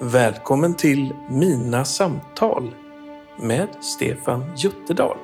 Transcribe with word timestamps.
Välkommen 0.00 0.74
till 0.74 1.14
Mina 1.28 1.84
samtal 1.84 2.74
med 3.36 3.68
Stefan 3.80 4.44
Jutterdal. 4.56 5.16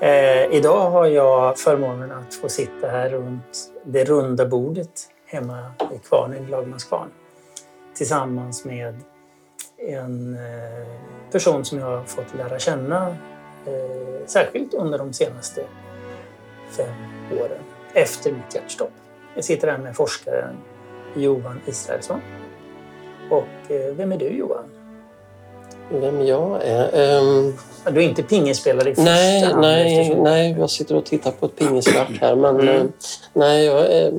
Eh, 0.00 0.54
idag 0.56 0.90
har 0.90 1.06
jag 1.06 1.58
förmånen 1.58 2.12
att 2.12 2.34
få 2.34 2.48
sitta 2.48 2.88
här 2.88 3.10
runt 3.10 3.72
det 3.84 4.04
runda 4.04 4.46
bordet 4.46 5.08
hemma 5.26 5.72
i 5.94 5.98
kvarnen, 5.98 6.44
i 6.44 6.50
Lagmanskvarn 6.50 7.08
tillsammans 7.94 8.64
med 8.64 9.00
en 9.88 10.34
eh, 10.34 11.30
person 11.32 11.64
som 11.64 11.78
jag 11.78 11.86
har 11.86 12.04
fått 12.04 12.34
lära 12.34 12.58
känna 12.58 13.16
eh, 13.66 14.26
särskilt 14.26 14.74
under 14.74 14.98
de 14.98 15.12
senaste 15.12 15.64
fem 16.70 16.94
åren 17.40 17.58
efter 17.94 18.32
mitt 18.32 18.54
hjärtstopp. 18.54 18.90
Jag 19.34 19.44
sitter 19.44 19.68
här 19.68 19.78
med 19.78 19.96
forskaren 19.96 20.56
Johan 21.16 21.60
Israelsson. 21.66 22.20
Och 23.30 23.70
eh, 23.72 23.94
vem 23.94 24.12
är 24.12 24.16
du 24.16 24.28
Johan? 24.28 24.64
Vem 25.92 26.26
jag 26.26 26.62
är? 26.64 27.18
Um, 27.20 27.54
Du 27.92 28.02
är 28.04 28.08
inte 28.08 28.22
pingisspelare 28.22 28.90
i 28.90 28.94
första 28.94 29.10
nej, 29.10 29.42
hand? 29.44 29.60
nej, 29.60 30.00
eftersom- 30.00 30.24
nej, 30.24 30.56
jag 30.58 30.70
sitter 30.70 30.96
och 30.96 31.04
tittar 31.04 31.30
på 31.30 31.46
ett 31.46 31.56
pingisrack 31.56 32.10
här. 32.20 32.36
Men 32.36 32.60
Mm. 32.60 32.76
eh, 32.76 32.82
nej, 33.32 33.64
jag 33.64 33.86
är, 33.92 34.12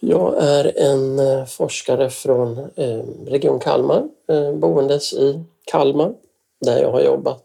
jag 0.00 0.34
är 0.42 0.72
en 0.92 1.18
eh, 1.18 1.44
forskare 1.44 2.10
från 2.10 2.58
eh, 2.58 3.02
Region 3.26 3.58
Kalmar, 3.60 4.08
boendes 4.52 5.12
i 5.12 5.44
Kalmar, 5.64 6.12
där 6.60 6.82
jag 6.82 6.90
har 6.90 7.00
jobbat 7.00 7.42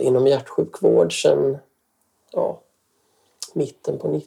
inom 0.00 0.26
hjärtsjukvård 0.26 1.22
sedan 1.22 1.58
ja, 2.32 2.60
mitten 3.52 3.98
på 3.98 4.20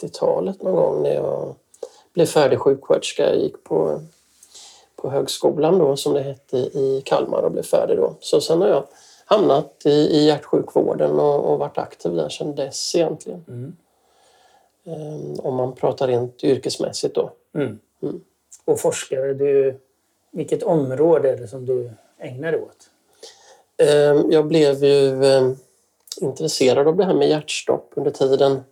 90-talet 0.00 0.62
någon 0.62 0.74
gång 0.74 1.02
när 1.02 1.14
jag 1.14 1.54
blev 2.12 2.26
färdig 2.26 2.58
sjuksköterska. 2.58 3.28
Jag 3.28 3.38
gick 3.38 3.64
på 3.64 4.00
på 5.04 5.10
högskolan 5.10 5.78
då 5.78 5.96
som 5.96 6.14
det 6.14 6.20
hette 6.20 6.56
i 6.56 7.02
Kalmar 7.04 7.42
och 7.42 7.52
blev 7.52 7.62
färdig 7.62 7.96
då. 7.96 8.14
Så 8.20 8.40
sen 8.40 8.60
har 8.60 8.68
jag 8.68 8.84
hamnat 9.24 9.82
i, 9.84 9.90
i 9.90 10.26
hjärtsjukvården 10.26 11.20
och, 11.20 11.52
och 11.52 11.58
varit 11.58 11.78
aktiv 11.78 12.14
där 12.14 12.28
sedan 12.28 12.54
dess 12.54 12.94
egentligen. 12.94 13.44
Mm. 13.48 13.76
Ehm, 14.84 15.34
om 15.38 15.54
man 15.54 15.74
pratar 15.74 16.08
rent 16.08 16.44
yrkesmässigt 16.44 17.14
då. 17.14 17.30
Mm. 17.54 17.78
Mm. 18.02 18.20
Och 18.64 18.80
forskare, 18.80 19.34
du, 19.34 19.80
vilket 20.30 20.62
område 20.62 21.30
är 21.30 21.36
det 21.36 21.48
som 21.48 21.66
du 21.66 21.90
ägnar 22.18 22.52
dig 22.52 22.60
åt? 22.60 22.90
Ehm, 23.78 24.30
jag 24.30 24.46
blev 24.46 24.84
ju 24.84 25.24
ehm, 25.24 25.56
intresserad 26.20 26.88
av 26.88 26.96
det 26.96 27.04
här 27.04 27.14
med 27.14 27.28
hjärtstopp 27.28 27.92
under 27.96 28.10
tiden, 28.10 28.64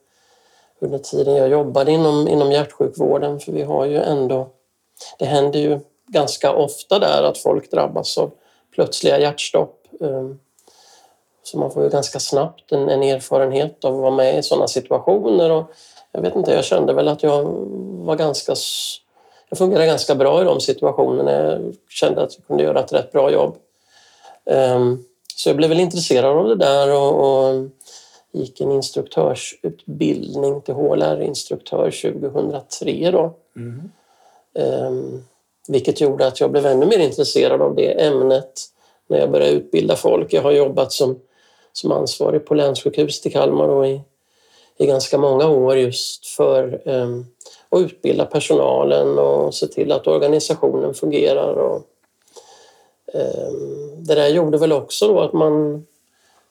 under 0.78 0.98
tiden 0.98 1.36
jag 1.36 1.48
jobbade 1.48 1.92
inom, 1.92 2.28
inom 2.28 2.52
hjärtsjukvården 2.52 3.40
för 3.40 3.52
vi 3.52 3.62
har 3.62 3.86
ju 3.86 3.96
ändå, 3.96 4.48
det 5.18 5.24
händer 5.24 5.60
ju 5.60 5.80
ganska 6.06 6.52
ofta 6.52 6.98
där 6.98 7.22
att 7.22 7.38
folk 7.38 7.70
drabbas 7.70 8.18
av 8.18 8.30
plötsliga 8.74 9.18
hjärtstopp. 9.18 9.86
Ehm, 10.00 10.38
så 11.42 11.58
man 11.58 11.70
får 11.70 11.82
ju 11.82 11.88
ganska 11.88 12.20
snabbt 12.20 12.72
en, 12.72 12.88
en 12.88 13.02
erfarenhet 13.02 13.84
av 13.84 13.94
att 13.94 14.00
vara 14.00 14.10
med 14.10 14.38
i 14.38 14.42
sådana 14.42 14.68
situationer. 14.68 15.50
Och 15.50 15.64
jag 16.12 16.20
vet 16.20 16.36
inte, 16.36 16.52
jag 16.52 16.64
kände 16.64 16.92
väl 16.92 17.08
att 17.08 17.22
jag 17.22 17.42
var 18.04 18.16
ganska... 18.16 18.54
Jag 19.48 19.58
fungerade 19.58 19.86
ganska 19.86 20.14
bra 20.14 20.42
i 20.42 20.44
de 20.44 20.60
situationerna. 20.60 21.32
Jag 21.32 21.74
kände 21.88 22.22
att 22.22 22.38
jag 22.38 22.46
kunde 22.46 22.62
göra 22.62 22.80
ett 22.80 22.92
rätt 22.92 23.12
bra 23.12 23.30
jobb. 23.32 23.56
Ehm, 24.50 25.04
Så 25.36 25.48
jag 25.48 25.56
blev 25.56 25.68
väl 25.68 25.80
intresserad 25.80 26.36
av 26.38 26.48
det 26.48 26.56
där 26.56 26.94
och, 26.94 27.68
gick 28.34 28.60
en 28.60 28.72
instruktörsutbildning 28.72 30.60
till 30.60 30.74
HLR-instruktör 30.74 31.90
2003 31.90 33.10
då. 33.10 33.34
Ehm, 34.58 35.24
vilket 35.68 36.00
gjorde 36.00 36.26
att 36.26 36.40
jag 36.40 36.50
blev 36.50 36.66
ännu 36.66 36.86
mer 36.86 36.98
intresserad 36.98 37.62
av 37.62 37.74
det 37.74 38.02
ämnet 38.06 38.52
när 39.08 39.18
jag 39.18 39.30
började 39.30 39.52
utbilda 39.52 39.96
folk. 39.96 40.32
Jag 40.32 40.42
har 40.42 40.52
jobbat 40.52 40.92
som, 40.92 41.18
som 41.72 41.92
ansvarig 41.92 42.46
på 42.46 42.54
länssjukhuset 42.54 43.26
i 43.26 43.30
Kalmar 43.30 43.68
och 43.68 43.86
i, 43.86 44.00
i 44.78 44.86
ganska 44.86 45.18
många 45.18 45.48
år 45.48 45.76
just 45.76 46.26
för 46.26 46.82
ehm, 46.88 47.26
att 47.68 47.80
utbilda 47.80 48.24
personalen 48.26 49.18
och 49.18 49.54
se 49.54 49.66
till 49.66 49.92
att 49.92 50.06
organisationen 50.06 50.94
fungerar. 50.94 51.54
Och, 51.54 51.82
Ehm, 53.14 54.04
det 54.04 54.14
där 54.14 54.28
gjorde 54.28 54.58
väl 54.58 54.72
också 54.72 55.08
då 55.08 55.20
att 55.20 55.32
man 55.32 55.86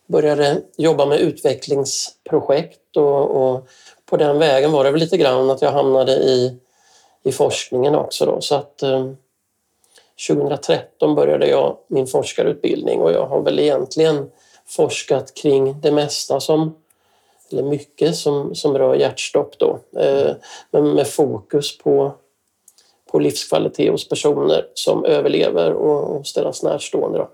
började 0.05 0.61
jobba 0.77 1.05
med 1.05 1.19
utvecklingsprojekt 1.19 2.97
och, 2.97 3.31
och 3.31 3.67
på 4.05 4.17
den 4.17 4.39
vägen 4.39 4.71
var 4.71 4.83
det 4.83 4.91
väl 4.91 4.99
lite 4.99 5.17
grann 5.17 5.49
att 5.49 5.61
jag 5.61 5.71
hamnade 5.71 6.11
i 6.11 6.59
i 7.23 7.31
forskningen 7.31 7.95
också. 7.95 8.25
Då. 8.25 8.41
Så 8.41 8.55
att, 8.55 8.83
eh, 8.83 9.11
2013 10.27 11.15
började 11.15 11.47
jag 11.47 11.77
min 11.87 12.07
forskarutbildning 12.07 13.01
och 13.01 13.11
jag 13.11 13.25
har 13.25 13.41
väl 13.41 13.59
egentligen 13.59 14.31
forskat 14.67 15.33
kring 15.33 15.81
det 15.81 15.91
mesta 15.91 16.39
som, 16.39 16.75
eller 17.51 17.63
mycket 17.63 18.15
som, 18.15 18.55
som 18.55 18.77
rör 18.77 18.95
hjärtstopp 18.95 19.57
då. 19.57 19.79
Eh, 19.99 20.31
men 20.71 20.93
med 20.93 21.07
fokus 21.07 21.77
på, 21.77 22.11
på 23.11 23.19
livskvalitet 23.19 23.91
hos 23.91 24.09
personer 24.09 24.67
som 24.73 25.05
överlever 25.05 25.73
och, 25.73 26.23
deras 26.35 26.63
närstående. 26.63 27.17
Då. 27.17 27.29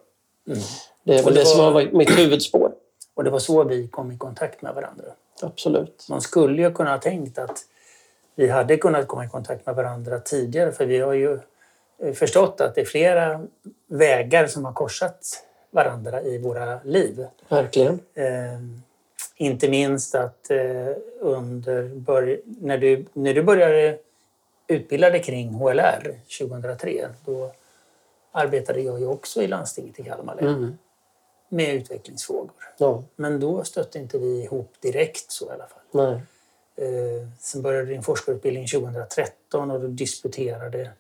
Mm. 0.48 0.60
Det 1.04 1.20
är 1.20 1.24
väl 1.24 1.34
det 1.34 1.40
det 1.40 1.46
som 1.46 1.58
var- 1.58 1.66
har 1.66 1.72
varit 1.72 1.94
mitt 1.94 2.20
huvudspår. 2.20 2.72
Och 3.16 3.24
det 3.24 3.30
var 3.30 3.40
så 3.40 3.64
vi 3.64 3.88
kom 3.88 4.12
i 4.12 4.18
kontakt 4.18 4.62
med 4.62 4.74
varandra. 4.76 5.06
Absolut. 5.42 6.06
Man 6.10 6.22
skulle 6.22 6.62
ju 6.62 6.74
kunna 6.74 6.92
ha 6.92 6.98
tänkt 6.98 7.38
att 7.40 7.60
vi 8.36 8.48
hade 8.48 8.78
kunnat 8.78 9.08
komma 9.08 9.26
i 9.26 9.30
kontakt 9.30 9.66
med 9.66 9.76
varandra 9.76 10.20
tidigare 10.20 10.72
för 10.72 10.86
vi 10.86 11.00
har 11.00 11.14
ju 11.14 11.40
eh, 12.04 12.14
förstått 12.14 12.62
att 12.62 12.76
det 12.76 12.82
är 12.82 12.86
flera 12.86 13.46
vägar 13.88 14.48
som 14.48 14.66
har 14.66 14.74
korsat 14.74 15.44
varandra 15.72 16.22
i 16.22 16.38
våra 16.38 16.80
liv. 16.84 17.26
Verkligen. 17.50 18.00
Eh, 18.14 18.26
inte 19.36 19.70
minst 19.70 20.16
att 20.16 20.52
eh, 20.52 20.96
under 21.20 21.92
när, 22.62 22.78
du, 22.78 23.06
när 23.14 23.34
du 23.34 23.44
började 23.44 23.98
utbilda 24.68 25.10
dig 25.10 25.24
kring 25.24 25.54
HLR 25.54 26.20
2003 26.40 27.10
då 27.26 27.52
arbetade 28.32 28.82
jag 28.82 29.00
ju 29.00 29.08
också 29.08 29.42
i 29.42 29.48
landstinget 29.48 30.00
i 30.00 30.04
Kalmar 30.04 30.36
län 30.36 30.48
Mm. 30.56 30.78
med 31.50 31.76
utvecklingsfrågor. 31.76 32.52
Ja, 32.78 33.04
Men 33.16 33.40
då 33.40 33.64
stötte 33.64 34.00
inte 34.00 34.18
vi 34.18 34.44
ihop 34.44 34.74
direkt 34.80 35.32
så 35.32 35.46
i 35.46 35.50
alla 35.50 35.68
fall. 35.68 35.82
nej. 35.92 36.22
Eh, 36.76 37.28
sen 37.40 37.62
började 37.62 37.86
din 37.86 38.04
forskarutbildning 38.04 38.68
2013 38.68 39.72
och 39.72 39.80
du 39.82 39.88
disputerade 39.88 40.92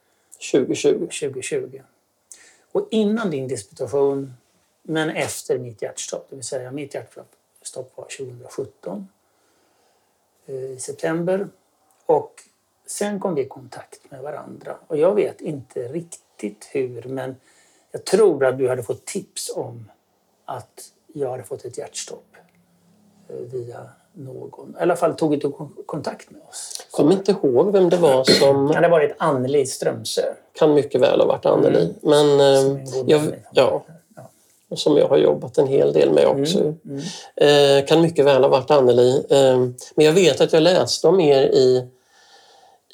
2020. 0.52 1.00
2020. 1.00 1.82
Och 2.72 2.88
innan 2.92 3.30
din 3.30 3.48
disputation, 3.48 4.34
men 4.84 5.10
efter 5.10 5.58
mitt 5.58 5.82
hjärtstopp, 5.82 6.28
det 6.30 6.36
vill 6.36 6.46
säga 6.46 6.72
mitt 6.72 6.94
hjärtstopp 6.94 7.92
var 7.98 8.06
2017 8.18 9.08
eh, 10.46 10.56
i 10.56 10.80
september. 10.80 11.48
Och 12.06 12.34
sen 12.88 13.20
kom 13.20 13.36
vi 13.36 13.42
i 13.42 13.48
kontakt 13.48 14.00
med 14.12 14.22
varandra. 14.22 14.76
Och 14.88 14.98
jag 14.98 15.16
vet 15.16 15.42
inte 15.42 15.80
riktigt 15.88 16.70
hur, 16.72 17.04
men 17.04 17.36
jag 17.92 18.06
tror 18.06 18.46
att 18.46 18.58
du 18.58 18.70
hade 18.70 18.84
fått 18.84 19.06
tips 19.06 19.52
om 19.56 19.92
att 20.46 20.82
jag 21.14 21.30
hade 21.32 21.44
fått 21.44 21.66
ett 21.66 21.78
hjärtstopp 21.78 22.26
eh, 23.30 23.36
via 23.36 23.90
någon. 24.14 24.76
I 24.80 24.82
alla 24.82 24.96
fall 24.96 25.14
tog 25.16 25.40
du 25.40 25.52
kon- 25.52 25.76
kontakt 25.86 26.32
med 26.32 26.42
oss. 26.50 26.88
Kommer 26.92 27.12
inte 27.14 27.32
ihåg 27.32 27.72
vem 27.72 27.90
det 27.90 27.98
var 27.98 28.24
som... 28.24 28.74
Kan 28.74 28.82
det 28.82 28.88
ha 28.88 28.96
varit 28.98 29.16
Anneli 29.18 29.66
Strömsö? 29.66 30.22
kan 30.60 30.74
mycket 30.74 31.02
väl 31.02 31.20
ha 31.20 31.28
varit 31.28 31.46
Anneli. 31.46 31.82
Mm. 31.82 31.94
Men 32.02 32.28
Som 32.88 32.98
eh, 33.00 33.04
jag, 33.08 33.20
vän. 33.20 33.36
ja, 33.52 33.84
Ja. 34.16 34.30
och 34.70 34.80
som 34.80 34.98
jag 34.98 35.08
har 35.08 35.18
jobbat 35.18 35.58
en 35.58 35.68
hel 35.68 35.94
del 35.94 36.14
med 36.14 36.28
också. 36.28 36.60
Mm, 36.60 36.78
mm. 36.86 37.02
Eh, 37.82 37.86
kan 37.86 38.02
mycket 38.02 38.26
väl 38.26 38.42
ha 38.44 38.50
varit 38.50 38.72
Anneli. 38.72 39.26
Eh, 39.30 39.58
men 39.96 40.06
jag 40.06 40.14
vet 40.14 40.42
att 40.42 40.54
jag 40.54 40.64
läste 40.64 41.08
om 41.08 41.20
er 41.20 41.42
i, 41.44 41.88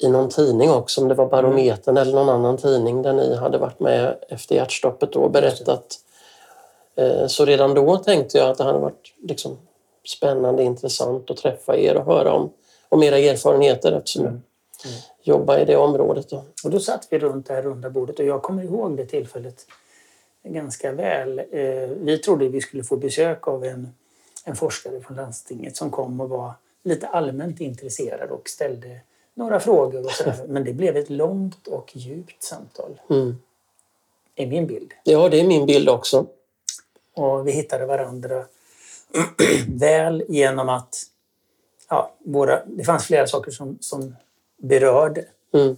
i 0.04 0.08
någon 0.08 0.28
tidning 0.30 0.70
också, 0.70 1.00
om 1.02 1.08
det 1.08 1.14
var 1.14 1.26
Barometern 1.26 1.96
eller 1.96 2.12
någon 2.12 2.28
annan 2.28 2.56
tidning 2.56 3.02
där 3.02 3.12
ni 3.12 3.34
hade 3.34 3.58
varit 3.58 3.80
med 3.80 4.16
efter 4.28 4.54
hjärtstoppet 4.54 5.12
då 5.12 5.20
och 5.20 5.30
berättat. 5.30 5.98
Eh, 6.96 7.26
så 7.26 7.44
redan 7.44 7.74
då 7.74 7.96
tänkte 7.96 8.38
jag 8.38 8.50
att 8.50 8.58
det 8.58 8.64
hade 8.64 8.78
varit 8.78 9.14
liksom, 9.22 9.58
spännande, 10.06 10.62
intressant 10.62 11.30
att 11.30 11.36
träffa 11.36 11.76
er 11.76 11.96
och 11.96 12.04
höra 12.04 12.32
om, 12.32 12.52
om 12.88 13.02
era 13.02 13.18
erfarenheter 13.18 13.92
eftersom 13.92 14.26
Mm. 14.26 14.96
jag 15.22 15.36
jobbar 15.36 15.58
i 15.58 15.64
det 15.64 15.76
området. 15.76 16.30
Då. 16.30 16.44
Och 16.64 16.70
då 16.70 16.80
satt 16.80 17.06
vi 17.10 17.18
runt 17.18 17.46
det 17.46 17.54
här 17.54 17.62
runda 17.62 17.90
bordet 17.90 18.18
och 18.18 18.24
jag 18.24 18.42
kommer 18.42 18.62
ihåg 18.62 18.96
det 18.96 19.06
tillfället 19.06 19.66
ganska 20.42 20.92
väl. 20.92 21.38
Eh, 21.38 21.88
Vi 22.00 22.18
trodde 22.18 22.48
vi 22.48 22.60
skulle 22.60 22.84
få 22.84 22.96
besök 22.96 23.48
av 23.48 23.64
en, 23.64 23.94
en 24.44 24.56
forskare 24.56 25.00
från 25.00 25.16
landstinget 25.16 25.76
som 25.76 25.90
kom 25.90 26.20
och 26.20 26.28
var 26.28 26.52
lite 26.82 27.06
allmänt 27.06 27.60
intresserad 27.60 28.30
och 28.30 28.48
ställde 28.48 29.00
några 29.34 29.60
frågor 29.60 30.04
och 30.04 30.10
sådär. 30.10 30.44
Men 30.48 30.64
det 30.64 30.72
blev 30.72 30.96
ett 30.96 31.10
långt 31.10 31.66
och 31.66 31.96
djupt 31.96 32.42
samtal, 32.42 33.00
Mm. 33.10 33.36
är 34.34 34.46
min 34.46 34.66
bild. 34.66 34.92
Ja, 35.04 35.28
det 35.28 35.40
är 35.40 35.44
min 35.46 35.66
bild 35.66 35.88
också. 35.88 36.26
Och 37.14 37.48
vi 37.48 37.52
hittade 37.52 37.86
varandra 37.86 38.44
väl 39.68 40.24
genom 40.28 40.68
att 40.68 41.02
ja, 41.88 42.14
våra, 42.18 42.64
det 42.64 42.84
fanns 42.84 43.04
flera 43.06 43.26
saker 43.26 43.50
som, 43.50 43.78
som 43.80 44.16
berörde. 44.56 45.24
Mm. 45.52 45.76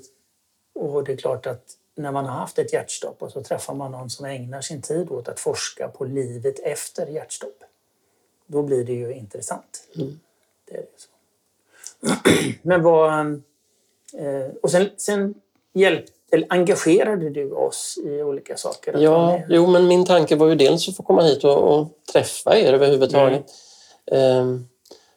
Och 0.75 1.05
det 1.05 1.13
är 1.13 1.17
klart 1.17 1.47
att 1.47 1.77
när 1.95 2.13
man 2.13 2.25
har 2.25 2.33
haft 2.33 2.59
ett 2.59 2.73
hjärtstopp 2.73 3.23
och 3.23 3.33
så 3.33 3.43
träffar 3.43 3.75
man 3.75 3.93
någon 3.93 4.11
som 4.11 4.27
ägnar 4.27 4.61
sin 4.61 4.83
tid 4.83 5.11
åt 5.11 5.29
att 5.29 5.41
forska 5.41 5.89
på 5.89 6.05
livet 6.05 6.59
efter 6.59 7.07
hjärtstopp. 7.07 7.65
Då 8.47 8.63
blir 8.63 8.85
det 8.85 8.93
ju 8.93 9.15
intressant. 9.15 9.89
Mm. 9.97 10.21
Det 10.65 10.77
är 10.77 10.81
det 10.81 10.89
så. 10.97 11.09
Men 12.63 12.83
vad... 12.83 13.43
eh, 14.19 14.51
Och 14.63 14.71
sen, 14.71 14.89
sen 14.97 15.35
hjälp, 15.75 16.05
eller 16.33 16.47
engagerade 16.51 17.31
du 17.31 17.51
oss 17.53 17.99
i 18.05 18.23
olika 18.23 18.57
saker? 18.57 18.97
Ja, 18.99 19.41
jo, 19.49 19.67
men 19.67 19.87
min 19.89 20.05
tanke 20.05 20.37
var 20.37 20.47
ju 20.47 20.55
dels 20.55 20.89
att 20.89 20.97
få 20.97 21.03
komma 21.03 21.23
hit 21.23 21.45
och, 21.45 21.57
och 21.79 21.89
träffa 22.13 22.59
er 22.59 22.73
överhuvudtaget. 22.73 23.45
Ehm, 24.13 24.67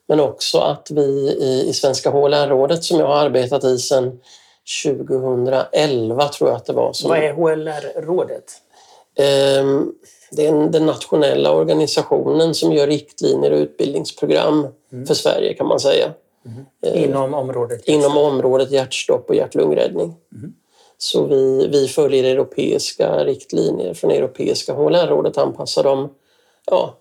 men 0.08 0.20
också 0.20 0.58
att 0.58 0.92
vi 0.92 1.02
i, 1.40 1.66
i 1.70 1.74
Svenska 1.74 2.10
HLR-rådet 2.10 2.84
som 2.84 3.00
jag 3.00 3.08
har 3.08 3.16
arbetat 3.26 3.64
i 3.64 3.78
sedan 3.78 4.20
2011 4.84 6.28
tror 6.28 6.50
jag 6.50 6.58
att 6.58 6.66
det 6.66 6.74
var. 6.74 6.94
Som, 6.94 7.10
Vad 7.10 7.20
är 7.20 7.34
HLR-rådet? 7.34 8.44
Ehm, 9.16 9.94
det 10.32 10.46
är 10.46 10.50
en- 10.50 10.72
den 10.72 10.86
nationella 10.86 11.52
organisationen 11.52 12.54
som 12.56 12.74
gör 12.74 12.88
riktlinjer 12.88 13.52
och 13.52 13.58
utbildningsprogram 13.58 14.68
för 15.08 15.14
Sverige 15.14 15.54
kan 15.54 15.68
man 15.68 15.80
säga. 15.80 16.14
Inom 16.94 17.34
området 17.34 17.88
Inom 17.88 18.18
området 18.18 18.72
hjärtstopp 18.72 19.30
och 19.30 19.36
hjärt-lungräddning. 19.36 20.16
Så 20.98 21.26
vi, 21.26 21.68
vi 21.68 21.88
följer 21.88 22.24
europeiska 22.24 23.24
riktlinjer 23.24 23.94
från 23.94 24.12
Europeiska 24.12 24.74
HLR-rådet, 24.74 25.38
anpassar 25.38 25.84
dem, 25.84 26.10
ja, 26.66 26.96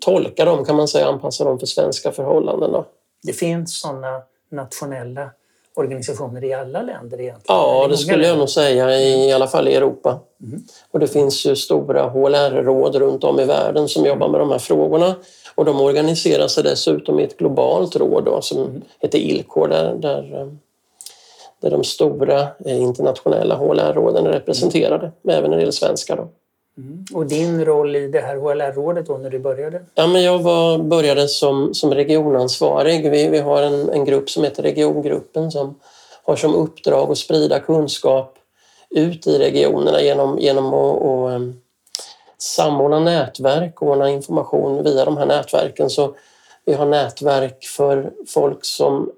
tolkar 0.00 0.46
dem 0.46 0.64
kan 0.64 0.76
man 0.76 0.88
säga, 0.88 1.06
anpassar 1.06 1.44
dem 1.44 1.58
för 1.58 1.66
svenska 1.66 2.12
förhållanden. 2.12 2.72
Då. 2.72 2.86
Det 3.22 3.32
finns 3.32 3.80
sådana 3.80 4.22
nationella 4.50 5.30
organisationer 5.74 6.44
i 6.44 6.52
alla 6.52 6.82
länder 6.82 7.20
egentligen. 7.20 7.58
Ja, 7.58 7.86
det 7.90 7.96
skulle 7.96 8.16
jag 8.16 8.22
länder. 8.22 8.38
nog 8.38 8.50
säga, 8.50 8.98
i, 8.98 9.28
i 9.28 9.32
alla 9.32 9.46
fall 9.46 9.68
i 9.68 9.74
Europa. 9.74 10.20
Och 10.90 11.00
det 11.00 11.06
finns 11.06 11.46
ju 11.46 11.56
stora 11.56 12.08
HLR-råd 12.08 12.96
runt 12.96 13.24
om 13.24 13.40
i 13.40 13.44
världen 13.44 13.88
som 13.88 14.04
jobbar 14.06 14.28
med 14.28 14.40
de 14.40 14.50
här 14.50 14.58
frågorna. 14.58 15.14
Och 15.54 15.64
de 15.64 15.80
organiserar 15.80 16.48
sig 16.48 16.62
dessutom 16.62 17.20
i 17.20 17.24
ett 17.24 17.36
globalt 17.36 17.96
råd 17.96 18.24
då, 18.24 18.40
som 18.40 18.82
heter 19.00 19.18
ILCO 19.18 19.66
där, 19.66 19.94
där, 19.94 20.40
eh, 20.40 20.46
där 21.60 21.70
de 21.70 21.84
stora 21.84 22.40
eh, 22.40 22.82
internationella 22.82 23.54
HLR-råden 23.54 24.26
är 24.26 24.32
representerade, 24.32 25.12
även 25.28 25.50
när 25.50 25.56
det 25.56 25.62
gäller 25.62 25.72
svenska. 25.72 26.16
Då. 26.16 26.28
Och 27.14 27.26
din 27.26 27.64
roll 27.64 27.96
i 27.96 28.08
det 28.08 28.20
här 28.20 28.36
HLR-rådet 28.36 29.06
då 29.06 29.18
när 29.18 29.30
du 29.30 29.38
började? 29.38 29.82
Ja, 29.94 30.06
men 30.06 30.22
jag 30.22 30.38
var, 30.38 30.78
började 30.78 31.28
som, 31.28 31.74
som 31.74 31.94
regionansvarig. 31.94 33.10
Vi, 33.10 33.28
vi 33.28 33.38
har 33.38 33.62
en, 33.62 33.90
en 33.90 34.04
grupp 34.04 34.30
som 34.30 34.44
heter 34.44 34.62
Regiongruppen 34.62 35.50
som 35.50 35.74
har 36.24 36.36
som 36.36 36.54
uppdrag 36.54 37.10
att 37.10 37.18
sprida 37.18 37.60
kunskap 37.60 38.38
ut 38.90 39.26
i 39.26 39.38
regionerna 39.38 40.02
genom, 40.02 40.38
genom 40.38 40.74
att, 40.74 41.02
att 41.02 41.32
em, 41.32 41.60
samordna 42.44 43.00
nätverk 43.00 43.82
och 43.82 43.88
ordna 43.88 44.10
information 44.10 44.82
via 44.82 45.04
de 45.04 45.16
här 45.16 45.26
nätverken. 45.26 45.90
Så 45.90 46.14
vi 46.64 46.74
har 46.74 46.86
nätverk 46.86 47.64
för 47.64 48.12
folk 48.26 48.64
som 48.64 49.10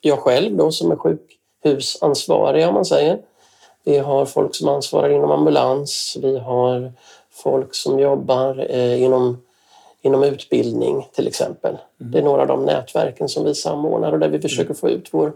jag 0.00 0.18
själv 0.18 0.56
då, 0.56 0.70
som 0.70 0.90
är 0.90 0.96
sjukhusansvarig 0.96 2.68
om 2.68 2.74
man 2.74 2.84
säger. 2.84 3.18
Vi 3.84 3.98
har 3.98 4.24
folk 4.24 4.54
som 4.54 4.68
ansvarar 4.68 5.10
inom 5.10 5.30
ambulans. 5.30 6.16
Vi 6.22 6.38
har 6.38 6.92
folk 7.30 7.74
som 7.74 7.98
jobbar 7.98 8.66
eh, 8.70 9.02
inom, 9.02 9.42
inom 10.02 10.22
utbildning 10.22 11.08
till 11.12 11.28
exempel. 11.28 11.78
Det 11.98 12.18
är 12.18 12.22
några 12.22 12.42
av 12.42 12.48
de 12.48 12.64
nätverken 12.64 13.28
som 13.28 13.44
vi 13.44 13.54
samordnar 13.54 14.12
och 14.12 14.18
där 14.18 14.28
vi 14.28 14.40
försöker 14.40 14.74
få 14.74 14.90
ut 14.90 15.08
vår, 15.10 15.32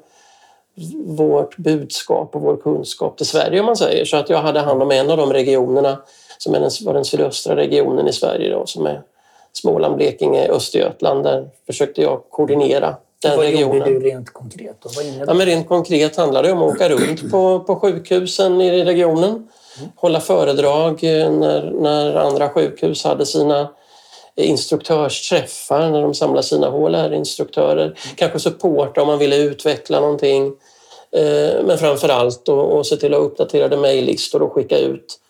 vårt 1.04 1.56
budskap 1.56 2.36
och 2.36 2.40
vår 2.40 2.56
kunskap 2.56 3.16
till 3.16 3.26
Sverige 3.26 3.60
om 3.60 3.66
man 3.66 3.76
säger. 3.76 4.04
Så 4.04 4.16
att 4.16 4.30
jag 4.30 4.38
hade 4.38 4.60
hand 4.60 4.82
om 4.82 4.90
en 4.90 5.10
av 5.10 5.16
de 5.16 5.32
regionerna 5.32 5.98
som 6.38 6.54
är 6.54 6.60
den, 6.60 6.94
den 6.94 7.04
sydöstra 7.04 7.56
regionen 7.56 8.08
i 8.08 8.12
Sverige 8.12 8.50
då, 8.50 8.66
som 8.66 8.86
är 8.86 9.02
Småland, 9.52 9.96
Blekinge, 9.96 10.48
Östergötland. 10.48 11.24
Där 11.24 11.48
försökte 11.66 12.02
jag 12.02 12.22
koordinera 12.30 12.96
den 13.22 13.36
Vad 13.36 13.46
regionen. 13.46 13.78
gjorde 13.78 13.90
du 13.90 14.00
rent 14.00 14.32
konkret? 14.32 14.76
Då? 14.82 14.88
Vad 14.96 15.04
innebär 15.04 15.26
Ja, 15.26 15.34
men 15.34 15.46
rent 15.46 15.68
konkret 15.68 16.16
handlar 16.16 16.42
det 16.42 16.52
om 16.52 16.62
att 16.62 16.74
åka 16.74 16.88
runt 16.88 17.30
på, 17.30 17.60
på 17.60 17.76
sjukhusen 17.76 18.60
i 18.60 18.84
regionen. 18.84 19.48
Hålla 19.96 20.20
föredrag 20.20 21.04
eh, 21.04 21.30
när, 21.30 21.70
när 21.70 22.14
andra 22.14 22.48
sjukhus 22.48 23.04
hade 23.04 23.26
sina 23.26 23.68
instruktörsträffar, 24.36 25.90
när 25.90 26.02
de 26.02 26.14
samlade 26.14 26.42
sina 26.42 26.70
HLR-instruktörer. 26.70 27.98
Kanske 28.16 28.38
supporta 28.38 29.00
om 29.02 29.06
man 29.06 29.18
ville 29.18 29.36
utveckla 29.36 30.00
någonting. 30.00 30.46
Eh, 31.16 31.64
Men 31.64 31.78
framför 31.78 32.08
allt 32.08 32.48
att 32.48 32.86
se 32.86 32.96
till 32.96 33.14
att 33.14 33.20
uppdatera 33.20 33.76
mejllistor 33.76 34.42
och 34.42 34.52
skicka 34.52 34.78
ut 34.78 35.20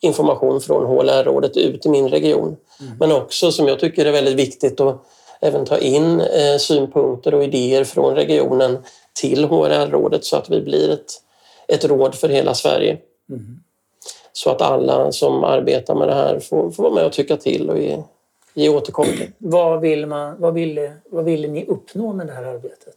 information 0.00 0.60
från 0.60 0.86
HLR-rådet 0.86 1.56
ut 1.56 1.86
i 1.86 1.88
min 1.88 2.08
region. 2.08 2.56
Men 2.98 3.12
också, 3.12 3.52
som 3.52 3.68
jag 3.68 3.80
tycker 3.80 4.06
är 4.06 4.12
väldigt 4.12 4.34
viktigt, 4.34 4.80
att 4.80 5.06
även 5.40 5.64
ta 5.64 5.78
in 5.78 6.20
eh, 6.20 6.56
synpunkter 6.58 7.34
och 7.34 7.44
idéer 7.44 7.84
från 7.84 8.14
regionen 8.14 8.78
till 9.20 9.44
HLR-rådet 9.44 10.24
så 10.24 10.36
att 10.36 10.50
vi 10.50 10.60
blir 10.60 10.90
ett, 10.90 11.12
ett 11.68 11.84
råd 11.84 12.14
för 12.14 12.28
hela 12.28 12.54
Sverige. 12.54 12.98
Så 14.32 14.50
att 14.50 14.62
alla 14.62 15.12
som 15.12 15.44
arbetar 15.44 15.94
med 15.94 16.08
det 16.08 16.14
här 16.14 16.40
får, 16.40 16.70
får 16.70 16.82
vara 16.82 16.94
med 16.94 17.06
och 17.06 17.12
tycka 17.12 17.36
till 17.36 17.70
och 17.70 17.78
ge, 17.78 18.02
ge 18.54 18.68
återkoppling. 18.68 19.32
Vad, 19.38 19.80
vill 19.80 20.06
man, 20.06 20.40
vad, 20.40 20.54
ville, 20.54 20.92
vad 21.10 21.24
ville 21.24 21.48
ni 21.48 21.64
uppnå 21.66 22.12
med 22.12 22.26
det 22.26 22.32
här 22.32 22.44
arbetet? 22.44 22.96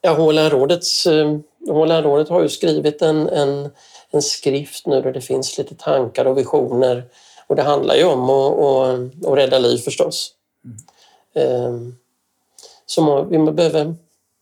Ja, 0.00 0.14
HLR-rådets, 0.14 1.06
eh, 1.06 1.38
HLR-rådet 1.68 2.28
har 2.28 2.42
ju 2.42 2.48
skrivit 2.48 3.02
en, 3.02 3.28
en, 3.28 3.70
en 4.14 4.22
skrift 4.22 4.86
nu 4.86 5.02
där 5.02 5.12
det 5.12 5.20
finns 5.20 5.58
lite 5.58 5.74
tankar 5.74 6.24
och 6.24 6.38
visioner. 6.38 7.04
Och 7.46 7.56
det 7.56 7.62
handlar 7.62 7.94
ju 7.94 8.04
om 8.04 8.30
att, 8.30 8.58
att, 8.58 9.26
att 9.26 9.38
rädda 9.38 9.58
liv 9.58 9.78
förstås. 9.78 10.32
Mm. 11.34 11.96
Så 12.86 13.22
vi 13.22 13.38
behöver, 13.38 13.94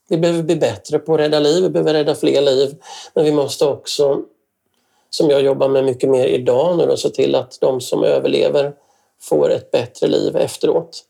vi 0.08 0.16
behöver 0.16 0.42
bli 0.42 0.56
bättre 0.56 0.98
på 0.98 1.14
att 1.14 1.20
rädda 1.20 1.40
liv, 1.40 1.62
vi 1.62 1.68
behöver 1.68 1.92
rädda 1.92 2.14
fler 2.14 2.42
liv. 2.42 2.74
Men 3.14 3.24
vi 3.24 3.32
måste 3.32 3.66
också, 3.66 4.22
som 5.10 5.30
jag 5.30 5.42
jobbar 5.42 5.68
med 5.68 5.84
mycket 5.84 6.10
mer 6.10 6.26
idag 6.26 6.78
nu, 6.78 6.86
då, 6.86 6.96
se 6.96 7.10
till 7.10 7.34
att 7.34 7.58
de 7.60 7.80
som 7.80 8.04
överlever 8.04 8.72
får 9.20 9.50
ett 9.50 9.70
bättre 9.70 10.06
liv 10.06 10.36
efteråt. 10.36 11.04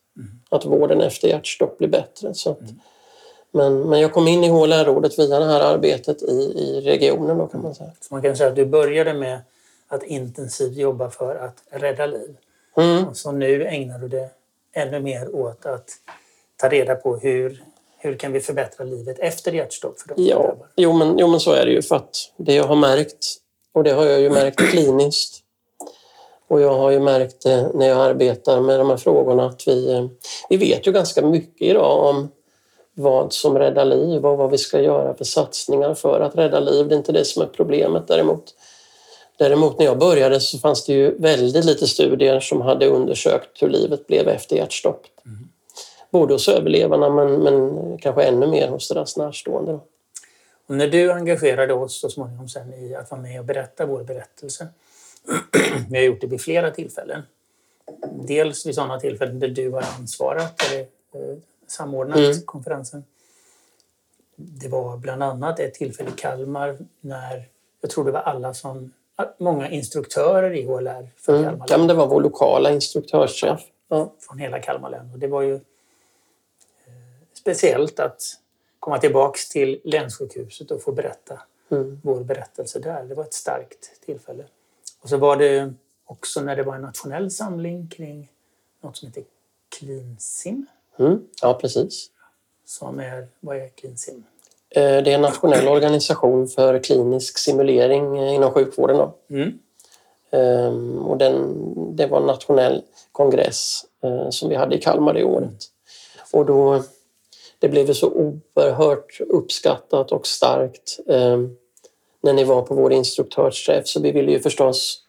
Att 0.48 0.64
vården 0.64 1.00
efter 1.00 1.28
hjärtstopp 1.28 1.78
blir 1.78 1.88
bättre. 1.88 2.34
Så 2.34 2.50
att, 2.50 2.60
men, 3.52 3.80
men 3.80 4.00
jag 4.00 4.12
kom 4.12 4.28
in 4.28 4.44
i 4.44 4.49
HLR-rådet 4.49 5.18
via 5.18 5.38
det 5.38 5.44
här 5.44 5.61
arbetet 5.61 6.23
i, 6.23 6.32
i 6.56 6.80
regionen 6.80 7.38
då 7.38 7.47
kan 7.47 7.62
man 7.62 7.75
säga. 7.75 7.90
Så 8.00 8.14
man 8.14 8.23
kan 8.23 8.37
säga 8.37 8.49
att 8.49 8.56
du 8.56 8.66
började 8.66 9.14
med 9.14 9.40
att 9.88 10.02
intensivt 10.02 10.76
jobba 10.76 11.11
för 11.11 11.35
att 11.35 11.80
rädda 11.82 12.06
liv. 12.06 12.37
Mm. 12.76 13.14
Så 13.14 13.32
nu 13.32 13.66
ägnar 13.66 13.99
du 13.99 14.09
det 14.09 14.28
ännu 14.73 15.00
mer 15.00 15.35
åt 15.35 15.66
att 15.66 15.88
ta 16.56 16.68
reda 16.68 16.94
på 16.94 17.16
hur, 17.16 17.64
hur 17.99 18.16
kan 18.16 18.32
vi 18.32 18.40
förbättra 18.40 18.85
livet 18.85 19.18
efter 19.18 19.52
hjärtstopp 19.52 20.00
för 20.00 20.14
de 20.14 20.23
Ja, 20.23 20.54
jo 20.76 20.92
men, 20.92 21.18
jo 21.18 21.28
men 21.28 21.40
så 21.40 21.52
är 21.52 21.66
det 21.66 21.73
ju 21.73 21.82
för 21.82 21.97
att 21.97 22.16
det 22.37 22.54
jag 22.54 22.64
har 22.64 22.76
märkt 22.76 23.37
och 23.73 23.85
det 23.85 23.90
har 23.90 24.04
jag 24.06 24.21
ju 24.21 24.30
märkt 24.30 24.61
kliniskt 24.61 25.38
och 26.49 26.61
jag 26.61 26.75
har 26.75 26.90
ju 26.90 27.00
märkt 27.00 27.42
det 27.42 27.71
när 27.75 27.88
jag 27.88 27.99
arbetar 27.99 28.61
med 28.61 28.80
de 28.80 28.90
här 28.90 28.97
frågorna 28.97 29.47
att 29.47 29.68
vi, 29.68 29.92
eh, 29.92 30.06
vi 30.49 30.56
vet 30.56 30.87
ju 30.87 30.92
ganska 30.92 31.26
mycket 31.26 31.62
idag 31.62 32.06
om 32.06 32.28
vad 32.94 33.32
som 33.32 33.58
räddar 33.58 33.84
liv 33.84 34.26
och 34.26 34.38
vad 34.38 34.50
vi 34.50 34.58
ska 34.58 34.80
göra 34.80 35.14
för 35.14 35.25
satsningar 35.25 35.94
för 35.94 36.20
att 36.20 36.37
rädda 36.37 36.61
liv. 36.61 36.88
Det 36.88 36.94
är 36.94 36.96
inte 36.96 37.12
det 37.12 37.25
som 37.25 37.42
är 37.42 37.46
problemet 37.46 38.08
däremot. 38.08 38.54
Däremot 39.38 39.78
när 39.78 39.87
jag 39.87 39.99
började 39.99 40.40
så 40.40 40.58
fanns 40.58 40.84
det 40.84 40.92
ju 40.92 41.18
väldigt 41.18 41.64
lite 41.64 41.87
studier 41.87 42.40
som 42.40 42.61
hade 42.61 42.87
undersökt 42.87 43.62
hur 43.62 43.68
livet 43.68 44.06
blev 44.06 44.28
efter 44.28 44.56
hjärtstopp. 44.56 45.06
Både 46.11 46.34
hos 46.34 46.49
överlevarna 46.49 47.11
men, 47.11 47.32
men 47.32 47.99
kanske 47.99 48.22
ännu 48.22 48.46
mer 48.46 48.68
hos 48.68 48.88
deras 48.88 49.16
närstående. 49.16 49.80
Och 50.66 50.75
när 50.75 50.88
du 50.88 51.12
engagerade 51.12 51.75
oss 51.75 52.00
så 52.00 52.08
småningom 52.08 52.49
sen 52.49 52.75
i 52.75 52.94
att 52.94 53.11
vara 53.11 53.20
med 53.20 53.40
och 53.40 53.46
berätta 53.46 53.87
vår 53.87 54.02
berättelse. 54.02 54.68
Vi 55.90 55.99
har 55.99 56.04
gjort 56.04 56.20
det 56.20 56.26
vid 56.26 56.40
flera 56.40 56.70
tillfällen. 56.70 57.22
Dels 58.12 58.66
vid 58.66 58.75
sådana 58.75 59.00
tillfällen 59.00 59.38
där 59.38 59.49
du 59.49 59.70
har 59.70 59.84
ansvarat 59.99 60.62
eller 60.70 60.87
samordnat 61.72 62.18
Mm. 62.18 62.42
konferensen. 62.44 63.04
Det 64.36 64.68
var 64.68 64.96
bland 64.96 65.22
annat 65.22 65.60
ett 65.60 65.74
tillfälle 65.74 66.10
i 66.10 66.12
Kalmar 66.12 66.78
när 67.00 67.48
jag 67.80 67.90
tror 67.90 68.04
det 68.04 68.10
var 68.12 68.20
alla 68.20 68.54
som 68.54 68.92
många 69.38 69.70
instruktörer 69.70 70.52
i 70.54 70.62
HLR 70.66 71.10
för 71.16 71.32
Mm. 71.32 71.44
Kalmar 71.44 71.66
Ja, 71.68 71.78
men 71.78 71.80
län, 71.80 71.88
det 71.88 71.94
var 71.94 72.06
vår 72.06 72.20
lokala 72.20 72.70
instruktörschef. 72.70 73.60
Ja. 73.88 74.12
från 74.18 74.38
hela 74.38 74.58
Kalmar 74.60 74.90
län. 74.90 75.10
Och 75.12 75.18
det 75.18 75.26
var 75.26 75.42
ju 75.42 75.54
eh, 75.54 75.60
speciellt 77.32 78.00
att 78.00 78.22
komma 78.78 78.98
tillbaks 78.98 79.48
till 79.48 79.80
länssjukhuset 79.84 80.70
och 80.70 80.82
få 80.82 80.92
berätta 80.92 81.40
Mm. 81.70 82.00
vår 82.04 82.20
berättelse 82.24 82.78
där. 82.78 83.04
Det 83.04 83.14
var 83.14 83.24
ett 83.24 83.34
starkt 83.34 84.00
tillfälle. 84.06 84.44
Och 85.00 85.08
så 85.08 85.16
var 85.16 85.36
det 85.36 85.74
också 86.04 86.40
när 86.40 86.56
det 86.56 86.62
var 86.62 86.74
en 86.74 86.82
nationell 86.82 87.30
samling 87.30 87.88
kring 87.88 88.30
något 88.80 88.96
som 88.96 89.08
heter 89.08 89.24
CleanSim. 89.78 90.66
Mm. 90.99 91.18
Ja, 91.42 91.54
precis. 91.54 92.11
Som 92.66 93.00
är, 93.00 93.26
vad 93.40 93.56
är 93.56 93.68
CleanSim? 93.68 94.25
Eh, 94.70 94.82
Det 94.82 95.11
är 95.11 95.14
en 95.14 95.20
nationell 95.20 95.68
organisation 95.68 96.49
för 96.49 96.78
klinisk 96.78 97.38
simulering 97.38 98.18
inom 98.28 98.50
sjukvården. 98.52 98.96
Då. 98.96 99.14
Mm. 99.30 99.58
Ehm, 100.30 100.99
Och 100.99 101.16
den, 101.18 101.96
det 101.96 102.06
var 102.06 102.20
en 102.20 102.26
nationell 102.26 102.82
kongress 103.12 103.84
eh, 104.04 104.30
som 104.30 104.49
vi 104.49 104.54
hade 104.54 104.76
i 104.76 104.80
Kalmar 104.80 105.14
det 105.14 105.25
året. 105.25 105.64
Och 106.32 106.46
då, 106.46 106.82
det 107.58 107.68
blev 107.68 107.92
så 107.92 108.11
oerhört 108.11 109.20
uppskattat 109.20 110.12
och 110.12 110.26
starkt 110.26 110.99
eh, 111.08 111.38
när 112.20 112.32
ni 112.32 112.44
var 112.44 112.62
på 112.62 112.75
vår 112.75 112.92
instruktörsträff 112.92 113.87
så 113.87 114.00
vi 114.00 114.12
ville 114.12 114.32
ju 114.32 114.40
förstås 114.40 115.02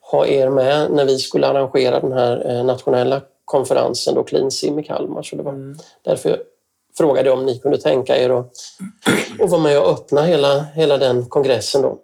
ha 0.00 0.26
er 0.26 0.48
med 0.50 0.90
när 0.90 1.04
vi 1.04 1.18
skulle 1.18 1.46
arrangera 1.46 2.00
den 2.00 2.12
här 2.12 2.50
eh, 2.50 2.64
nationella 2.64 3.20
konferensen 3.50 4.14
då 4.14 4.22
Clean 4.24 4.50
Sim 4.50 4.78
i 4.78 4.82
Kalmar. 4.82 5.22
Så 5.22 5.36
det 5.36 5.42
var 5.42 5.52
Mm. 5.52 5.78
därför 6.02 6.30
jag 6.30 6.38
frågade 6.96 7.30
om 7.30 7.46
ni 7.46 7.58
kunde 7.58 7.78
tänka 7.78 8.16
er 8.16 8.30
att, 8.30 8.52
att 9.40 9.50
vara 9.50 9.60
med 9.60 9.78
och 9.82 9.88
öppna 9.92 10.22
hela, 10.22 10.60
hela 10.62 10.98
den 10.98 11.24
kongressen 11.26 11.82
då. 11.82 11.98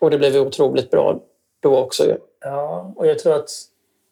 Och 0.00 0.10
det 0.10 0.18
blev 0.18 0.36
otroligt 0.36 0.90
bra 0.90 1.20
då 1.60 1.78
också. 1.78 2.16
Ja, 2.40 2.92
och 2.96 3.06
jag 3.06 3.18
tror 3.18 3.32
att 3.34 3.50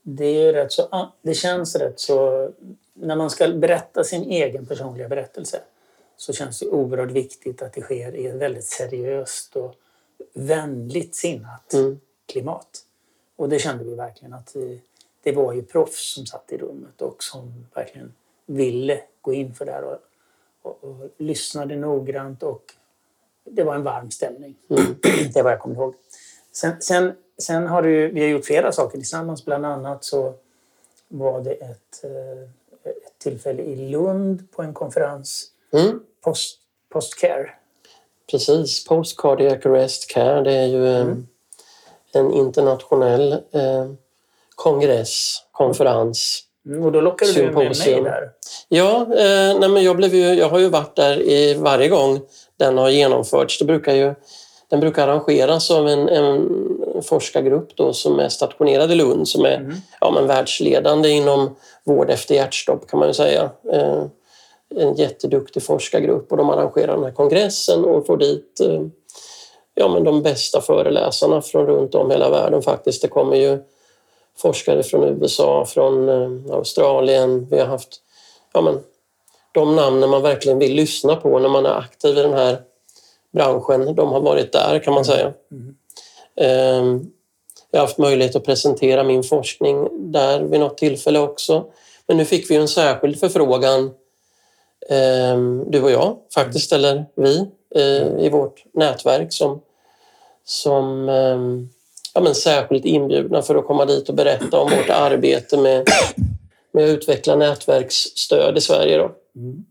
det 0.03 0.25
är 0.27 0.53
rätt 0.53 0.73
så... 0.73 0.83
ah, 0.91 1.07
Det 1.23 1.35
känns 1.35 1.77
rätt 1.77 2.01
så... 2.01 2.51
När 2.95 3.17
man 3.17 3.31
ska 3.31 3.49
berätta 3.49 4.05
sin 4.05 4.23
egen 4.31 4.67
personliga 4.67 5.09
berättelse 5.09 5.61
så 6.17 6.33
känns 6.33 6.59
det 6.61 6.67
oerhört 6.67 7.11
viktigt 7.11 7.63
att 7.63 7.73
det 7.73 7.81
sker 7.81 8.15
i 8.17 8.27
ett 8.27 8.35
väldigt 8.35 8.65
seriöst 8.65 9.57
och 9.57 9.75
vänligt 10.35 11.15
sinnat 11.15 11.73
Mm. 11.75 12.01
klimat. 12.33 12.69
Och 13.37 13.49
det 13.49 13.59
kände 13.59 13.85
vi 13.85 13.95
verkligen 13.95 14.35
att 14.35 14.51
vi, 14.57 14.81
det 15.23 15.33
var 15.33 15.53
ju 15.53 15.63
proffs 15.63 16.15
som 16.15 16.27
satt 16.27 16.53
i 16.53 16.59
rummet 16.59 17.03
och 17.03 17.23
som 17.23 17.67
verkligen 17.75 18.15
ville 18.47 19.01
gå 19.21 19.33
in 19.33 19.55
för 19.55 19.65
det 19.65 19.73
här 19.73 19.85
och, 19.85 19.99
och, 20.63 20.85
och 20.85 21.09
lyssnade 21.19 21.77
noggrant 21.77 22.43
och 22.43 22.63
det 23.45 23.65
var 23.65 23.75
en 23.75 23.83
varm 23.83 24.11
stämning. 24.11 24.55
det 25.03 25.37
är 25.37 25.43
vad 25.43 25.53
jag 25.53 25.61
kommer 25.61 25.75
ihåg. 25.75 25.95
Sen, 26.53 26.81
sen, 26.81 27.13
sen 27.39 27.67
har 27.67 27.83
du, 27.83 28.09
vi 28.09 28.21
har 28.21 28.29
gjort 28.29 28.45
flera 28.45 28.73
saker 28.73 28.99
tillsammans. 28.99 29.45
Bland 29.45 29.67
annat 29.67 30.05
så 30.05 30.35
var 31.09 31.41
det 31.41 31.53
ett, 31.53 32.05
eh, 32.05 32.43
ett 32.91 33.19
tillfälle 33.19 33.63
i 33.63 33.77
Lund 33.77 34.51
på 34.51 34.63
en 34.63 34.75
konferens, 34.75 35.47
Mm. 35.73 36.01
Post, 36.21 36.59
Postcare. 36.89 37.51
Precis, 38.31 38.85
Post 38.85 39.17
Cardiac 39.17 39.67
Arrest 39.67 40.11
Care 40.11 40.43
det 40.43 40.53
är 40.53 40.67
ju 40.67 40.87
Mm. 40.87 41.27
en 42.13 42.33
internationell 42.33 43.33
eh, 43.33 43.91
kongress, 44.63 45.37
konferens. 45.53 46.43
Mm, 46.67 46.85
Och 46.85 46.93
då 46.93 47.01
lockade 47.01 47.33
du 47.33 47.43
med 47.43 47.55
mig 47.55 48.03
där. 48.03 48.31
Ja, 48.69 49.01
eh, 49.01 49.59
nej 49.61 49.69
men 49.69 49.83
jag, 49.83 49.97
blev 49.97 50.15
ju, 50.15 50.35
jag 50.35 50.49
har 50.49 50.59
ju 50.59 50.69
varit 50.69 50.97
där 50.97 51.23
i 51.23 51.55
varje 51.55 51.89
gång 51.89 52.21
den 52.59 52.79
har 52.79 52.89
genomförts. 52.91 53.59
Det 53.59 53.65
brukar 53.65 53.95
ju, 53.95 54.15
den 54.69 54.81
brukar 54.81 55.09
arrangeras 55.09 55.71
av 55.71 55.89
en, 55.89 56.09
en 56.09 56.49
forskargrupp 57.03 57.77
då, 57.77 57.93
som 57.93 58.21
är 58.21 58.29
stationerad 58.29 58.93
i 58.93 58.95
Lund 58.95 59.29
som 59.29 59.45
är 59.45 59.57
Mm. 59.57 59.77
ja, 60.01 60.11
men 60.11 60.27
världsledande 60.27 61.09
inom 61.09 61.57
vård 61.85 62.11
efter 62.11 62.35
hjärtstopp 62.35 62.87
kan 62.89 62.99
man 62.99 63.09
ju 63.09 63.15
säga. 63.15 63.51
Eh, 63.73 64.03
en 64.77 64.95
jätteduktig 64.95 65.63
forskargrupp 65.63 66.31
och 66.33 66.37
de 66.37 66.51
arrangerar 66.51 66.95
den 66.95 67.05
här 67.05 67.13
kongressen 67.13 67.85
och 67.85 68.07
får 68.07 68.17
dit 68.17 68.61
eh, 68.61 68.83
ja, 69.75 69.89
men 69.89 70.05
de 70.05 70.23
bästa 70.23 70.61
föreläsarna 70.61 71.43
från 71.43 71.67
runt 71.67 71.95
om 71.95 72.11
hela 72.11 72.31
världen 72.31 72.63
faktiskt. 72.63 73.03
Det 73.03 73.09
kommer 73.09 73.37
ju 73.37 73.59
forskare 74.39 74.83
från 74.83 75.05
USA, 75.05 75.65
från 75.65 76.09
eh, 76.09 76.55
Australien. 76.55 77.47
Vi 77.51 77.59
har 77.59 77.67
haft 77.67 78.01
ja, 78.53 78.61
men, 78.61 78.81
de 79.53 79.77
namnen 79.77 80.11
man 80.11 80.23
verkligen 80.23 80.59
vill 80.59 80.75
lyssna 80.75 81.17
på 81.17 81.39
när 81.39 81.49
man 81.49 81.67
är 81.67 81.79
aktiv 81.79 82.19
i 82.19 82.23
den 82.23 82.33
här 82.33 82.61
branschen. 83.33 83.95
De 83.95 84.13
har 84.13 84.21
varit 84.21 84.53
där 84.53 84.79
kan 84.79 84.95
man 84.95 85.05
säga. 85.05 85.33
Mm. 85.51 85.75
Eh, 86.37 87.03
Jag 87.71 87.81
har 87.81 87.87
haft 87.87 87.99
möjlighet 87.99 88.37
att 88.37 88.45
presentera 88.45 89.05
min 89.05 89.23
forskning 89.23 89.89
där 90.13 90.41
vid 90.41 90.61
något 90.61 90.79
tillfälle 90.79 91.19
också. 91.19 91.65
Men 92.07 92.17
nu 92.17 92.25
fick 92.25 92.51
vi 92.51 92.57
en 92.57 92.69
särskild 92.69 93.21
förfrågan, 93.21 93.85
eh, 94.91 95.39
du 95.67 95.83
och 95.83 95.91
jag 95.91 96.17
faktiskt, 96.35 96.73
eller 96.73 97.07
vi, 97.15 97.47
eh, 97.75 98.25
i 98.25 98.29
vårt 98.29 98.65
nätverk 98.75 99.33
som, 99.33 99.61
som 100.45 101.09
eh, 101.09 101.39
ja, 102.15 102.21
men 102.21 102.35
särskilt 102.35 102.85
inbjudna 102.85 103.43
för 103.43 103.55
att 103.55 103.67
komma 103.67 103.85
dit 103.85 104.09
och 104.09 104.15
berätta 104.15 104.61
om 104.61 104.71
vårt 104.71 104.91
arbete 104.91 105.57
med, 105.57 105.89
med 106.73 106.85
att 106.85 106.91
utveckla 106.91 107.37
nätverksstöd 107.37 108.57
i 108.57 108.61
Sverige. 108.61 108.99
Då. 108.99 109.11
Mm. 109.37 109.65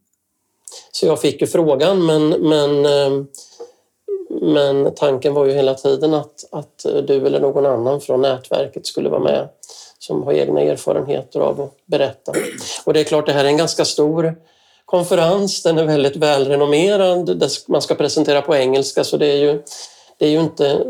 Så 0.92 1.06
jag 1.06 1.22
fick 1.22 1.42
ju 1.42 1.48
frågan 1.48 2.06
men, 2.06 2.30
men, 2.30 2.86
eh, 2.86 3.24
men 4.42 4.96
tanken 4.96 5.34
var 5.34 5.46
ju 5.46 5.52
hela 5.52 5.74
tiden 5.74 6.14
att, 6.14 6.46
att 6.52 6.86
du 7.08 7.28
eller 7.28 7.40
någon 7.40 7.66
annan 7.66 8.02
från 8.02 8.22
nätverket 8.22 8.86
skulle 8.86 9.10
vara 9.10 9.24
med 9.24 9.50
som 10.00 10.24
har 10.24 10.34
egna 10.34 10.62
erfarenheter 10.62 11.40
av 11.40 11.62
att 11.62 11.78
berätta. 11.86 12.34
Och 12.86 12.94
det 12.94 13.00
är 13.00 13.04
klart, 13.04 13.26
det 13.26 13.34
här 13.34 13.46
är 13.46 13.50
en 13.50 13.58
ganska 13.58 13.86
stor 13.86 14.36
konferens. 14.86 15.64
Den 15.64 15.78
är 15.78 15.84
väldigt 15.84 16.16
välrenommerad. 16.16 17.44
Man 17.68 17.82
ska 17.82 17.96
presentera 17.96 18.42
på 18.42 18.56
engelska 18.56 19.04
så 19.04 19.18
det 19.18 19.28
är 19.28 19.38
ju, 19.38 19.62
det 20.18 20.26
är 20.26 20.30
ju 20.30 20.40
inte, 20.40 20.86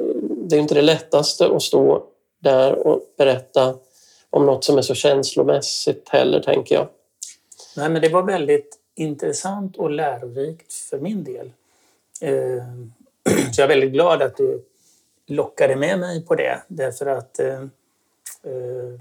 det, 0.50 0.56
är 0.56 0.60
inte 0.60 0.74
det 0.74 0.82
lättaste 0.82 1.48
att 1.48 1.62
stå 1.62 2.04
där 2.40 2.88
och 2.88 3.02
berätta 3.18 3.76
om 4.30 4.46
något 4.46 4.64
som 4.64 4.78
är 4.78 4.82
så 4.82 4.96
känslomässigt 4.96 6.10
heller, 6.10 6.40
tänker 6.40 6.76
jag. 6.76 6.88
Nej, 7.76 7.90
men 7.90 8.02
det 8.02 8.10
var 8.10 8.24
väldigt 8.24 8.80
intressant 8.96 9.78
och 9.78 9.92
lärorikt 9.92 10.74
för 10.74 11.00
min 11.00 11.24
del. 11.24 11.52
Eh, 12.22 12.64
Så 13.54 13.62
jag 13.62 13.64
är 13.64 13.68
väldigt 13.68 13.92
glad 13.92 14.22
att 14.22 14.38
du 14.38 14.66
lockade 15.28 15.76
med 15.76 16.00
mig 16.00 16.26
på 16.26 16.36
det. 16.36 16.62
Därför 16.68 17.06
att 17.06 17.40
eh, 17.40 17.62
eh, 18.44 19.00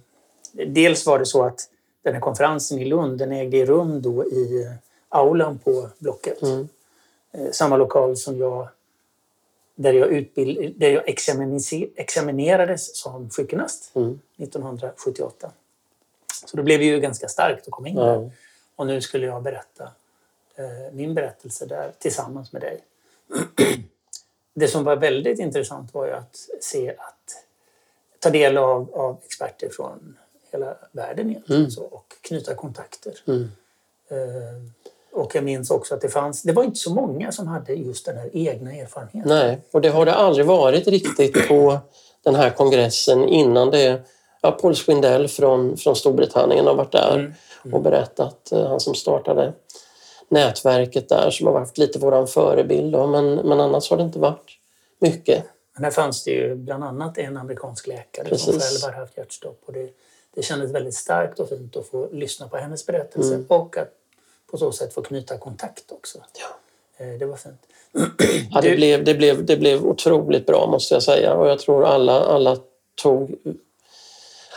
dels 0.67 1.07
var 1.07 1.19
det 1.19 1.27
så 1.27 1.43
att 1.43 1.61
den 2.03 2.15
här 2.15 2.21
konferensen 2.21 2.79
i 2.79 2.85
Lund 2.85 3.19
den 3.19 3.33
ägde 3.33 3.65
rum 3.65 4.03
då 4.03 4.25
i 4.25 4.73
aulan 5.09 5.59
på 5.59 5.89
Blocket. 5.99 6.43
Mm. 6.43 6.69
Samma 7.53 7.77
lokal 7.77 8.17
som 8.17 8.39
jag 8.39 8.69
där 9.81 9.93
jag, 9.93 10.09
utbild, 10.09 10.75
där 10.81 10.91
jag 10.91 11.09
examinerades 11.97 12.97
som 12.97 13.31
sjukgymnast 13.31 13.91
Mm. 13.95 14.21
1978. 14.37 15.53
Så 16.47 16.57
då 16.57 16.63
blev 16.63 16.79
det 16.79 16.85
ju 16.85 17.01
ganska 17.01 17.29
starkt 17.29 17.67
att 17.67 17.71
komma 17.71 17.89
in 17.89 17.97
där. 17.97 18.31
Och 18.77 18.87
nu 18.87 19.01
skulle 19.01 19.27
jag 19.27 19.43
berätta 19.43 19.85
eh, 20.55 20.93
min 20.93 21.15
berättelse 21.15 21.67
där 21.67 21.93
tillsammans 21.99 22.53
med 22.53 22.63
dig. 22.63 22.85
Det 24.55 24.69
som 24.69 24.85
var 24.85 24.97
väldigt 24.97 25.39
intressant 25.39 25.95
var 25.95 26.07
ju 26.07 26.13
att 26.13 26.37
se 26.61 26.91
att 26.91 27.45
ta 28.19 28.31
del 28.31 28.57
av, 28.59 28.95
av 28.95 29.19
experter 29.25 29.69
från 29.69 30.17
hela 30.53 30.77
världen 30.93 31.31
egentligen 31.31 31.61
Mm. 31.61 31.71
så, 31.71 31.85
och 31.85 32.15
knyta 32.21 32.55
kontakter. 32.55 33.15
Mm. 33.27 33.43
Eh, 34.09 34.63
och 35.19 35.35
jag 35.35 35.45
minns 35.45 35.71
också 35.71 35.95
att 35.95 36.01
det 36.01 36.09
fanns, 36.09 36.43
det 36.43 36.53
var 36.53 36.65
inte 36.65 36.79
så 36.79 36.95
många 36.95 37.33
som 37.33 37.47
hade 37.47 37.73
just 37.73 38.07
den 38.07 38.17
här 38.19 38.31
egna 38.33 38.73
erfarenheten. 38.73 39.23
Nej, 39.27 39.59
och 39.73 39.81
det 39.81 39.89
har 39.89 40.07
det 40.07 40.15
aldrig 40.15 40.47
varit 40.47 40.87
riktigt 40.89 41.49
på 41.49 41.79
den 42.25 42.35
här 42.35 42.51
kongressen 42.51 43.25
innan 43.29 43.71
det. 43.71 44.01
Ja, 44.41 44.51
Paul 44.51 44.77
Swindell 44.77 45.29
från, 45.29 45.77
från 45.77 45.97
Storbritannien 45.97 46.67
har 46.67 46.75
varit 46.75 46.93
där 46.93 47.33
Mm. 47.65 47.75
och 47.75 47.83
berättat. 47.83 48.53
eh, 48.53 48.67
Han 48.69 48.81
som 48.81 48.95
startade 48.95 49.53
nätverket 50.29 51.09
där 51.09 51.31
som 51.31 51.47
har 51.47 51.55
varit 51.55 51.79
lite 51.79 51.99
våran 51.99 52.27
förebild. 52.27 52.93
Då, 52.93 53.07
men, 53.07 53.35
men 53.35 53.61
annars 53.61 53.91
har 53.91 53.97
det 53.97 54.03
inte 54.03 54.19
varit 54.19 54.51
mycket. 55.01 55.45
Men 55.75 55.85
här 55.85 55.91
fanns 55.91 56.25
det 56.25 56.31
ju 56.31 56.55
bland 56.55 56.85
annat 56.85 57.19
en 57.19 57.37
amerikansk 57.37 57.87
läkare 57.87 58.39
som 58.39 58.53
Precis. 58.55 58.83
själv 58.83 58.95
har 58.95 59.01
haft 59.01 59.17
hjärtstopp. 59.17 59.61
Och 59.67 59.73
det, 59.73 59.89
det 60.35 60.43
kändes 60.43 60.71
väldigt 60.71 60.95
starkt 60.95 61.41
och 61.41 61.49
fint 61.49 61.77
att 61.77 61.87
få 61.87 62.09
lyssna 62.13 62.49
på 62.49 62.57
hennes 62.57 62.87
berättelse 62.87 63.35
Mm. 63.35 63.47
och 63.49 63.77
att 63.77 63.93
på 64.51 64.59
så 64.59 64.73
sätt 64.73 64.95
få 64.95 65.03
knyta 65.03 65.39
kontakt 65.39 65.93
också. 65.93 66.19
Ja. 66.39 67.05
Eh, 67.05 67.19
Det 67.19 67.27
var 67.27 67.37
fint. 67.37 67.61
Ja, 68.51 68.61
det, 68.61 68.77
blev, 68.77 69.05
det, 69.05 69.15
blev, 69.15 69.45
det 69.47 69.57
blev 69.57 69.87
otroligt 69.87 70.47
bra 70.47 70.67
måste 70.67 70.95
jag 70.95 71.03
säga 71.03 71.35
och 71.35 71.49
jag 71.49 71.59
tror 71.59 71.85
alla, 71.85 72.21
alla 72.21 72.57
tog... 73.03 73.35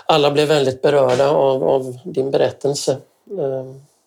Alla 0.06 0.32
blev 0.32 0.48
väldigt 0.48 0.82
berörda 0.82 1.30
av, 1.30 1.64
av 1.64 1.98
din 2.06 2.32
berättelse. 2.32 2.92
Eh, 3.40 3.66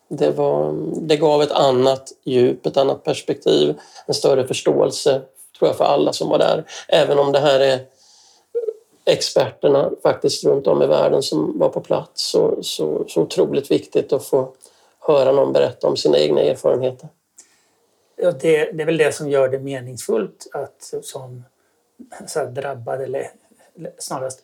Det, 0.09 0.31
var, 0.31 0.73
det 1.01 1.17
gav 1.17 1.43
ett 1.43 1.51
annat 1.53 2.13
djup, 2.25 2.67
ett 2.67 2.77
annat 2.77 3.05
perspektiv, 3.05 3.75
en 4.07 4.15
större 4.15 4.47
förståelse 4.47 5.23
tror 5.59 5.69
jag 5.69 5.77
för 5.77 5.85
alla 5.85 6.13
som 6.13 6.29
var 6.29 6.39
där. 6.39 6.65
Även 6.89 7.19
om 7.19 7.33
det 7.33 7.39
här 7.41 7.61
är 7.61 7.81
experterna 9.05 9.91
faktiskt 10.03 10.45
runt 10.45 10.67
om 10.67 10.83
i 10.83 10.87
världen 10.87 11.23
som 11.23 11.59
var 11.59 11.69
på 11.69 11.81
plats 11.81 12.31
så, 12.31 12.59
så, 12.63 13.05
så 13.09 13.21
otroligt 13.21 13.71
viktigt 13.71 14.13
att 14.13 14.25
få 14.25 14.53
höra 15.07 15.33
någon 15.33 15.53
berätta 15.53 15.87
om 15.87 15.97
sina 15.97 16.19
egna 16.19 16.41
erfarenheter. 16.41 17.09
Ja, 18.17 18.31
det, 18.31 18.73
det 18.73 18.83
är 18.83 18.87
väl 18.87 18.97
det 18.97 19.13
som 19.13 19.29
gör 19.29 19.49
det 19.49 19.59
meningsfullt 19.59 20.47
att 20.53 20.95
som 21.03 21.45
så 22.27 22.39
här, 22.39 22.47
drabbad 22.47 23.01
eller, 23.01 23.31
snarast 23.99 24.41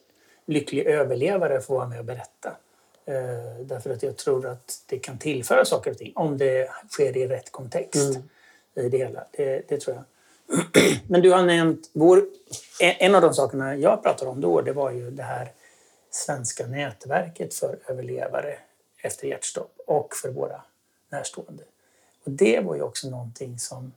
lycklig 0.47 0.87
överlevare 0.87 1.61
får 1.61 1.75
vara 1.75 1.89
med 1.89 1.99
och 1.99 2.05
berätta. 2.05 2.57
Eh, 3.05 3.61
därför 3.61 3.91
att 3.91 4.03
jag 4.03 4.17
tror 4.17 4.47
att 4.47 4.83
det 4.87 4.99
kan 4.99 5.19
tillföra 5.19 5.65
saker 5.65 5.91
och 5.91 5.99
ting 5.99 6.13
om 6.15 6.39
det 6.39 6.71
sker 6.91 7.17
i 7.17 7.29
rätt 7.29 7.53
kontext. 7.53 8.17
Mm. 8.17 8.23
i 8.75 8.89
det 8.89 8.99
hela. 8.99 9.25
Det, 9.31 9.69
det 9.69 9.81
tror 9.81 9.97
jag. 9.97 10.05
Men 11.09 11.23
du 11.23 11.33
har 11.33 11.43
nämnt... 11.43 11.91
Vår, 11.93 12.25
en 12.81 12.95
en 12.99 13.15
av 13.15 13.23
de 13.23 13.35
sakerna 13.35 13.77
jag 13.77 14.03
pratade 14.03 14.31
om 14.31 14.41
då 14.41 14.61
det 14.61 14.73
var 14.73 14.91
ju 14.91 15.11
det 15.11 15.23
här 15.23 15.53
svenska 16.11 16.67
nätverket 16.67 17.55
för 17.55 17.79
överlevare 17.87 18.59
efter 19.03 19.29
hjärtstopp 19.29 19.73
och 19.87 20.15
för 20.23 20.29
våra 20.29 20.63
närstående. 21.11 21.63
Och 22.25 22.31
det 22.31 22.61
var 22.61 22.75
ju 22.75 22.83
också 22.83 23.11
någonting 23.11 23.59
som... 23.59 23.93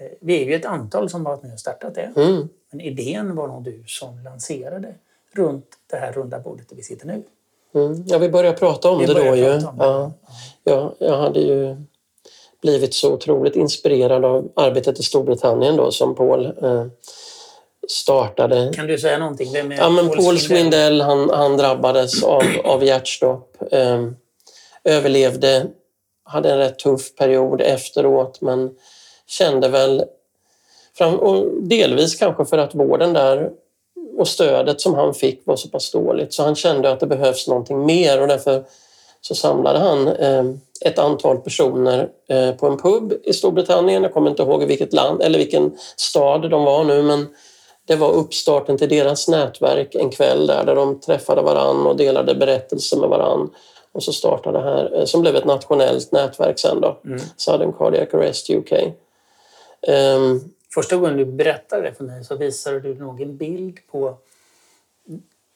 eh, 0.00 0.06
Vi 0.20 0.42
är 0.42 0.46
ju 0.46 0.54
ett 0.54 0.64
antal 0.66 1.10
som 1.10 1.24
varit 1.24 1.42
med 1.42 1.52
och 1.52 1.60
startat 1.60 1.94
det. 1.94 2.12
Mm. 2.16 2.48
Men 2.70 2.80
idén 2.80 3.36
var 3.36 3.48
nog 3.48 3.62
du 3.62 3.84
som 3.86 4.18
lanserade 4.24 4.94
runt 5.32 5.66
det 5.90 5.96
här 5.96 6.12
runda 6.12 6.38
bordet 6.38 6.68
där 6.68 6.76
vi 6.76 6.82
sitter 6.82 7.06
nu. 7.06 7.22
Mm. 7.74 8.04
Ja, 8.06 8.18
vi 8.18 8.28
började 8.28 8.56
prata 8.58 8.90
om 8.90 8.98
Vi 8.98 9.06
det 9.06 9.14
då 9.14 9.36
ju. 9.36 9.42
det. 9.42 9.68
Ja. 9.78 10.12
Ja, 10.64 10.94
jag 10.98 11.16
hade 11.18 11.40
ju 11.40 11.76
blivit 12.62 12.94
så 12.94 13.12
otroligt 13.12 13.56
inspirerad 13.56 14.24
av 14.24 14.52
arbetet 14.56 15.00
i 15.00 15.02
Storbritannien 15.02 15.76
då 15.76 15.90
som 15.90 16.14
Paul 16.14 16.46
eh, 16.62 16.86
startade. 17.88 18.72
Kan 18.74 18.86
du 18.86 18.98
säga 18.98 19.18
någonting? 19.18 19.52
Vem 19.52 19.72
är 19.72 19.76
Ja, 19.76 19.90
men 19.90 20.08
Paul 20.08 20.18
Swindell? 20.18 20.38
Swindell 20.38 21.00
han, 21.00 21.30
han 21.30 21.56
drabbades 21.56 22.22
av, 22.22 22.42
av 22.64 22.84
hjärtstopp. 22.84 23.53
Ehm, 23.70 24.16
överlevde, 24.84 25.66
hade 26.24 26.50
en 26.52 26.58
rätt 26.58 26.78
tuff 26.78 27.14
period 27.14 27.60
efteråt 27.60 28.40
men 28.40 28.70
kände 29.26 29.68
väl, 29.68 30.04
och 31.20 31.62
delvis 31.62 32.14
kanske 32.14 32.44
för 32.44 32.58
att 32.58 32.74
vården 32.74 33.12
där 33.12 33.50
och 34.16 34.28
stödet 34.28 34.80
som 34.80 34.94
han 34.94 35.14
fick 35.14 35.46
var 35.46 35.56
så 35.56 35.68
pass 35.68 35.90
dåligt 35.90 36.32
så 36.34 36.42
han 36.42 36.54
kände 36.54 36.90
att 36.90 37.00
det 37.00 37.06
behövs 37.06 37.48
någonting 37.48 37.86
mer 37.86 38.20
och 38.20 38.28
därför 38.28 38.64
så 39.20 39.34
samlade 39.34 39.78
han 39.78 40.08
ehm, 40.08 40.60
ett 40.80 40.98
antal 40.98 41.38
personer 41.38 42.08
eh, 42.28 42.52
på 42.52 42.66
en 42.66 42.78
pub 42.78 43.12
i 43.24 43.32
Storbritannien. 43.32 44.02
Jag 44.02 44.12
kommer 44.12 44.30
inte 44.30 44.42
ihåg 44.42 44.62
i 44.62 44.66
vilket 44.66 44.92
land 44.92 45.22
eller 45.22 45.38
vilken 45.38 45.76
stad 45.96 46.50
de 46.50 46.64
var 46.64 46.84
nu 46.84 47.02
men 47.02 47.26
det 47.86 47.96
var 47.96 48.12
uppstarten 48.12 48.78
till 48.78 48.88
deras 48.88 49.28
nätverk 49.28 49.94
en 49.94 50.10
kväll 50.10 50.46
där, 50.46 50.64
där 50.64 50.74
de 50.74 51.00
träffade 51.00 51.42
varann 51.42 51.86
och 51.86 51.96
delade 51.96 52.34
berättelser 52.34 52.96
med 52.96 53.08
varann. 53.08 53.50
Och 53.92 54.02
så 54.02 54.12
startade 54.12 54.58
det 54.58 54.64
här, 54.64 54.98
eh, 54.98 55.04
som 55.04 55.20
blev 55.20 55.36
ett 55.36 55.44
nationellt 55.44 56.12
nätverk 56.12 56.58
sen 56.58 56.80
då, 56.80 57.00
Mm. 57.04 57.20
Southern 57.36 57.72
Cardiac 57.72 58.14
Arrest 58.14 58.50
UK. 58.50 58.72
Ehm, 59.88 60.40
Första 60.74 60.96
gången 60.96 61.16
du 61.16 61.24
berättade 61.24 61.82
det 61.82 61.94
för 61.94 62.04
mig 62.04 62.24
så 62.24 62.36
visade 62.36 62.80
du 62.80 62.94
nog 62.94 63.20
en 63.20 63.36
bild 63.36 63.78
på 63.90 64.16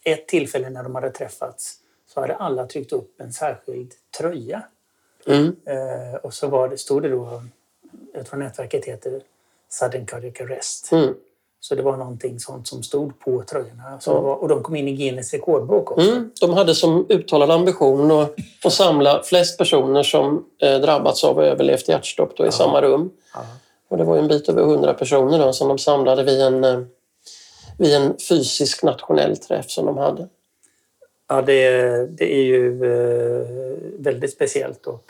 ett 0.05 0.29
tillfälle 0.29 0.71
när 0.71 0.83
de 0.83 0.95
hade 0.95 1.11
träffats 1.11 1.75
så 2.15 2.21
hade 2.21 2.35
alla 2.37 2.67
tryckt 2.67 2.93
upp 2.93 3.21
en 3.21 3.33
särskild 3.33 3.93
tröja. 4.19 4.63
mm, 5.27 5.57
Eh, 5.67 6.15
och 6.23 6.35
så 6.35 6.47
var 6.49 6.69
det, 6.69 6.79
stod 6.79 7.03
det 7.03 7.09
då, 7.09 7.43
jag 8.15 8.27
tror 8.27 8.39
nätverket 8.39 8.85
heter 8.85 9.21
Sudden 9.69 10.07
Cardiac 10.07 10.41
Arrest. 10.41 10.93
mm, 10.93 11.15
Så 11.61 11.75
det 11.75 11.83
var 11.83 11.97
någonting 11.97 12.41
sånt 12.41 12.69
som 12.69 12.83
stod 12.83 13.19
på 13.21 13.43
tröjorna. 13.43 14.01
Så 14.01 14.11
Ja. 14.11 14.21
var, 14.21 14.35
och 14.35 14.49
de 14.49 14.63
kom 14.63 14.77
in 14.77 14.89
i 14.89 14.93
Guinness 14.97 15.33
rekordbok 15.33 15.91
också. 15.91 16.11
mm. 16.11 16.31
De 16.41 16.53
hade 16.53 16.75
som 16.75 17.07
uttalad 17.09 17.51
ambition 17.51 18.11
att, 18.11 18.35
att 18.65 18.73
samla 18.73 19.23
flest 19.23 19.59
personer 19.59 20.03
som 20.03 20.45
eh, 20.63 20.81
drabbats 20.81 21.25
av 21.25 21.37
och 21.37 21.45
överlevt 21.45 21.89
hjärtstopp 21.89 22.37
då, 22.37 22.47
i 22.47 22.53
samma 22.53 22.83
rum. 22.83 23.11
Ja. 23.35 23.41
Och 23.89 23.97
det 23.99 24.05
var 24.05 24.17
en 24.17 24.29
bit 24.29 24.49
över 24.49 24.63
100 24.63 24.95
personer 24.95 25.39
då, 25.39 25.53
som 25.53 25.69
de 25.69 25.79
samlade 25.79 26.23
vid 26.23 26.41
en, 26.41 26.65
eh, 26.65 26.81
vid 27.79 27.95
en 27.95 28.17
fysisk 28.29 28.83
nationell 28.83 29.37
träff 29.37 29.71
som 29.71 29.87
de 29.87 29.97
hade. 29.99 30.29
Ja, 31.29 31.43
det, 31.43 31.71
det 32.19 32.35
är 32.35 32.43
ju 32.45 32.85
eh, 32.85 33.47
väldigt 33.99 34.33
speciellt. 34.33 34.87
Och, 34.87 35.05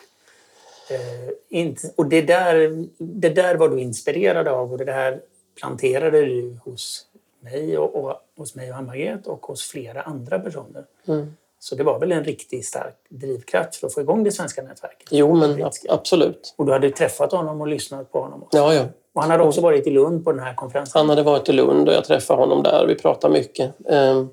eh, 0.90 1.72
och 1.96 2.06
det, 2.06 2.22
där, 2.22 2.86
det 2.98 3.28
där 3.30 3.54
var 3.54 3.68
du 3.68 3.80
inspirerad 3.80 4.48
av 4.48 4.72
och 4.72 4.78
det 4.78 4.84
där 4.84 5.20
planterade 5.60 6.24
du 6.24 6.58
hos 6.64 7.06
mig 7.40 7.78
och, 7.78 8.04
och 8.04 8.14
hos 8.36 8.54
mig 8.54 8.70
och 8.70 8.76
Ann-Margret 8.76 9.26
och 9.26 9.46
hos 9.46 9.62
flera 9.62 10.02
andra 10.02 10.38
personer. 10.38 10.84
Mm. 11.08 11.34
Så 11.60 11.74
det 11.74 11.84
var 11.84 11.98
väl 11.98 12.12
en 12.12 12.24
riktigt 12.24 12.66
stark 12.66 12.94
drivkraft 13.08 13.76
för 13.76 13.86
att 13.86 13.94
få 13.94 14.00
igång 14.00 14.24
det 14.24 14.32
svenska 14.32 14.62
nätverket. 14.62 15.08
Jo, 15.10 15.34
men 15.34 15.62
ab- 15.64 15.72
absolut. 15.88 16.54
Och 16.56 16.66
du 16.66 16.72
hade 16.72 16.90
träffat 16.90 17.32
honom 17.32 17.60
och 17.60 17.68
lyssnat 17.68 18.12
på 18.12 18.20
honom. 18.20 18.42
Också. 18.42 18.58
Ja, 18.58 18.74
ja. 18.74 18.84
Och 19.14 19.22
han 19.22 19.30
hade 19.30 19.44
också 19.44 19.60
varit 19.60 19.86
i 19.86 19.90
Lund 19.90 20.24
på 20.24 20.32
den 20.32 20.40
här 20.40 20.54
konferensen. 20.54 20.98
Han 20.98 21.08
hade 21.08 21.22
varit 21.22 21.48
i 21.48 21.52
Lund 21.52 21.88
och 21.88 21.94
jag 21.94 22.04
träffade 22.04 22.40
honom 22.40 22.62
där. 22.62 22.86
Vi 22.86 22.94
pratade 22.94 23.32
mycket. 23.32 23.74
Eh, 23.88 24.24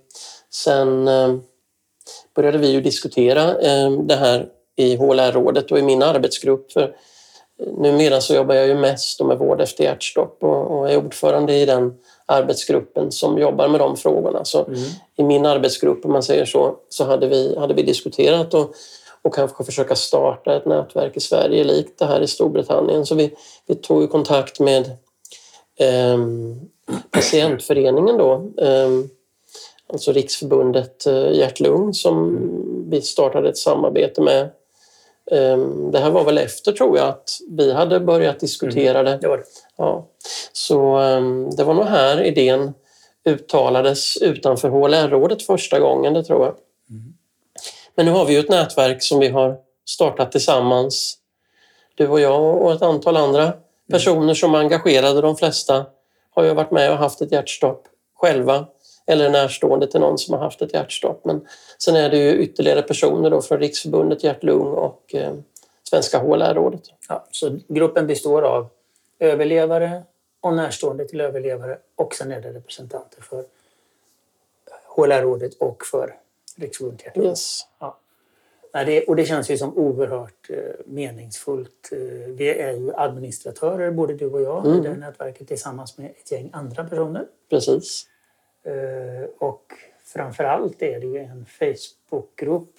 sen 0.49 1.07
eh, 1.07 1.35
började 2.35 2.57
vi 2.57 2.71
ju 2.71 2.81
diskutera 2.81 3.59
eh, 3.59 3.91
det 3.91 4.15
här 4.15 4.49
i 4.75 4.95
HLR-rådet 4.95 5.71
och 5.71 5.79
i 5.79 5.81
min 5.81 6.03
arbetsgrupp. 6.03 6.71
För 6.71 6.95
numera 7.59 8.21
så 8.21 8.35
jobbar 8.35 8.55
jag 8.55 8.67
ju 8.67 8.75
mest 8.75 9.21
med 9.23 9.37
vård 9.37 9.61
efter 9.61 9.83
hjärtstopp 9.83 10.37
och, 10.43 10.79
och 10.79 10.89
är 10.91 10.97
ordförande 10.97 11.53
i 11.53 11.65
den 11.65 11.93
arbetsgruppen 12.25 13.11
som 13.11 13.37
jobbar 13.37 13.67
med 13.67 13.79
de 13.79 13.97
frågorna. 13.97 14.45
Så 14.45 14.65
Mm. 14.65 14.79
i 15.15 15.23
min 15.23 15.45
arbetsgrupp, 15.45 16.05
om 16.05 16.11
man 16.11 16.23
säger 16.23 16.45
så, 16.45 16.75
så 16.89 17.03
hade 17.03 17.27
vi, 17.27 17.55
hade 17.59 17.73
vi 17.73 17.83
diskuterat 17.83 18.53
och, 18.53 18.73
och 19.21 19.33
kanske 19.33 19.63
försöka 19.63 19.95
starta 19.95 20.55
ett 20.55 20.65
nätverk 20.65 21.17
i 21.17 21.19
Sverige 21.19 21.63
likt 21.63 21.99
det 21.99 22.05
här 22.05 22.21
i 22.21 22.27
Storbritannien. 22.27 23.05
Så 23.05 23.15
vi, 23.15 23.33
vi 23.67 23.75
tog 23.75 24.01
ju 24.01 24.07
kontakt 24.07 24.59
med 24.59 24.91
ehm, 25.79 26.59
patientföreningen 27.11 28.17
då, 28.17 28.51
ehm, 28.61 29.09
alltså 29.93 30.11
Riksförbundet 30.11 31.05
eh, 31.05 31.31
Hjärt-Lung 31.31 31.93
som 31.93 32.37
vi 32.89 33.01
startade 33.01 33.49
ett 33.49 33.57
samarbete 33.57 34.21
med. 34.21 34.49
Ehm, 35.31 35.91
det 35.91 35.99
här 35.99 36.09
var 36.09 36.23
väl 36.23 36.37
efter 36.37 36.71
tror 36.71 36.97
jag 36.97 37.07
att 37.07 37.29
vi 37.49 37.73
hade 37.73 37.99
börjat 37.99 38.39
diskutera 38.39 39.03
det. 39.03 39.17
Det 39.17 39.27
var 39.27 39.37
det. 39.37 39.43
Ja. 39.77 40.07
Så 40.51 40.95
ehm, 40.95 41.49
det 41.49 41.63
var 41.63 41.73
nog 41.73 41.85
här 41.85 42.23
idén 42.23 42.73
uttalades 43.25 44.17
utanför 44.17 44.69
HLR-rådet 44.69 45.43
första 45.43 45.79
gången, 45.79 46.13
det 46.13 46.23
tror 46.23 46.45
jag. 46.45 46.55
Men 47.95 48.05
nu 48.05 48.11
har 48.11 48.25
vi 48.25 48.33
ju 48.33 48.39
ett 48.39 48.49
nätverk 48.49 49.03
som 49.03 49.19
vi 49.19 49.27
har 49.27 49.57
startat 49.85 50.31
tillsammans. 50.31 51.17
Du 51.95 52.07
och 52.07 52.19
jag 52.19 52.61
och 52.61 52.73
ett 52.73 52.81
antal 52.81 53.17
andra 53.17 53.53
personer 53.91 54.33
som 54.33 54.55
är 54.55 54.59
engagerade. 54.59 55.21
De 55.21 55.37
flesta 55.37 55.85
har 56.29 56.43
ju 56.43 56.53
varit 56.53 56.71
med 56.71 56.91
och 56.91 56.97
haft 56.97 57.21
ett 57.21 57.31
hjärtstopp 57.31 57.87
själva 58.15 58.65
eller 59.07 59.25
är 59.25 59.29
närstående 59.29 59.87
till 59.87 59.99
någon 59.99 60.17
som 60.17 60.33
har 60.33 60.41
haft 60.41 60.61
ett 60.61 60.73
hjärtstopp. 60.73 61.25
Men 61.25 61.47
sen 61.77 61.95
är 61.95 62.09
det 62.09 62.17
ju 62.17 62.37
ytterligare 62.43 62.81
personer 62.81 63.29
då 63.29 63.41
från 63.41 63.59
Riksförbundet 63.59 64.23
Hjärt-Lung 64.23 64.67
och 64.67 65.15
eh, 65.15 65.33
Svenska 65.89 66.19
HLR-rådet. 66.19 66.81
Ja, 67.09 67.27
så 67.31 67.57
gruppen 67.67 68.07
består 68.07 68.41
av 68.41 68.67
överlevare 69.19 70.03
och 70.41 70.53
närstående 70.53 71.05
till 71.07 71.21
överlevare 71.21 71.77
och 71.95 72.15
sen 72.15 72.31
är 72.31 72.41
det 72.41 72.53
representanter 72.53 73.21
för 73.21 73.43
HLR-rådet 74.95 75.53
och 75.59 75.85
för 75.85 76.15
Riksförbundet 76.57 77.05
Hjärt- 77.05 77.17
Yes. 77.17 77.61
Ja. 77.79 77.97
Det, 78.85 79.03
och 79.03 79.15
det 79.15 79.25
känns 79.25 79.49
ju 79.51 79.57
som 79.57 79.77
oerhört 79.77 80.49
eh, 80.49 80.57
meningsfullt. 80.85 81.89
Eh, 81.91 81.97
vi 82.27 82.49
är 82.49 82.71
ju 82.73 82.93
administratörer, 82.95 83.91
både 83.91 84.13
du 84.13 84.25
och 84.25 84.41
jag, 84.41 84.65
i 84.67 84.79
det 84.79 84.89
här 84.89 84.95
nätverket 84.95 85.47
tillsammans 85.47 85.97
med 85.97 86.11
ett 86.21 86.31
gäng 86.31 86.49
andra 86.53 86.83
personer. 86.83 87.25
Precis. 87.49 88.05
Eh, 88.65 89.29
och 89.37 89.73
framför 90.03 90.43
allt 90.43 90.81
är 90.81 90.99
det 90.99 91.05
ju 91.05 91.17
en 91.17 91.45
Facebookgrupp 91.45 92.73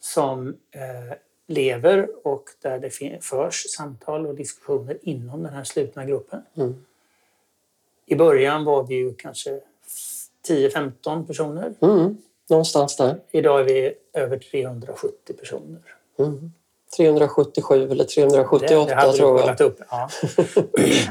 som 0.00 0.48
eh, 0.48 1.16
lever 1.46 2.08
och 2.24 2.44
där 2.62 2.78
det 2.78 2.90
förs 3.24 3.64
samtal 3.76 4.26
och 4.26 4.34
diskussioner 4.34 4.98
inom 5.02 5.42
den 5.42 5.52
här 5.52 5.64
slutna 5.64 6.04
gruppen. 6.04 6.42
Mm. 6.54 6.84
I 8.06 8.14
början 8.14 8.64
var 8.64 8.82
vi 8.82 8.94
ju 8.94 9.14
kanske 9.14 9.60
10-15 10.48 11.26
personer. 11.26 11.74
Mm. 11.80 12.16
Någonstans 12.50 12.96
där. 12.96 13.20
Idag 13.30 13.60
är 13.60 13.64
vi 13.64 13.94
över 14.12 14.38
370 14.38 15.34
personer. 15.40 15.80
Mm. 16.18 16.52
377 16.96 17.82
eller 17.90 18.04
Det, 18.04 18.04
378 18.04 18.94
det 18.94 19.12
du 19.12 19.16
tror 19.16 19.40
jag. 19.40 19.60
upp. 19.60 19.80
Ja. 19.90 20.08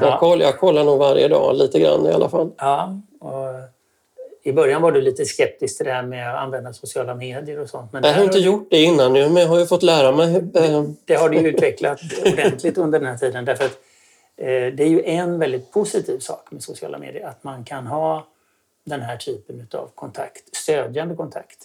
Jag, 0.00 0.20
kollar, 0.20 0.46
jag 0.46 0.58
kollar 0.58 0.84
nog 0.84 0.98
varje 0.98 1.28
dag 1.28 1.56
lite 1.56 1.80
grann 1.80 2.06
i 2.06 2.12
alla 2.12 2.28
fall. 2.28 2.50
Ja, 2.56 3.00
och 3.20 3.73
I 4.46 4.52
början 4.52 4.82
var 4.82 4.92
du 4.92 5.00
lite 5.00 5.24
skeptisk 5.24 5.76
till 5.76 5.86
det 5.86 5.92
här 5.92 6.02
med 6.02 6.34
att 6.34 6.42
använda 6.42 6.72
sociala 6.72 7.14
medier 7.14 7.58
och 7.58 7.70
sånt. 7.70 7.92
Men 7.92 8.02
Jag 8.02 8.14
har 8.14 8.24
inte 8.24 8.38
gjort 8.38 8.70
det 8.70 8.82
innan 8.82 9.12
nu 9.12 9.28
men 9.28 9.42
jag 9.42 9.48
har 9.48 9.58
ju 9.58 9.66
fått 9.66 9.82
lära 9.82 10.12
mig. 10.12 10.36
Eh, 10.54 10.84
det 11.04 11.14
har 11.14 11.28
du 11.28 11.38
utvecklat 11.38 12.00
ordentligt 12.32 12.78
under 12.78 12.98
den 12.98 13.08
här 13.08 13.16
tiden. 13.16 13.44
Därför 13.44 13.64
att 13.64 13.78
eh, 14.36 14.46
det 14.46 14.80
är 14.80 14.88
ju 14.88 15.02
en 15.04 15.38
väldigt 15.38 15.72
positiv 15.72 16.18
sak 16.18 16.50
med 16.50 16.62
sociala 16.62 16.98
medier. 16.98 17.26
Att 17.26 17.44
man 17.44 17.64
kan 17.64 17.86
ha 17.86 18.26
den 18.84 19.00
här 19.00 19.16
typen 19.16 19.68
av 19.72 19.90
kontakt, 19.94 20.56
stödjande 20.56 21.14
kontakt. 21.14 21.58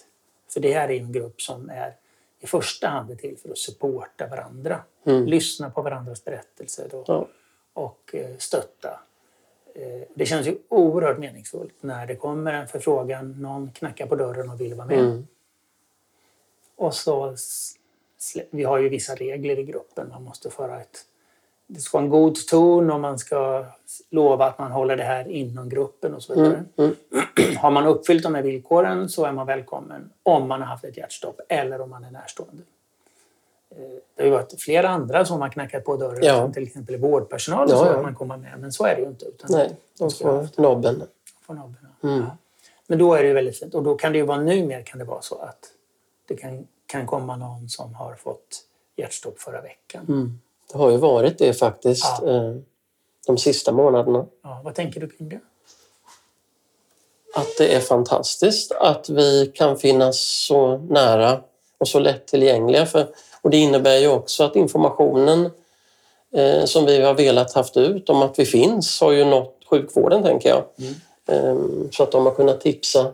För 0.52 0.60
det 0.60 0.72
här 0.72 0.90
är 0.90 0.96
en 0.96 1.12
grupp 1.12 1.42
som 1.42 1.70
är 1.70 1.94
i 2.40 2.46
första 2.46 2.88
hand 2.88 3.10
är 3.10 3.14
till 3.14 3.36
för 3.42 3.50
att 3.50 3.58
supporta 3.58 4.26
varandra. 4.26 4.82
Lyssna 5.04 5.70
på 5.70 5.82
varandras 5.82 6.24
berättelser 6.24 6.94
och, 6.94 7.04
ja. 7.06 7.28
och 7.72 8.14
eh, 8.14 8.36
stötta 8.38 9.00
Det 10.14 10.26
känns 10.26 10.46
ju 10.46 10.58
oerhört 10.68 11.18
meningsfullt 11.18 11.74
när 11.80 12.06
det 12.06 12.16
kommer 12.16 12.52
en 12.52 12.68
förfrågan, 12.68 13.32
någon 13.32 13.70
knackar 13.70 14.06
på 14.06 14.16
dörren 14.16 14.50
och 14.50 14.60
vill 14.60 14.74
vara 14.74 14.86
med. 14.86 14.98
Mm. 14.98 15.26
Och 16.76 16.94
så, 16.94 17.36
vi 18.50 18.64
har 18.64 18.78
ju 18.78 18.88
vissa 18.88 19.14
regler 19.14 19.58
i 19.58 19.62
gruppen. 19.62 20.08
Man 20.08 20.24
måste 20.24 20.50
föra 20.50 20.80
ett... 20.80 21.06
Det 21.66 21.80
ska 21.80 21.98
vara 21.98 22.04
en 22.04 22.10
god 22.10 22.46
ton 22.46 22.90
och 22.90 23.00
man 23.00 23.18
ska 23.18 23.66
lova 24.10 24.46
att 24.46 24.58
man 24.58 24.72
håller 24.72 24.96
det 24.96 25.02
här 25.02 25.28
inom 25.28 25.68
gruppen 25.68 26.14
och 26.14 26.22
så 26.22 26.34
vidare. 26.34 26.64
Mm. 26.76 26.94
Har 27.58 27.70
man 27.70 27.86
uppfyllt 27.86 28.22
de 28.22 28.34
här 28.34 28.42
villkoren 28.42 29.08
så 29.08 29.24
är 29.24 29.32
man 29.32 29.46
välkommen 29.46 30.10
om 30.22 30.48
man 30.48 30.60
har 30.60 30.68
haft 30.68 30.84
ett 30.84 30.96
hjärtstopp 30.96 31.40
eller 31.48 31.80
om 31.80 31.90
man 31.90 32.04
är 32.04 32.10
närstående. 32.10 32.62
Eh, 33.70 33.76
Det 34.14 34.22
har 34.22 34.24
ju 34.24 34.30
varit 34.30 34.62
flera 34.62 34.88
andra 34.88 35.24
som 35.24 35.40
har 35.40 35.48
knackat 35.48 35.84
på 35.84 35.96
dörren, 35.96 36.18
Ja. 36.22 36.42
som 36.42 36.52
till 36.52 36.62
exempel 36.62 36.96
vårdpersonal, 36.98 37.64
och 37.66 37.70
Ja, 37.72 37.78
så 37.78 37.84
ja. 37.86 37.90
att 37.96 38.02
man 38.02 38.14
kommer 38.14 38.36
med. 38.36 38.58
Men 38.60 38.72
så 38.72 38.84
är 38.84 38.94
det 38.96 39.02
ju 39.02 39.08
inte. 39.08 39.24
Utan 39.26 39.50
Nej, 39.52 39.76
de 39.98 40.10
får 40.10 40.48
nobben. 40.60 41.02
från 41.46 41.56
nobben. 41.56 41.76
Mm. 42.02 42.18
Ja. 42.18 42.36
Men 42.86 42.98
då 42.98 43.14
är 43.14 43.22
det 43.22 43.28
ju 43.28 43.34
väldigt 43.34 43.58
fint. 43.58 43.74
Och 43.74 43.82
då 43.82 43.94
kan 43.94 44.12
det 44.12 44.18
ju 44.18 44.24
vara 44.24 44.40
numera 44.40 44.82
kan 44.82 44.98
det 44.98 45.04
vara 45.04 45.22
så 45.22 45.34
att 45.38 45.72
det 46.28 46.36
kan, 46.36 46.66
kan 46.86 47.06
komma 47.06 47.36
någon 47.36 47.68
som 47.68 47.94
har 47.94 48.14
fått 48.14 48.62
hjärtstopp 48.96 49.40
förra 49.40 49.60
veckan. 49.62 50.04
Mm. 50.08 50.40
Det 50.72 50.78
har 50.78 50.90
ju 50.90 50.96
varit 50.96 51.38
det 51.38 51.52
faktiskt 51.52 52.04
Ja. 52.22 52.28
eh, 52.30 52.56
de 53.26 53.38
sista 53.38 53.72
månaderna. 53.72 54.26
Ja, 54.42 54.60
vad 54.64 54.74
tänker 54.74 55.00
du 55.00 55.08
kring 55.08 55.28
det? 55.28 55.40
Att 57.34 57.56
det 57.58 57.74
är 57.74 57.80
fantastiskt 57.80 58.72
att 58.72 59.08
vi 59.08 59.52
kan 59.54 59.78
finnas 59.78 60.20
så 60.46 60.76
nära 60.78 61.40
och 61.78 61.88
så 61.88 61.98
lättillgängliga. 61.98 62.86
För, 62.86 63.06
och 63.42 63.50
det 63.50 63.56
innebär 63.56 63.96
ju 63.98 64.08
också 64.08 64.44
att 64.44 64.56
informationen 64.56 65.50
eh, 66.34 66.64
som 66.64 66.86
vi 66.86 67.00
har 67.02 67.14
velat 67.14 67.52
haft 67.52 67.76
ut 67.76 68.08
om 68.10 68.22
att 68.22 68.38
vi 68.38 68.44
finns 68.46 69.00
har 69.00 69.12
ju 69.12 69.24
nått 69.24 69.56
sjukvården, 69.70 70.22
tänker 70.22 70.48
jag. 70.48 70.64
Mm. 70.78 70.94
Eh, 71.26 71.64
så 71.90 72.02
att 72.02 72.12
de 72.12 72.26
har 72.26 72.34
kunnat 72.34 72.60
tipsa 72.60 73.12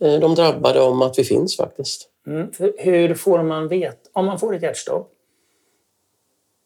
eh, 0.00 0.20
de 0.20 0.34
drabbade 0.34 0.80
om 0.80 1.02
att 1.02 1.18
vi 1.18 1.24
finns 1.24 1.56
faktiskt. 1.56 2.08
Mm. 2.26 2.50
Hur 2.78 3.14
får 3.14 3.42
man 3.42 3.68
veta? 3.68 3.96
Om 4.12 4.26
man 4.26 4.38
får 4.38 4.54
ett 4.56 4.62
hjärtstopp, 4.62 5.10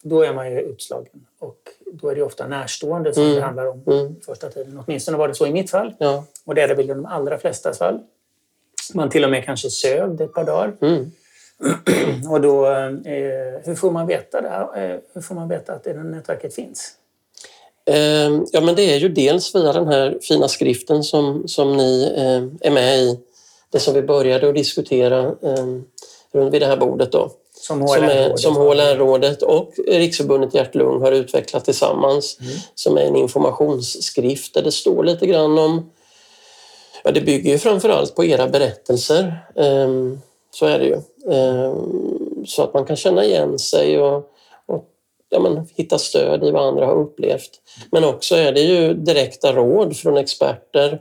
då 0.02 0.22
är 0.22 0.34
man 0.34 0.50
ju 0.52 0.60
utslagen. 0.60 1.26
Och 1.38 1.58
då 1.92 2.08
är 2.08 2.14
det 2.14 2.22
ofta 2.22 2.46
närstående 2.46 3.14
som 3.14 3.22
Mm. 3.22 3.34
det 3.36 3.42
handlar 3.42 3.66
om 3.66 3.82
Mm. 3.86 4.16
första 4.26 4.48
tiden. 4.50 4.82
Åtminstone 4.86 5.18
var 5.18 5.28
det 5.28 5.34
så 5.34 5.46
i 5.46 5.50
mitt 5.52 5.70
fall. 5.70 5.94
Ja. 5.98 6.24
Och 6.44 6.54
det 6.54 6.62
är 6.62 6.68
det 6.68 6.74
väl 6.74 6.84
i 6.84 6.94
de 6.94 7.06
allra 7.06 7.38
flesta 7.38 7.72
fall. 7.74 8.00
Man 8.94 9.10
till 9.10 9.24
och 9.24 9.30
med 9.30 9.44
kanske 9.44 9.70
sövd 9.70 10.20
ett 10.20 10.32
par 10.34 10.44
dagar. 10.44 10.76
Mm. 10.80 11.12
Och 12.30 12.40
då, 12.40 12.66
eh, 12.66 12.90
hur 13.64 13.74
får 13.74 13.90
man 13.90 14.06
veta 14.06 14.40
det? 14.40 14.48
här? 14.48 14.92
Eh, 14.92 14.98
hur 15.14 15.20
får 15.20 15.34
man 15.34 15.48
veta 15.48 15.72
att 15.72 15.84
det 15.84 15.94
nätverket 15.94 16.54
finns? 16.54 16.92
Eh, 17.84 18.42
Ja, 18.52 18.60
men 18.60 18.74
det 18.74 18.94
är 18.94 18.96
ju 18.96 19.08
dels 19.08 19.54
via 19.54 19.72
den 19.72 19.86
här 19.86 20.18
fina 20.22 20.48
skriften 20.48 21.02
som, 21.04 21.48
som 21.48 21.76
ni 21.76 22.12
eh, 22.16 22.68
är 22.68 22.70
med 22.70 22.98
i. 22.98 23.18
Det 23.70 23.78
som 23.78 23.94
vi 23.94 24.02
började 24.02 24.48
att 24.48 24.54
diskutera 24.54 25.20
eh, 25.20 25.66
runt 26.32 26.54
vid 26.54 26.62
det 26.62 26.66
här 26.66 26.76
bordet 26.76 27.12
då. 27.12 27.30
Som 27.54 27.80
HLR-rådet 27.80 28.40
som 28.40 28.56
har. 28.56 28.74
HLR-rådet 28.74 29.42
och 29.42 29.72
Riksförbundet 29.86 30.54
Hjärt-Lung 30.54 31.00
har 31.00 31.12
utvecklat 31.12 31.64
tillsammans. 31.64 32.38
Mm. 32.40 32.52
Som 32.74 32.96
är 32.96 33.02
en 33.02 33.16
informationsskrift 33.16 34.54
där 34.54 34.62
det 34.62 34.72
står 34.72 35.04
lite 35.04 35.26
grann 35.26 35.58
om... 35.58 35.90
Ja, 37.04 37.10
det 37.10 37.20
bygger 37.20 37.52
ju 37.52 37.58
framför 37.58 37.88
allt 37.88 38.14
på 38.14 38.24
era 38.24 38.48
berättelser. 38.48 39.44
Eh, 39.54 39.88
så 40.50 40.66
är 40.66 40.78
det 40.78 40.84
ju. 40.84 40.96
Eh, 41.30 41.76
så 42.46 42.62
att 42.62 42.74
man 42.74 42.84
kan 42.84 42.96
känna 42.96 43.24
igen 43.24 43.58
sig 43.58 43.98
och, 43.98 44.16
och 44.66 44.88
ja, 45.30 45.40
men, 45.40 45.66
hitta 45.74 45.98
stöd 45.98 46.44
i 46.44 46.50
vad 46.50 46.68
andra 46.68 46.86
har 46.86 46.94
upplevt. 46.94 47.50
Men 47.90 48.04
också 48.04 48.34
är 48.34 48.52
det 48.52 48.60
ju 48.60 48.94
direkta 48.94 49.52
råd 49.52 49.96
från 49.96 50.16
experter. 50.16 51.00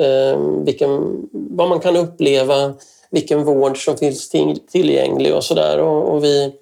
Eh, 0.00 0.38
vilken, 0.64 1.22
vad 1.32 1.68
man 1.68 1.80
kan 1.80 1.96
uppleva, 1.96 2.74
vilken 3.10 3.44
vård 3.44 3.84
som 3.84 3.96
finns 3.96 4.30
tillgänglig 4.72 5.34
och 5.34 5.44
sådär. 5.44 5.78
Och, 5.78 6.14
och 6.14 6.24
vi, 6.24 6.52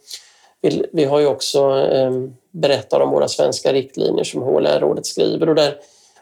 vi, 0.61 0.87
vi 0.93 1.05
har 1.05 1.21
ju 1.21 1.27
också 1.27 1.79
eh, 1.79 2.11
berättat 2.51 3.03
om 3.03 3.11
våra 3.11 3.29
svenska 3.29 3.73
riktlinjer 3.73 4.25
som 4.25 4.43
HLR-rådet 4.43 5.07
skriver 5.07 5.49
och 5.49 5.55
där, 5.55 5.77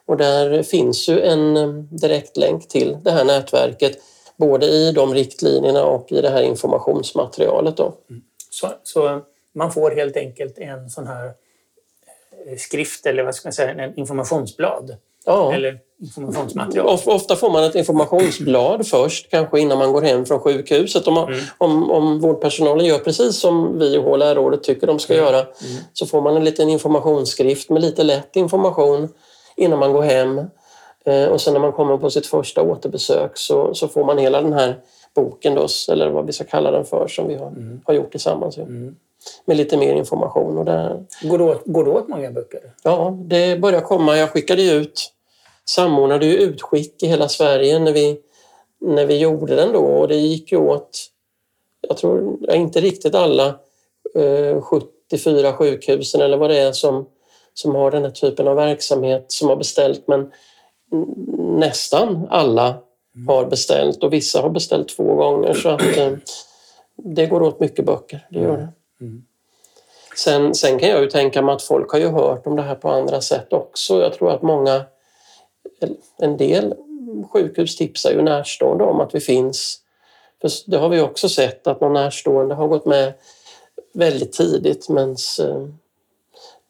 och 0.07 0.17
där 0.17 0.63
finns 0.63 1.09
ju 1.09 1.21
en 1.21 1.57
eh, 1.57 1.69
direktlänk 1.75 2.69
till 2.69 2.99
det 3.03 3.11
här 3.11 3.25
nätverket 3.25 3.99
både 4.39 4.67
i 4.67 4.93
de 4.93 5.15
riktlinjerna 5.15 5.85
och 5.85 6.13
i 6.13 6.21
det 6.21 6.31
här 6.31 6.43
informationsmaterialet. 6.43 7.77
Då. 7.77 7.95
Så, 8.51 8.69
så 8.83 9.21
man 9.55 9.73
får 9.73 9.91
helt 9.91 10.17
enkelt 10.17 10.59
en 10.59 10.91
sån 10.91 11.07
här 11.07 11.25
eh, 12.47 12.57
skrift 12.59 13.07
eller 13.07 13.23
vad 13.23 13.35
ska 13.35 13.47
man 13.49 13.53
säga, 13.53 13.71
en 13.85 13.99
informationsblad. 13.99 14.97
Ja. 15.27 15.55
Eller 15.55 15.79
informationsmaterial. 16.01 16.87
Of- 16.87 17.07
Ofta 17.09 17.37
får 17.37 17.51
man 17.51 17.65
ett 17.65 17.75
informationsblad 17.75 18.87
först, 18.89 19.31
kanske 19.31 19.61
innan 19.61 19.79
man 19.79 19.93
går 19.93 20.03
hem 20.03 20.27
från 20.27 20.41
sjukhuset. 20.41 21.07
Om, 21.07 21.15
man, 21.15 21.29
Mm. 21.33 21.45
om, 21.59 21.91
om 21.91 22.21
vårdpersonalen 22.21 22.87
gör 22.87 22.99
precis 22.99 23.39
som 23.41 23.79
vi 23.79 23.99
och 23.99 24.03
HLR-rådet 24.05 24.63
tycker 24.63 24.87
de 24.87 24.99
ska 24.99 25.15
göra 25.15 25.39
Mm. 25.41 25.51
så 25.93 26.07
får 26.07 26.21
man 26.21 26.37
en 26.37 26.45
liten 26.45 26.69
informationsskrift 26.69 27.71
med 27.71 27.83
lite 27.83 28.03
lätt 28.03 28.37
information 28.37 29.09
innan 29.57 29.79
man 29.79 29.93
går 29.93 30.03
hem. 30.03 30.41
Eh, 31.07 31.29
och 31.29 31.41
sen 31.41 31.53
när 31.53 31.61
man 31.61 31.73
kommer 31.73 31.97
på 31.97 32.11
sitt 32.11 32.27
första 32.27 32.63
återbesök 32.63 33.31
så, 33.35 33.75
så 33.75 33.89
får 33.89 34.05
man 34.05 34.19
hela 34.19 34.43
den 34.43 34.53
här 34.53 34.81
boken, 35.15 35.55
då, 35.55 35.67
eller 35.93 36.11
vad 36.11 36.27
vi 36.27 36.33
ska 36.33 36.45
kalla 36.45 36.71
den 36.71 36.85
för, 36.85 37.09
som 37.09 37.29
vi 37.29 37.35
har, 37.35 37.47
Mm. 37.47 37.81
har 37.85 37.95
gjort 37.95 38.11
tillsammans. 38.11 38.59
ju. 38.59 38.95
Med 39.45 39.57
lite 39.57 39.77
mer 39.77 39.95
information. 39.95 40.59
Och 40.59 40.65
där, 40.65 41.05
Går, 41.23 41.39
det 41.39 41.45
åt, 41.45 41.63
går 41.65 41.85
det 41.85 41.91
åt 41.91 42.09
många 42.09 42.31
böcker? 42.31 42.61
Ja, 42.83 43.19
det 43.25 43.61
börjar 43.61 43.81
komma. 43.81 44.17
Jag 44.17 44.31
skickade 44.31 44.63
ut, 44.63 45.13
samordnade 45.65 46.27
ju 46.27 46.37
utskick 46.37 47.03
i 47.03 47.07
hela 47.07 47.29
Sverige 47.29 47.79
när 47.79 47.93
vi, 47.93 48.17
när 48.81 49.07
vi 49.07 49.19
gjorde 49.19 49.57
den 49.57 49.73
då 49.73 49.79
och 49.85 50.09
det 50.09 50.17
gick 50.17 50.53
ju 50.53 50.59
åt, 50.59 50.99
jag 51.89 51.97
tror 51.97 52.39
inte 52.55 52.81
riktigt 52.81 53.15
alla 53.15 53.47
eh, 54.15 54.61
74 54.63 55.53
sjukhusen 55.53 56.21
eller 56.21 56.37
vad 56.37 56.51
det 56.51 56.59
är 56.59 56.73
som, 56.73 57.07
som 57.55 57.75
har 57.75 57.91
den 57.91 58.03
här 58.05 58.11
typen 58.11 58.49
av 58.49 58.57
verksamhet 58.57 59.25
som 59.29 59.49
har 59.49 59.57
beställt 59.57 60.09
men 60.09 60.21
mm, 60.21 60.33
nästan 61.39 62.27
alla 62.31 62.79
har 63.29 63.45
beställt 63.45 64.03
och 64.03 64.13
vissa 64.13 64.41
har 64.41 64.51
beställt 64.51 64.89
två 64.89 65.15
gånger 65.15 65.55
så 65.55 65.69
att 65.69 65.97
eh, 65.97 66.13
det 66.97 67.27
går 67.27 67.43
åt 67.43 67.61
mycket 67.61 67.85
böcker, 67.85 68.27
det 68.31 68.39
gör 68.39 68.57
det. 68.57 68.69
Sen, 70.17 70.55
sen 70.55 70.79
kan 70.79 70.89
jag 70.89 71.01
ju 71.01 71.11
tänka 71.11 71.43
mig 71.43 71.55
att 71.55 71.63
folk 71.63 71.93
har 71.93 71.99
ju 71.99 72.09
hört 72.09 72.47
om 72.47 72.57
det 72.57 72.63
här 72.63 72.75
på 72.75 72.91
andra 72.91 73.21
sätt 73.21 73.53
också. 73.53 74.01
Jag 74.01 74.13
tror 74.13 74.31
att 74.31 74.43
många, 74.43 74.85
en 76.19 76.37
del 76.37 76.75
sjukhus 77.33 77.77
tipsar 77.77 78.11
ju 78.11 78.23
närstående 78.23 78.85
om 78.85 79.01
att 79.01 79.15
vi 79.15 79.21
finns. 79.21 79.81
För 80.41 80.51
det 80.67 80.77
har 80.77 80.89
vi 80.89 81.01
också 81.01 81.29
sett 81.29 81.67
att 81.67 81.81
någon 81.81 81.93
närstående 81.93 82.55
har 82.55 82.69
gått 82.69 82.87
med 82.87 83.13
väldigt 83.93 84.33
tidigt 84.33 84.89
medan 84.89 85.17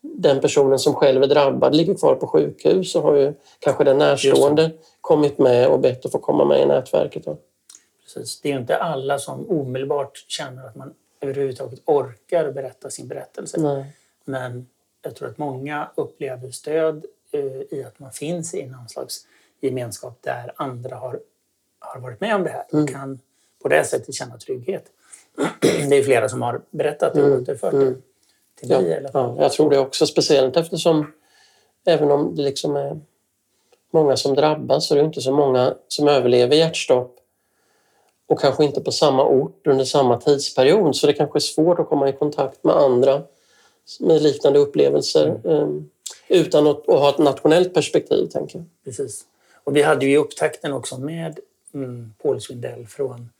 den 0.04 0.40
personen 0.40 0.78
som 0.78 0.94
själv 0.94 1.22
är 1.22 1.26
drabbad 1.26 1.74
ligger 1.74 1.94
kvar 1.94 2.14
på 2.14 2.26
sjukhus 2.26 2.92
så 2.92 3.00
har 3.00 3.16
ju 3.16 3.34
kanske 3.58 3.84
den 3.84 3.98
närstående 3.98 4.70
kommit 5.00 5.38
med 5.38 5.68
och 5.68 5.80
bett 5.80 6.06
att 6.06 6.12
få 6.12 6.18
komma 6.18 6.44
med 6.44 6.60
i 6.60 6.66
nätverket. 6.66 7.24
Precis. 8.02 8.40
Det 8.40 8.52
är 8.52 8.58
inte 8.58 8.76
alla 8.76 9.18
som 9.18 9.50
omedelbart 9.50 10.24
känner 10.28 10.66
att 10.66 10.74
man 10.74 10.94
överhuvudtaget 11.20 11.80
orkar 11.84 12.52
berätta 12.52 12.90
sin 12.90 13.08
berättelse. 13.08 13.60
Nej. 13.60 13.84
Men 14.24 14.66
jag 15.02 15.16
tror 15.16 15.28
att 15.28 15.38
många 15.38 15.90
upplever 15.94 16.50
stöd 16.50 17.04
eh, 17.32 17.78
i 17.78 17.84
att 17.86 17.98
man 17.98 18.12
finns 18.12 18.54
i 18.54 18.66
någon 18.66 18.88
slags 18.88 19.26
gemenskap 19.60 20.18
där 20.20 20.52
andra 20.56 20.96
har, 20.96 21.20
har 21.78 22.00
varit 22.00 22.20
med 22.20 22.34
om 22.34 22.44
det 22.44 22.50
här 22.50 22.64
och 22.72 22.88
kan 22.88 23.20
på 23.62 23.68
det 23.68 23.84
sättet 23.84 24.14
känna 24.14 24.38
trygghet. 24.38 24.84
Det 25.60 25.98
är 25.98 26.02
flera 26.02 26.28
som 26.28 26.42
har 26.42 26.60
berättat 26.70 27.14
det 27.14 27.22
och 27.22 27.40
återfört 27.40 27.72
det 27.72 27.94
till 28.54 28.70
Ja, 28.70 28.80
mig 28.80 28.90
i 28.90 28.96
alla 28.96 29.08
fall. 29.08 29.34
ja, 29.36 29.42
jag 29.42 29.52
tror 29.52 29.70
det 29.70 29.78
också, 29.78 30.06
speciellt 30.06 30.56
eftersom 30.56 31.12
även 31.86 32.10
om 32.10 32.34
det 32.34 32.42
liksom 32.42 32.76
är 32.76 33.00
många 33.90 34.16
som 34.16 34.34
drabbas 34.34 34.86
så 34.88 34.94
är 34.94 34.98
det 34.98 35.04
inte 35.04 35.20
så 35.20 35.32
många 35.32 35.74
som 35.88 36.08
överlever 36.08 36.56
hjärtstopp 36.56 37.16
och 38.26 38.40
kanske 38.40 38.64
inte 38.64 38.80
på 38.80 38.92
samma 38.92 39.24
ort 39.26 39.66
under 39.66 39.84
samma 39.84 40.20
tidsperiod 40.20 40.96
så 40.96 41.06
det 41.06 41.12
kanske 41.12 41.38
är 41.38 41.40
svårt 41.40 41.78
att 41.78 41.88
komma 41.88 42.08
i 42.08 42.12
kontakt 42.12 42.64
med 42.64 42.76
andra 42.76 43.22
med 44.00 44.22
liknande 44.22 44.58
upplevelser 44.58 45.40
eh, 45.44 45.68
utan 46.28 46.66
att, 46.66 46.88
att 46.88 46.98
ha 47.00 47.10
ett 47.10 47.18
nationellt 47.18 47.74
perspektiv, 47.74 48.26
tänker 48.26 48.58
jag. 48.58 48.66
Precis. 48.84 49.24
Och 49.64 49.76
vi 49.76 49.82
hade 49.82 50.06
ju 50.06 50.16
upptakten 50.16 50.72
också 50.72 50.98
med 50.98 51.38
mm, 51.74 52.14
Paul 52.22 52.40
Swindell 52.40 52.86
från 52.86 53.30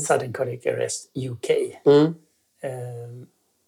Sudden 0.00 0.32
Cardiac 0.32 0.66
Arrest 0.66 1.10
UK. 1.16 1.50
Mm. 1.84 2.04
Eh, 2.60 3.26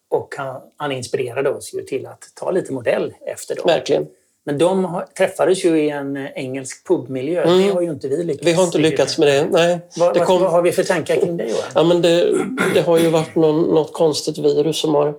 och 0.09 0.35
han, 0.37 0.61
han 0.77 0.91
inspirerade 0.91 1.49
oss 1.49 1.73
ju 1.73 1.81
till 1.81 2.05
att 2.05 2.25
ta 2.35 2.51
lite 2.51 2.73
modell 2.73 3.13
efter 3.25 3.55
dem. 3.55 3.63
Verkligen. 3.67 4.07
Men 4.43 4.57
de 4.57 4.85
har, 4.85 5.05
träffades 5.17 5.65
ju 5.65 5.79
i 5.79 5.89
en 5.89 6.17
eh, 6.17 6.29
engelsk 6.35 6.87
pubmiljö. 6.87 7.43
Mm. 7.43 7.67
Det 7.67 7.73
har 7.73 7.81
ju 7.81 7.89
inte 7.89 8.07
vi 8.07 8.23
lyckats 8.23 8.47
Vi 8.47 8.53
har 8.53 8.63
inte 8.63 8.77
lyckats 8.77 9.17
med 9.17 9.27
det. 9.27 9.47
Nej, 9.51 9.79
Vad, 9.97 10.13
det 10.13 10.19
kom- 10.19 10.41
vad 10.41 10.51
har 10.51 10.61
vi 10.61 10.71
för 10.71 10.83
tankar 10.83 11.15
kring 11.15 11.37
det 11.37 11.43
Johan? 11.43 11.71
Ja, 11.75 11.83
men 11.83 12.01
det, 12.01 12.33
det 12.73 12.81
har 12.81 12.99
ju 12.99 13.09
varit 13.09 13.35
någon, 13.35 13.61
något 13.61 13.93
konstigt 13.93 14.37
virus 14.37 14.79
som 14.79 14.95
har 14.95 15.13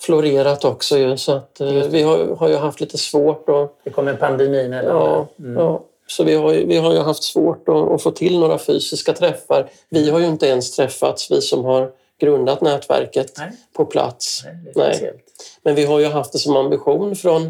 florerat 0.00 0.64
också 0.64 0.98
ju, 0.98 1.16
så 1.16 1.32
att 1.32 1.60
eh, 1.60 1.68
vi 1.68 2.02
har, 2.02 2.36
har 2.36 2.48
ju 2.48 2.56
haft 2.56 2.80
lite 2.80 2.98
svårt 2.98 3.48
att... 3.48 3.78
Det 3.84 3.90
kom 3.90 4.08
en 4.08 4.16
pandemi. 4.16 4.80
Ja, 4.84 5.26
ja. 5.36 5.84
Så 6.06 6.24
vi 6.24 6.34
har, 6.34 6.52
ju, 6.52 6.66
vi 6.66 6.76
har 6.76 6.92
ju 6.92 6.98
haft 6.98 7.22
svårt 7.22 7.68
att, 7.68 7.90
att 7.90 8.02
få 8.02 8.10
till 8.10 8.38
några 8.38 8.58
fysiska 8.58 9.12
träffar. 9.12 9.70
Vi 9.88 10.10
har 10.10 10.18
ju 10.18 10.26
inte 10.26 10.46
ens 10.46 10.76
träffats, 10.76 11.30
vi 11.30 11.40
som 11.40 11.64
har 11.64 11.90
grundat 12.18 12.60
nätverket 12.60 13.38
Nej. 13.38 13.52
på 13.72 13.84
plats. 13.84 14.42
Nej, 14.44 14.72
Nej. 15.00 15.22
Men 15.62 15.74
vi 15.74 15.84
har 15.84 15.98
ju 15.98 16.06
haft 16.06 16.32
det 16.32 16.38
som 16.38 16.56
ambition 16.56 17.16
från 17.16 17.42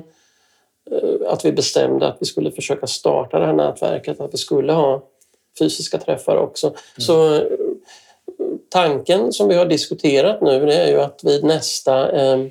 eh, 0.90 1.32
att 1.32 1.44
vi 1.44 1.52
bestämde 1.52 2.08
att 2.08 2.16
vi 2.20 2.26
skulle 2.26 2.50
försöka 2.50 2.86
starta 2.86 3.38
det 3.38 3.46
här 3.46 3.52
nätverket, 3.52 4.20
att 4.20 4.34
vi 4.34 4.38
skulle 4.38 4.72
ha 4.72 5.02
fysiska 5.58 5.98
träffar 5.98 6.36
också. 6.36 6.74
Så 6.96 7.34
eh, 7.34 7.42
tanken 8.68 9.32
som 9.32 9.48
vi 9.48 9.54
har 9.54 9.66
diskuterat 9.66 10.40
nu 10.40 10.66
det 10.66 10.74
är 10.74 10.88
ju 10.88 11.00
att 11.00 11.20
vid 11.24 11.44
nästa 11.44 12.12
eh, 12.12 12.46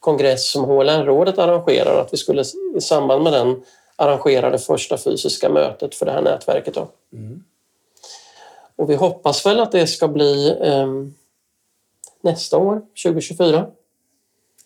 kongress 0.00 0.50
som 0.50 0.64
HLR-rådet 0.64 1.38
arrangerar, 1.38 2.00
att 2.00 2.12
vi 2.12 2.16
skulle 2.16 2.44
i 2.76 2.80
samband 2.80 3.22
med 3.22 3.32
den 3.32 3.62
arrangera 3.96 4.50
det 4.50 4.58
första 4.58 4.98
fysiska 4.98 5.48
mötet 5.48 5.94
för 5.94 6.06
det 6.06 6.12
här 6.12 6.22
nätverket. 6.22 6.74
Då. 6.74 6.88
Och 8.76 8.90
vi 8.90 8.94
hoppas 8.94 9.46
väl 9.46 9.60
att 9.60 9.72
det 9.72 9.86
ska 9.86 10.08
bli 10.08 10.56
eh, 10.60 10.86
nästa 12.22 12.58
år, 12.58 12.82
2024. 13.04 13.70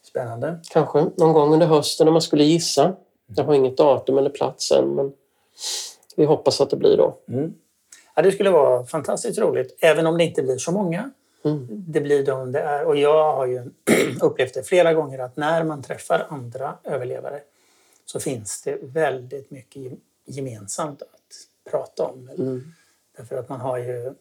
Spännande. 0.02 0.60
Kanske 0.70 0.98
någon 1.16 1.32
gång 1.32 1.52
under 1.52 1.66
hösten 1.66 2.08
om 2.08 2.12
man 2.14 2.22
skulle 2.22 2.44
gissa. 2.44 2.96
Jag 3.26 3.44
har 3.44 3.54
inget 3.54 3.76
datum 3.76 4.18
eller 4.18 4.30
plats 4.30 4.70
än 4.72 4.94
men 4.94 5.12
vi 6.16 6.24
hoppas 6.24 6.60
att 6.60 6.70
det 6.70 6.76
blir 6.76 6.96
då. 6.96 7.18
Ja, 8.14 8.22
det 8.22 8.32
skulle 8.32 8.50
vara 8.50 8.84
fantastiskt 8.86 9.38
roligt, 9.38 9.78
även 9.80 10.06
om 10.06 10.18
det 10.18 10.24
inte 10.24 10.42
blir 10.42 10.58
så 10.58 10.72
många. 10.72 11.10
Det 11.70 12.00
blir 12.00 12.24
de 12.26 12.52
det 12.52 12.60
är. 12.60 12.84
Och 12.86 12.96
jag 12.96 13.32
har 13.34 13.46
ju 13.46 13.70
upplevt 14.20 14.54
det 14.54 14.62
flera 14.62 14.94
gånger 14.94 15.18
att 15.18 15.36
när 15.36 15.64
man 15.64 15.82
träffar 15.82 16.26
andra 16.28 16.74
överlevare 16.84 17.40
så 18.04 18.20
finns 18.20 18.62
det 18.62 18.78
väldigt 18.82 19.50
mycket 19.50 19.82
gem- 19.82 20.00
gemensamt 20.26 21.02
att 21.02 21.70
prata 21.70 22.04
om. 22.04 22.30
Därför 23.16 23.36
att 23.36 23.48
man 23.48 23.60
har 23.60 23.78
ju 23.78 24.14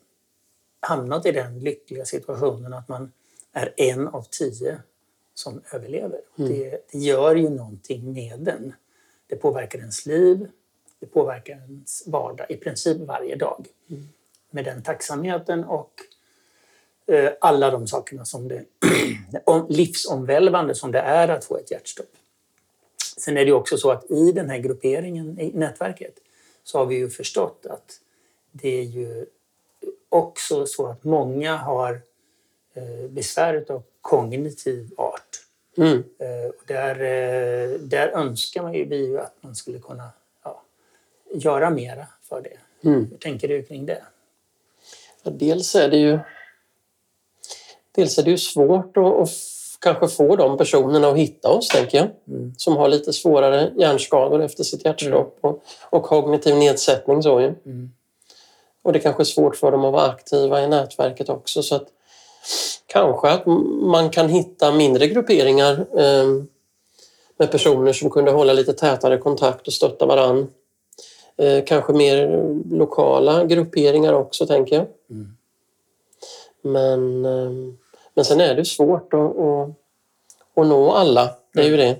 hamnat 0.79 1.25
i 1.25 1.31
den 1.31 1.59
lyckliga 1.59 2.05
situationen 2.05 2.73
att 2.73 2.87
man 2.87 3.11
är 3.55 3.73
en 3.77 4.07
av 4.07 4.25
tio 4.29 4.79
som 5.33 5.61
överlever. 5.73 6.21
Det, 6.35 6.87
det 6.91 6.97
gör 6.97 7.35
ju 7.35 7.49
någonting 7.49 8.13
med 8.13 8.39
den. 8.39 8.73
Det 9.27 9.35
påverkar 9.35 9.79
ens 9.79 10.05
liv, 10.05 10.47
det 10.99 11.05
påverkar 11.05 11.53
ens 11.53 12.07
vardag 12.07 12.45
i 12.51 12.55
princip 12.57 12.97
varje 12.97 13.35
dag. 13.35 13.67
Med 14.49 14.65
den 14.65 14.83
tacksamheten 14.83 15.63
och 15.63 15.91
eh, 17.07 17.31
alla 17.41 17.71
de 17.71 17.87
sakerna 17.87 18.25
som 18.25 18.47
det 18.47 18.65
om- 19.43 19.65
livsomvälvande 19.69 20.75
som 20.75 20.91
det 20.91 20.99
är 20.99 21.27
att 21.27 21.45
få 21.45 21.57
ett 21.57 21.71
hjärtstopp. 21.71 22.11
Sen 23.17 23.37
är 23.37 23.45
det 23.45 23.53
också 23.53 23.77
så 23.77 23.91
att 23.91 24.11
i 24.11 24.31
den 24.31 24.49
här 24.49 24.57
grupperingen, 24.57 25.39
i 25.39 25.51
nätverket, 25.53 26.19
så 26.63 26.77
har 26.77 26.85
vi 26.85 26.95
ju 26.95 27.09
förstått 27.09 27.65
att 27.69 27.99
det 28.51 28.69
är 28.79 28.83
ju 28.83 29.25
också 30.09 30.65
så 30.65 30.87
att 30.87 31.03
många 31.03 31.57
har 31.57 32.01
besvär 33.09 33.65
av 33.69 33.83
kognitiv 34.01 34.89
art. 34.97 35.45
Mm. 35.77 35.97
Eh, 35.97 36.51
där, 36.67 36.95
eh, 36.95 37.79
där 37.79 38.07
önskar 38.07 38.61
man 38.61 38.73
ju, 38.73 38.85
vi 38.85 39.05
ju 39.05 39.19
att 39.19 39.35
man 39.41 39.55
skulle 39.55 39.79
kunna 39.79 40.09
ja, 40.43 40.61
göra 41.33 41.69
mera 41.69 42.07
för 42.21 42.41
det. 42.41 42.87
Mm. 42.89 43.07
Hur 43.11 43.17
tänker 43.17 43.47
du 43.47 43.63
kring 43.63 43.85
det? 43.85 44.03
Ja, 45.23 45.31
dels 45.31 45.75
är 45.75 45.89
det 45.89 45.97
ju 45.97 46.19
Dels 47.95 48.17
är 48.17 48.23
det 48.23 48.31
ju 48.31 48.37
svårt 48.37 48.97
att, 48.97 49.05
att 49.05 49.29
kanske 49.79 50.07
få 50.07 50.35
de 50.35 50.57
personerna 50.57 51.07
att 51.07 51.17
hitta 51.17 51.49
oss, 51.49 51.67
tänker 51.67 51.97
jag. 51.97 52.09
Som 52.57 52.77
har 52.77 52.87
lite 52.87 53.13
svårare 53.13 53.71
hjärnskador 53.77 54.41
efter 54.41 54.63
sitt 54.63 54.85
hjärtstopp 54.85 55.37
och, 55.41 55.63
och 55.89 56.03
kognitiv 56.03 56.55
nedsättning. 56.55 57.23
Så 57.23 57.41
ju. 57.41 57.53
Och 58.81 58.93
det 58.93 58.99
kanske 58.99 59.23
är 59.23 59.25
svårt 59.25 59.55
för 59.55 59.71
dem 59.71 59.85
att 59.85 59.93
vara 59.93 60.07
aktiva 60.07 60.63
i 60.63 60.67
nätverket 60.67 61.29
också. 61.29 61.63
Så 61.63 61.75
att 61.75 61.87
kanske 62.87 63.29
att 63.29 63.45
man 63.81 64.09
kan 64.09 64.29
hitta 64.29 64.71
mindre 64.71 65.07
grupperingar 65.07 65.85
eh, 65.97 66.43
med 67.37 67.51
personer 67.51 67.93
som 67.93 68.09
kunde 68.09 68.31
hålla 68.31 68.53
lite 68.53 68.73
tätare 68.73 69.17
kontakt 69.17 69.67
och 69.67 69.73
stötta 69.73 70.05
varann. 70.05 70.47
Eh, 71.37 71.63
kanske 71.65 71.93
mer 71.93 72.27
lokala 72.71 73.45
grupperingar 73.45 74.13
också, 74.13 74.47
tänker 74.47 74.75
jag. 74.75 74.85
Men, 76.61 77.25
eh, 77.25 77.51
men 78.13 78.25
sen 78.25 78.41
är 78.41 78.55
det 78.55 78.65
svårt 78.65 79.13
att, 79.13 79.37
att, 79.37 79.69
att 80.55 80.67
nå 80.67 80.91
alla. 80.91 81.35
Det 81.53 81.61
är 81.61 81.69
ju 81.69 81.77
det. 81.77 81.97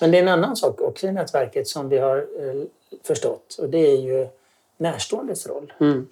Men 0.00 0.10
det 0.10 0.18
är 0.18 0.22
en 0.22 0.28
annan 0.28 0.56
sak 0.56 0.80
också 0.80 1.06
i 1.06 1.12
nätverket 1.12 1.68
som 1.68 1.88
vi 1.88 1.98
har 1.98 2.16
eh, 2.16 2.62
förstått 3.02 3.56
och 3.58 3.68
det 3.68 3.78
är 3.78 3.96
ju 3.96 4.28
närståendes 4.76 5.46
roll. 5.46 5.72
Mm. 5.80 6.08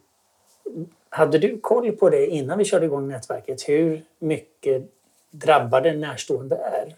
Hade 1.14 1.38
du 1.38 1.60
koll 1.60 1.92
på 1.92 2.10
det 2.10 2.26
innan 2.26 2.58
vi 2.58 2.64
körde 2.64 2.86
igång 2.86 3.08
nätverket? 3.08 3.68
Hur 3.68 4.02
mycket 4.18 4.82
drabbade 5.30 5.92
närstående 5.92 6.56
är? 6.56 6.94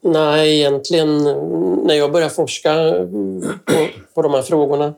Nej, 0.00 0.58
egentligen 0.58 1.24
när 1.84 1.94
jag 1.94 2.12
började 2.12 2.34
forska 2.34 2.74
på, 3.64 3.88
på 4.14 4.22
de 4.22 4.34
här 4.34 4.42
frågorna 4.42 4.94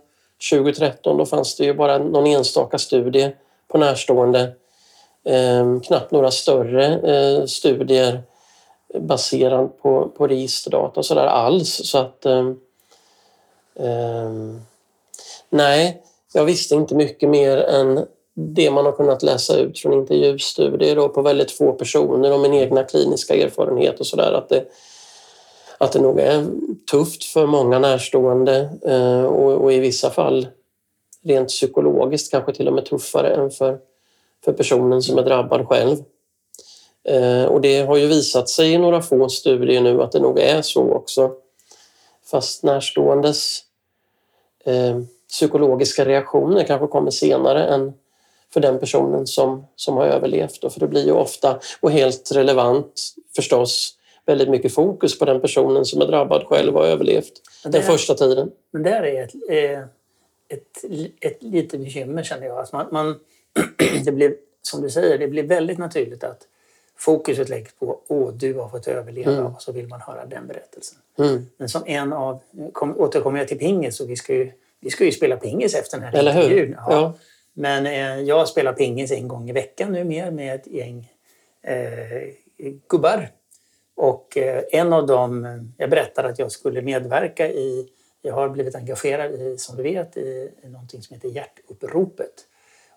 2013 0.50 1.16
då 1.18 1.26
fanns 1.26 1.56
det 1.56 1.64
ju 1.64 1.74
bara 1.74 1.98
någon 1.98 2.26
enstaka 2.26 2.78
studie 2.78 3.32
på 3.68 3.78
närstående. 3.78 4.52
Eh, 5.24 5.80
knappt 5.80 6.10
några 6.10 6.30
större 6.30 6.86
eh, 6.86 7.44
studier 7.44 8.22
baserad 8.94 9.78
på, 9.82 10.08
på 10.08 10.26
registerdata 10.26 11.00
och 11.00 11.06
sådär 11.06 11.26
alls. 11.26 11.80
Så 11.84 11.98
att, 11.98 12.26
eh, 12.26 12.50
eh, 13.74 14.30
nej, 15.50 16.02
jag 16.32 16.44
visste 16.44 16.74
inte 16.74 16.94
mycket 16.94 17.28
mer 17.28 17.56
än 17.56 18.06
det 18.34 18.70
man 18.70 18.84
har 18.84 18.92
kunnat 18.92 19.22
läsa 19.22 19.58
ut 19.58 19.78
från 19.78 19.92
intervjustudier 19.92 20.96
då 20.96 21.08
på 21.08 21.22
väldigt 21.22 21.50
få 21.50 21.72
personer 21.72 22.32
och 22.32 22.40
min 22.40 22.54
egna 22.54 22.84
kliniska 22.84 23.34
erfarenhet 23.34 24.00
och 24.00 24.06
sådär. 24.06 24.32
Att 24.32 24.48
det, 24.48 24.64
att 25.78 25.92
det 25.92 26.00
nog 26.00 26.20
är 26.20 26.46
tufft 26.90 27.24
för 27.24 27.46
många 27.46 27.78
närstående 27.78 28.70
eh, 28.86 29.24
och, 29.24 29.52
och 29.52 29.72
i 29.72 29.78
vissa 29.78 30.10
fall 30.10 30.48
rent 31.22 31.48
psykologiskt 31.48 32.30
kanske 32.30 32.54
till 32.54 32.68
och 32.68 32.74
med 32.74 32.86
tuffare 32.86 33.34
än 33.34 33.50
för, 33.50 33.78
för 34.44 34.52
personen 34.52 35.02
som 35.02 35.18
är 35.18 35.22
drabbad 35.22 35.68
själv. 35.68 35.96
Eh, 37.04 37.44
och 37.44 37.60
det 37.60 37.80
har 37.80 37.96
ju 37.96 38.06
visat 38.06 38.48
sig 38.48 38.72
i 38.72 38.78
några 38.78 39.02
få 39.02 39.28
studier 39.28 39.80
nu 39.80 40.02
att 40.02 40.12
det 40.12 40.20
nog 40.20 40.38
är 40.38 40.62
så 40.62 40.92
också. 40.92 41.30
Fast 42.30 42.62
närståendes 42.62 43.62
eh, 44.64 45.00
psykologiska 45.30 46.04
reaktioner 46.04 46.64
kanske 46.64 46.86
kommer 46.86 47.10
senare 47.10 47.64
än 47.64 47.92
för 48.52 48.60
den 48.60 48.78
personen 48.78 49.26
som, 49.26 49.66
som 49.76 49.96
har 49.96 50.04
överlevt. 50.04 50.60
Då. 50.60 50.70
För 50.70 50.80
det 50.80 50.88
blir 50.88 51.04
ju 51.04 51.12
ofta, 51.12 51.60
och 51.80 51.90
helt 51.90 52.32
relevant 52.32 53.14
förstås, 53.36 53.96
väldigt 54.26 54.48
mycket 54.48 54.74
fokus 54.74 55.18
på 55.18 55.24
den 55.24 55.40
personen 55.40 55.84
som 55.84 56.00
är 56.00 56.06
drabbad 56.06 56.44
själv 56.46 56.76
och 56.76 56.82
har 56.82 56.88
överlevt 56.88 57.32
Men 57.64 57.72
den 57.72 57.82
första 57.82 58.14
tiden. 58.14 58.50
Men 58.70 58.82
det 58.82 58.90
här 58.90 59.02
är 59.02 59.24
ett, 59.24 59.34
eh, 59.50 59.80
ett, 60.48 60.84
ett 61.20 61.42
litet 61.42 61.80
bekymmer 61.80 62.22
känner 62.22 62.46
jag. 62.46 62.58
Alltså 62.58 62.76
man, 62.76 62.86
man, 62.90 63.20
det 64.04 64.12
blir, 64.12 64.34
som 64.62 64.82
du 64.82 64.90
säger, 64.90 65.18
det 65.18 65.28
blir 65.28 65.42
väldigt 65.42 65.78
naturligt 65.78 66.24
att 66.24 66.46
fokuset 66.96 67.48
läggs 67.48 67.74
på 67.74 68.00
åh, 68.08 68.32
du 68.32 68.54
har 68.54 68.68
fått 68.68 68.88
överleva 68.88 69.44
och 69.44 69.62
så 69.62 69.72
vill 69.72 69.88
man 69.88 70.00
höra 70.00 70.26
den 70.26 70.46
berättelsen. 70.46 70.98
Mm. 71.18 71.46
Men 71.56 71.68
som 71.68 71.82
en 71.86 72.12
av, 72.12 72.38
kom, 72.72 73.00
återkommer 73.00 73.38
jag 73.38 73.48
till 73.48 73.58
pingis 73.58 74.00
och 74.00 74.10
vi 74.10 74.16
ska 74.16 74.34
ju, 74.34 74.52
vi 74.80 74.90
ska 74.90 75.04
ju 75.04 75.12
spela 75.12 75.36
pingis 75.36 75.74
efter 75.74 75.98
den 75.98 76.06
här 76.06 76.18
Eller 76.18 76.32
hur? 76.32 76.42
intervjun. 76.42 76.76
Ja. 76.78 77.14
Men 77.52 77.86
eh, 77.86 78.20
jag 78.20 78.48
spelar 78.48 78.72
pingis 78.72 79.12
en 79.12 79.28
gång 79.28 79.50
i 79.50 79.52
veckan 79.52 79.92
nu 79.92 80.04
mer 80.04 80.30
med 80.30 80.54
ett 80.54 80.66
gäng 80.66 81.12
eh, 81.62 82.32
gubbar. 82.88 83.30
Och 83.94 84.36
eh, 84.36 84.62
en 84.72 84.92
av 84.92 85.06
dem, 85.06 85.44
eh, 85.44 85.56
jag 85.76 85.90
berättade 85.90 86.28
att 86.28 86.38
jag 86.38 86.52
skulle 86.52 86.82
medverka 86.82 87.48
i, 87.48 87.88
jag 88.22 88.34
har 88.34 88.48
blivit 88.48 88.74
engagerad 88.74 89.32
i, 89.32 89.58
som 89.58 89.76
du 89.76 89.82
vet, 89.82 90.16
i, 90.16 90.50
i 90.62 90.68
någonting 90.68 91.02
som 91.02 91.14
heter 91.14 91.28
Hjärtuppropet. 91.28 92.46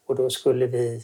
Och 0.06 0.16
då 0.16 0.30
skulle 0.30 0.66
vi, 0.66 1.04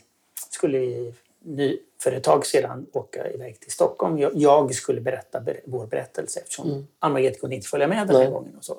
skulle 0.50 0.80
vi 0.80 1.14
ny, 1.42 1.80
för 2.02 2.12
ett 2.12 2.24
tag 2.24 2.46
sedan 2.46 2.86
åka 2.94 3.32
iväg 3.32 3.60
till 3.60 3.72
Stockholm. 3.72 4.18
Jag, 4.18 4.32
jag 4.36 4.76
skulle 4.76 5.02
berätta 5.02 5.40
ber, 5.40 5.60
vår 5.66 5.86
berättelse 5.88 6.40
eftersom 6.40 6.88
Ann-Margrethe 7.00 7.40
kunde 7.40 7.56
inte 7.56 7.68
följa 7.68 7.88
med 7.88 8.08
den 8.08 8.16
här 8.16 8.24
Nej. 8.24 8.32
gången. 8.32 8.56
Och 8.58 8.64
så. 8.64 8.78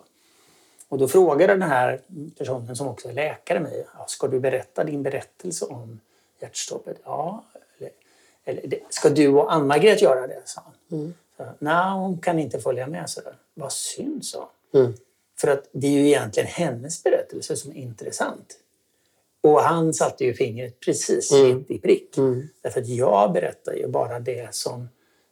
Och 0.91 0.99
då 0.99 1.09
frågade 1.09 1.53
den 1.53 1.63
här 1.63 2.01
personen 2.39 2.77
som 2.77 2.89
också 2.89 3.09
är 3.09 3.13
läkare 3.13 3.61
mig, 3.61 3.87
ska 4.07 4.29
du 4.29 4.41
berätta 4.41 4.85
din 4.85 5.03
berättelse 5.03 5.65
om 5.65 6.01
hjärtstoppet? 6.41 6.97
Ja. 7.05 7.45
Eller, 7.79 7.91
eller 8.45 8.67
"Det- 8.67 8.81
ska 8.89 9.09
du 9.11 9.29
och 9.29 9.53
Ann-Margrethe 9.53 10.05
göra 10.05 10.27
det? 10.27 10.43
sa 10.45 10.63
han. 10.65 11.15
Så, 11.37 11.45
Nej, 11.59 11.93
hon 11.93 12.19
kan 12.19 12.39
inte 12.39 12.59
följa 12.61 12.87
med. 12.87 13.11
Så 13.11 13.21
där. 13.21 13.35
Vad 13.55 13.73
synd, 13.73 14.25
sa 14.25 14.51
han. 14.73 14.81
Mm. 14.83 14.95
För 15.41 15.49
att 15.49 15.69
det 15.73 15.87
är 15.87 15.91
ju 15.91 16.07
egentligen 16.07 16.47
hennes 16.49 17.03
berättelse 17.03 17.57
som 17.57 17.71
är 17.71 17.75
intressant. 17.77 18.57
Och 19.43 19.61
han 19.61 19.95
satte 19.95 20.25
ju 20.25 20.35
fingret 20.35 20.81
precis 20.81 21.33
Mm. 21.33 21.57
mitt 21.59 21.71
i 21.71 21.79
prick. 21.79 22.17
Därför 22.63 22.81
att 22.81 22.89
jag 22.89 23.33
berättar 23.33 23.73
ju 23.73 23.87
bara 23.89 24.19
det 24.21 24.55
som 24.55 24.89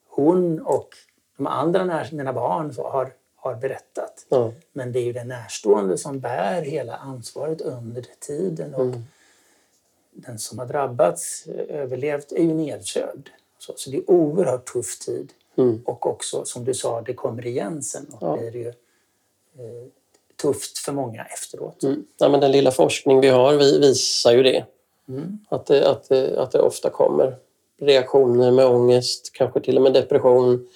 hon 0.09 0.61
och 0.61 0.89
de 1.37 1.47
andra 1.47 1.85
när, 1.85 2.09
mina 2.13 2.33
barn 2.33 2.75
har, 2.77 3.13
har 3.49 3.57
berättat. 3.57 4.27
Ja. 4.29 4.53
Men 4.73 4.93
det 4.93 4.99
är 4.99 5.05
ju 5.05 5.13
den 5.13 5.29
närstående 5.29 5.99
som 5.99 6.21
bär 6.21 6.63
hela 6.63 6.97
ansvaret 6.97 7.61
under 7.61 8.05
tiden. 8.21 8.75
Och 8.75 8.85
Mm. 8.85 9.03
Den 10.13 10.39
som 10.39 10.59
har 10.59 10.67
drabbats, 10.67 11.47
eh, 11.47 11.77
överlevt, 11.81 12.33
är 12.33 12.43
ju 12.43 12.55
nedsövd. 12.55 13.29
Så, 13.59 13.73
så 13.77 13.91
det 13.91 13.97
är 13.97 14.11
oerhört 14.11 14.73
tuff 14.73 14.99
tid. 14.99 15.33
Mm. 15.57 15.83
Och 15.87 16.07
också, 16.07 16.45
som 16.45 16.65
du 16.65 16.75
sa, 16.75 17.01
det 17.03 17.15
kommer 17.15 17.47
igen 17.47 17.83
sen. 17.83 18.07
Och 18.13 18.29
Ja. 18.29 18.37
blir 18.37 18.57
ju 18.57 18.69
eh, 18.69 19.87
tufft 20.43 20.79
för 20.79 20.93
många 20.93 21.25
efteråt. 21.25 21.83
Mm. 21.83 22.05
Ja, 22.19 22.29
men 22.29 22.41
den 22.41 22.53
lilla 22.53 22.71
forskning 22.71 23.21
vi 23.21 23.29
har 23.29 23.57
vi 23.57 23.79
visar 23.79 24.33
ju 24.33 24.43
det. 24.43 24.65
Mm. 25.09 25.39
Att, 25.49 25.67
det, 25.67 25.91
att, 25.91 26.09
det, 26.09 26.39
att 26.43 26.51
det 26.51 26.61
ofta 26.61 26.91
kommer 26.91 27.37
reaktioner 27.81 28.51
med 28.51 28.67
ångest, 28.67 29.31
kanske 29.33 29.61
till 29.61 29.77
och 29.77 29.83
med 29.83 29.93
depression, 29.93 30.69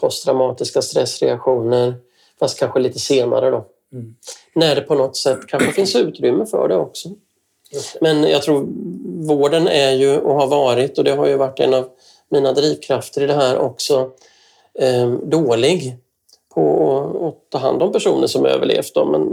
posttraumatiska 0.00 0.82
stressreaktioner, 0.82 1.94
fast 2.40 2.58
kanske 2.58 2.80
lite 2.80 2.98
senare 2.98 3.50
då. 3.50 3.64
Mm. 3.92 4.14
När 4.54 4.74
det 4.74 4.80
på 4.80 4.94
något 4.94 5.16
sätt 5.16 5.38
kanske 5.48 5.72
finns 5.72 5.96
utrymme 5.96 6.46
för 6.46 6.68
det 6.68 6.76
också. 6.76 7.08
Det. 7.70 8.00
Men 8.00 8.22
jag 8.24 8.42
tror 8.42 8.66
vården 9.26 9.68
är 9.68 9.90
ju 9.90 10.18
och 10.20 10.34
har 10.34 10.46
varit, 10.46 10.98
och 10.98 11.04
det 11.04 11.12
har 11.12 11.26
ju 11.26 11.36
varit 11.36 11.60
en 11.60 11.74
av 11.74 11.88
mina 12.28 12.52
drivkrafter 12.52 13.22
i 13.22 13.26
det 13.26 13.34
här 13.34 13.58
också, 13.58 14.10
eh, 14.78 15.10
dålig 15.10 15.96
på 16.54 16.98
att- 16.98 17.22
att 17.22 17.50
ta 17.50 17.58
hand 17.58 17.82
om 17.82 17.92
personer 17.92 18.26
som 18.26 18.46
överlevt. 18.46 18.94
Då. 18.94 19.04
Men 19.04 19.32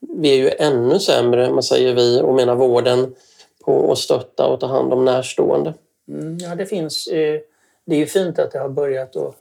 vi 0.00 0.30
är 0.30 0.36
ju 0.36 0.50
ännu 0.58 0.98
sämre, 1.00 1.50
man 1.50 1.62
säger 1.62 1.94
vi, 1.94 2.20
och 2.20 2.34
menar 2.34 2.54
vården, 2.54 3.14
på 3.64 3.92
att 3.92 3.98
stötta 3.98 4.46
och 4.46 4.60
ta 4.60 4.66
hand 4.66 4.92
om 4.92 5.04
närstående. 5.04 5.74
Mm, 6.08 6.38
ja, 6.38 6.54
det 6.54 6.66
finns. 6.66 7.06
Eh, 7.06 7.40
det 7.84 7.94
är 7.94 7.98
ju 7.98 8.06
fint 8.06 8.38
att 8.38 8.50
det 8.50 8.58
har 8.58 8.68
börjat 8.68 9.16
att 9.16 9.34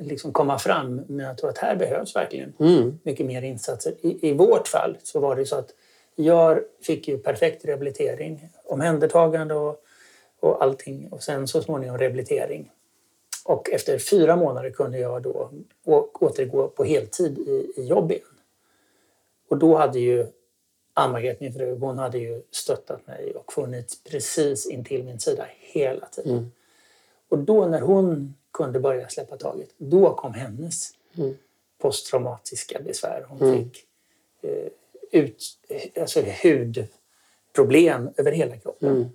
liksom 0.00 0.32
komma 0.32 0.58
fram, 0.58 1.02
men 1.06 1.26
jag 1.26 1.38
tror 1.38 1.50
att 1.50 1.58
här 1.58 1.76
behövs 1.76 2.16
verkligen 2.16 2.52
Mm. 2.58 2.98
mycket 3.02 3.26
mer 3.26 3.42
insatser. 3.42 3.94
I, 4.00 4.28
I 4.28 4.32
vårt 4.32 4.68
fall 4.68 4.96
så 5.02 5.20
var 5.20 5.36
det 5.36 5.46
så 5.46 5.56
att 5.56 5.70
jag 6.16 6.60
fick 6.82 7.08
ju 7.08 7.18
perfekt 7.18 7.64
rehabilitering, 7.64 8.48
omhändertagande 8.64 9.54
och, 9.54 9.84
och 10.40 10.62
allting 10.62 11.08
och 11.10 11.22
sen 11.22 11.48
så 11.48 11.62
småningom 11.62 11.98
rehabilitering. 11.98 12.70
Och 13.44 13.70
efter 13.70 13.98
fyra 13.98 14.36
månader 14.36 14.70
kunde 14.70 14.98
jag 14.98 15.22
då 15.22 15.50
återgå 16.20 16.68
på 16.68 16.84
heltid 16.84 17.38
i, 17.38 17.72
i 17.76 17.86
jobb 17.86 18.10
igen. 18.12 18.24
Och 19.48 19.58
då 19.58 19.76
hade 19.76 19.98
ju 19.98 20.26
Ann-Margret, 20.94 21.40
min 21.40 21.52
fru, 21.52 21.78
hon 21.78 21.98
hade 21.98 22.18
ju 22.18 22.42
stöttat 22.50 23.06
mig 23.06 23.34
och 23.34 23.52
funnits 23.52 24.04
precis 24.04 24.66
intill 24.66 25.04
min 25.04 25.20
sida 25.20 25.46
hela 25.60 26.06
tiden. 26.06 26.32
Mm. 26.32 26.50
Och 27.34 27.40
då 27.40 27.66
när 27.66 27.80
hon 27.80 28.34
kunde 28.50 28.80
börja 28.80 29.08
släppa 29.08 29.36
taget, 29.36 29.68
då 29.76 30.14
kom 30.14 30.34
hennes 30.34 30.90
Mm. 31.18 31.34
posttraumatiska 31.78 32.80
besvär. 32.80 33.26
Hon 33.28 33.42
Mm. 33.42 33.64
fick 33.70 33.86
eh, 34.42 34.68
ut, 35.10 35.42
alltså 36.00 36.22
hudproblem 36.42 38.10
över 38.16 38.32
hela 38.32 38.56
kroppen. 38.56 38.88
Mm. 38.96 39.08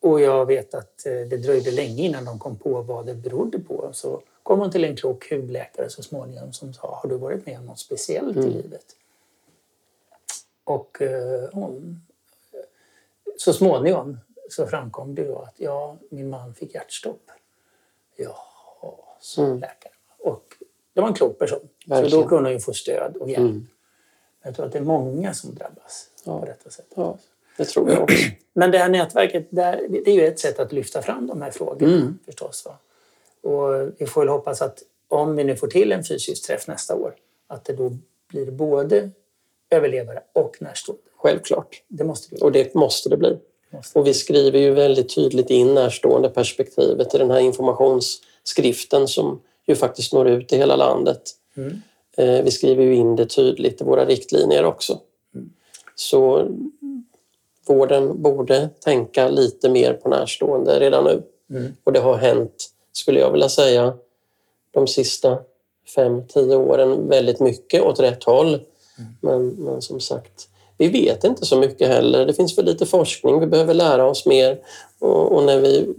Och 0.00 0.20
jag 0.20 0.46
vet 0.46 0.74
att 0.74 1.06
eh, 1.06 1.12
det 1.12 1.36
dröjde 1.36 1.70
länge 1.70 2.02
innan 2.02 2.24
de 2.24 2.38
kom 2.38 2.56
på 2.56 2.82
vad 2.82 3.06
det 3.06 3.14
berodde 3.14 3.58
på. 3.58 3.90
Så 3.92 4.22
kom 4.42 4.58
hon 4.60 4.70
till 4.70 4.84
en 4.84 4.96
klok 4.96 5.30
hudläkare 5.30 5.90
så 5.90 6.02
småningom 6.02 6.52
som 6.52 6.72
sa, 6.74 6.98
har 7.02 7.08
du 7.08 7.16
varit 7.16 7.46
med 7.46 7.58
om 7.58 7.66
något 7.66 7.78
speciellt 7.78 8.36
i 8.36 8.40
Mm. 8.40 8.52
livet? 8.52 8.96
Och 10.64 11.02
eh, 11.02 11.48
hon, 11.52 12.00
så 13.38 13.52
småningom 13.52 14.18
så 14.52 14.66
framkom 14.66 15.14
det 15.14 15.24
då 15.24 15.38
att 15.38 15.54
ja, 15.56 15.96
min 16.10 16.30
man 16.30 16.54
fick 16.54 16.74
hjärtstopp. 16.74 17.22
Ja, 18.16 18.36
sa 19.20 19.42
Mm. 19.42 19.58
läkaren. 19.58 19.94
Och 20.18 20.44
det 20.94 21.00
var 21.00 21.08
en 21.08 21.14
klok 21.14 21.38
person. 21.38 21.68
Så 21.84 21.90
Verkligen. 21.90 22.20
då 22.22 22.28
kunde 22.28 22.44
hon 22.48 22.52
ju 22.52 22.60
få 22.60 22.72
stöd 22.72 23.16
och 23.16 23.28
hjälp. 23.30 23.38
Mm. 23.50 23.66
Jag 24.42 24.54
tror 24.56 24.66
att 24.66 24.72
det 24.72 24.78
är 24.78 24.82
många 24.82 25.34
som 25.34 25.54
drabbas 25.54 26.10
Ja. 26.24 26.40
på 26.40 26.46
detta 26.46 26.70
sätt. 26.70 26.86
Ja, 26.94 27.18
det 27.56 27.64
tror 27.64 27.90
jag 27.90 28.02
också. 28.02 28.16
Men 28.52 28.70
det 28.70 28.78
här 28.78 28.88
nätverket, 28.88 29.46
där, 29.50 29.86
det 29.88 30.10
är 30.10 30.14
ju 30.14 30.26
ett 30.26 30.38
sätt 30.38 30.58
att 30.58 30.72
lyfta 30.72 31.02
fram 31.02 31.26
de 31.26 31.42
här 31.42 31.50
frågorna 31.50 31.92
Mm. 31.94 32.18
förstås. 32.26 32.64
Va? 32.66 32.78
Och 33.50 33.92
vi 33.98 34.06
får 34.06 34.20
väl 34.20 34.28
hoppas 34.28 34.62
att 34.62 34.82
om 35.08 35.36
vi 35.36 35.44
nu 35.44 35.56
får 35.56 35.66
till 35.68 35.92
en 35.92 36.04
fysisk 36.04 36.46
träff 36.46 36.66
nästa 36.68 36.94
år, 36.96 37.14
att 37.46 37.64
det 37.64 37.72
då 37.72 37.92
blir 38.28 38.50
både 38.50 39.10
överlevare 39.70 40.22
och 40.32 40.56
närstående. 40.62 41.02
Självklart. 41.16 41.82
Det 41.88 42.04
måste 42.04 42.34
vi 42.34 42.40
Och 42.42 42.52
det 42.52 42.74
måste 42.74 43.08
det 43.08 43.16
bli. 43.16 43.38
Och 43.94 44.06
vi 44.06 44.14
skriver 44.14 44.58
ju 44.58 44.70
väldigt 44.70 45.14
tydligt 45.14 45.50
in 45.50 45.74
närstående 45.74 46.28
perspektivet 46.28 47.14
i 47.14 47.18
den 47.18 47.30
här 47.30 47.40
informationsskriften 47.40 49.08
som 49.08 49.40
ju 49.66 49.74
faktiskt 49.74 50.12
når 50.12 50.28
ut 50.28 50.52
i 50.52 50.56
hela 50.56 50.76
landet. 50.76 51.22
Mm. 51.56 51.82
Eh, 52.16 52.44
Vi 52.44 52.50
skriver 52.50 52.84
ju 52.84 52.94
in 52.94 53.16
det 53.16 53.26
tydligt 53.26 53.80
i 53.80 53.84
våra 53.84 54.04
riktlinjer 54.04 54.64
också. 54.64 54.98
Så 55.94 56.48
vården 57.66 58.22
borde 58.22 58.68
tänka 58.80 59.28
lite 59.28 59.68
mer 59.68 59.92
på 59.92 60.08
närstående 60.08 60.80
redan 60.80 61.04
nu. 61.04 61.22
Mm. 61.50 61.76
Och 61.84 61.92
det 61.92 62.00
har 62.00 62.16
hänt, 62.16 62.70
skulle 62.92 63.20
jag 63.20 63.32
vilja 63.32 63.48
säga, 63.48 63.94
de 64.70 64.86
sista 64.86 65.38
fem, 65.94 66.26
tio 66.28 66.56
åren 66.56 67.08
väldigt 67.08 67.40
mycket 67.40 67.82
åt 67.82 68.00
rätt 68.00 68.24
håll. 68.24 68.60
Men, 69.20 69.48
men 69.48 69.82
som 69.82 70.00
sagt, 70.00 70.48
vi 70.80 70.88
vet 70.88 71.24
inte 71.24 71.46
så 71.46 71.56
mycket 71.56 71.88
heller. 71.88 72.26
Det 72.26 72.34
finns 72.34 72.54
för 72.54 72.62
lite 72.62 72.86
forskning. 72.86 73.40
Vi 73.40 73.46
behöver 73.46 73.74
lära 73.74 74.06
oss 74.06 74.26
mer 74.26 74.58
och, 74.98 75.32
och 75.32 75.42
när 75.42 75.60
vi, 75.60 75.94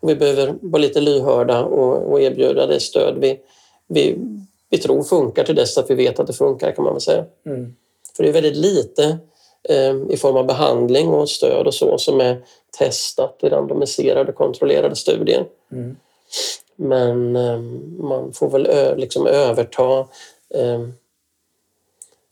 och 0.00 0.10
vi 0.10 0.16
behöver 0.16 0.54
vara 0.60 0.82
lite 0.82 1.00
lyhörda 1.00 1.64
och, 1.64 2.12
och 2.12 2.20
erbjuda 2.20 2.66
det 2.66 2.80
stöd 2.80 3.18
vi, 3.18 3.40
vi, 3.88 4.18
vi 4.70 4.78
tror 4.78 5.02
funkar 5.02 5.44
till 5.44 5.54
dess 5.54 5.78
att 5.78 5.90
vi 5.90 5.94
vet 5.94 6.20
att 6.20 6.26
det 6.26 6.32
funkar 6.32 6.72
kan 6.72 6.84
man 6.84 6.94
väl 6.94 7.00
säga. 7.00 7.24
Mm. 7.46 7.74
För 8.16 8.22
det 8.22 8.28
är 8.28 8.32
väldigt 8.32 8.56
lite 8.56 9.18
eh, 9.68 9.96
i 10.10 10.16
form 10.16 10.36
av 10.36 10.46
behandling 10.46 11.08
och 11.08 11.28
stöd 11.28 11.66
och 11.66 11.74
så 11.74 11.98
som 11.98 12.20
är 12.20 12.42
testat 12.78 13.38
i 13.42 13.48
randomiserade 13.48 14.32
kontrollerade 14.32 14.96
studier. 14.96 15.46
Mm. 15.72 15.96
Men 16.76 17.36
eh, 17.36 17.58
man 18.04 18.32
får 18.32 18.50
väl 18.50 18.66
ö, 18.66 18.96
liksom 18.96 19.26
överta 19.26 19.98
eh, 20.54 20.88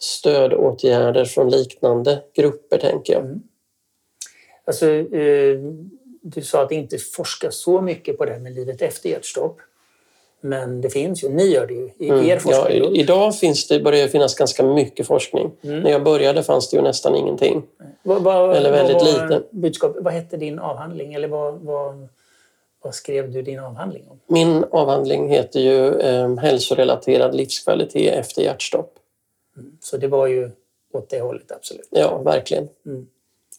stödåtgärder 0.04 1.24
från 1.24 1.50
liknande 1.50 2.22
grupper, 2.36 2.78
tänker 2.78 3.12
jag. 3.12 3.22
Mm. 3.24 3.42
Alltså, 4.64 4.86
eh, 4.90 5.58
du 6.22 6.42
sa 6.42 6.62
att 6.62 6.68
det 6.68 6.74
inte 6.74 6.98
forskas 6.98 7.56
så 7.56 7.80
mycket 7.80 8.18
på 8.18 8.24
det 8.24 8.32
här 8.32 8.40
med 8.40 8.54
livet 8.54 8.82
efter 8.82 9.08
hjärtstopp. 9.08 9.56
Men 10.40 10.80
det 10.80 10.90
finns 10.90 11.24
ju, 11.24 11.28
ni 11.28 11.44
gör 11.46 11.66
det 11.66 11.74
ju 11.74 11.90
i 11.98 12.08
Mm. 12.08 12.24
er 12.26 12.30
Ja, 12.34 12.38
forskning. 12.40 12.94
i- 12.96 13.00
idag 13.00 13.36
finns 13.38 13.68
det, 13.68 13.80
börjar 13.80 14.02
det 14.02 14.08
finnas 14.08 14.34
ganska 14.34 14.62
mycket 14.62 15.06
forskning. 15.06 15.50
Mm. 15.62 15.80
När 15.80 15.90
jag 15.90 16.04
började 16.04 16.42
fanns 16.42 16.70
det 16.70 16.76
ju 16.76 16.82
nästan 16.82 17.14
ingenting. 17.16 17.62
Vad, 18.02 18.22
vad, 18.22 18.56
Eller 18.56 18.70
väldigt 18.72 18.96
var 18.96 19.04
lite. 19.04 19.42
Budskap, 19.50 19.96
vad 20.00 20.12
hette 20.12 20.36
din 20.36 20.58
avhandling? 20.58 21.14
Eller 21.14 21.28
vad, 21.28 21.54
vad, 21.54 22.08
vad 22.82 22.94
skrev 22.94 23.32
du 23.32 23.42
din 23.42 23.58
avhandling 23.58 24.04
om? 24.10 24.20
Min 24.26 24.64
avhandling 24.70 25.28
heter 25.28 25.60
ju 25.60 26.00
eh, 26.00 26.36
Hälsorelaterad 26.36 27.34
livskvalitet 27.34 28.14
efter 28.14 28.42
hjärtstopp. 28.42 28.94
Så 29.80 29.96
det 29.96 30.08
var 30.08 30.26
ju 30.26 30.50
åt 30.92 31.08
det 31.08 31.20
hållet, 31.20 31.52
absolut. 31.52 31.88
Ja, 31.90 32.18
verkligen. 32.18 32.68
Mm. 32.86 33.06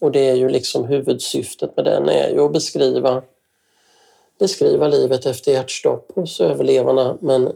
Och 0.02 0.12
det 0.12 0.30
är 0.30 0.36
ju 0.36 0.50
liksom 0.50 0.86
huvudsyftet 0.86 1.76
med 1.76 1.86
den 1.86 2.10
är 2.10 2.30
ju 2.30 2.40
att 2.40 2.54
beskriva, 2.54 3.24
beskriva 4.40 4.88
livet 4.88 5.26
efter 5.26 5.52
hjärtstopp 5.52 6.12
hos 6.16 6.42
överlevarna 6.42 7.18
men 7.22 7.52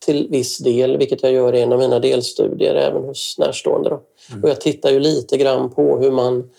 till 0.00 0.28
viss 0.30 0.58
del, 0.58 0.96
vilket 0.96 1.22
jag 1.22 1.32
gör 1.32 1.54
i 1.54 1.60
en 1.60 1.72
av 1.72 1.78
mina 1.78 1.98
delstudier, 1.98 2.74
även 2.74 3.02
hos 3.02 3.38
närstående. 3.38 3.90
Då. 3.90 4.00
Och 4.42 4.48
jag 4.48 4.60
tittar 4.60 4.90
ju 4.90 5.00
lite 5.00 5.36
grann 5.36 5.70
på 5.70 5.98
hur 5.98 6.10
man 6.10 6.50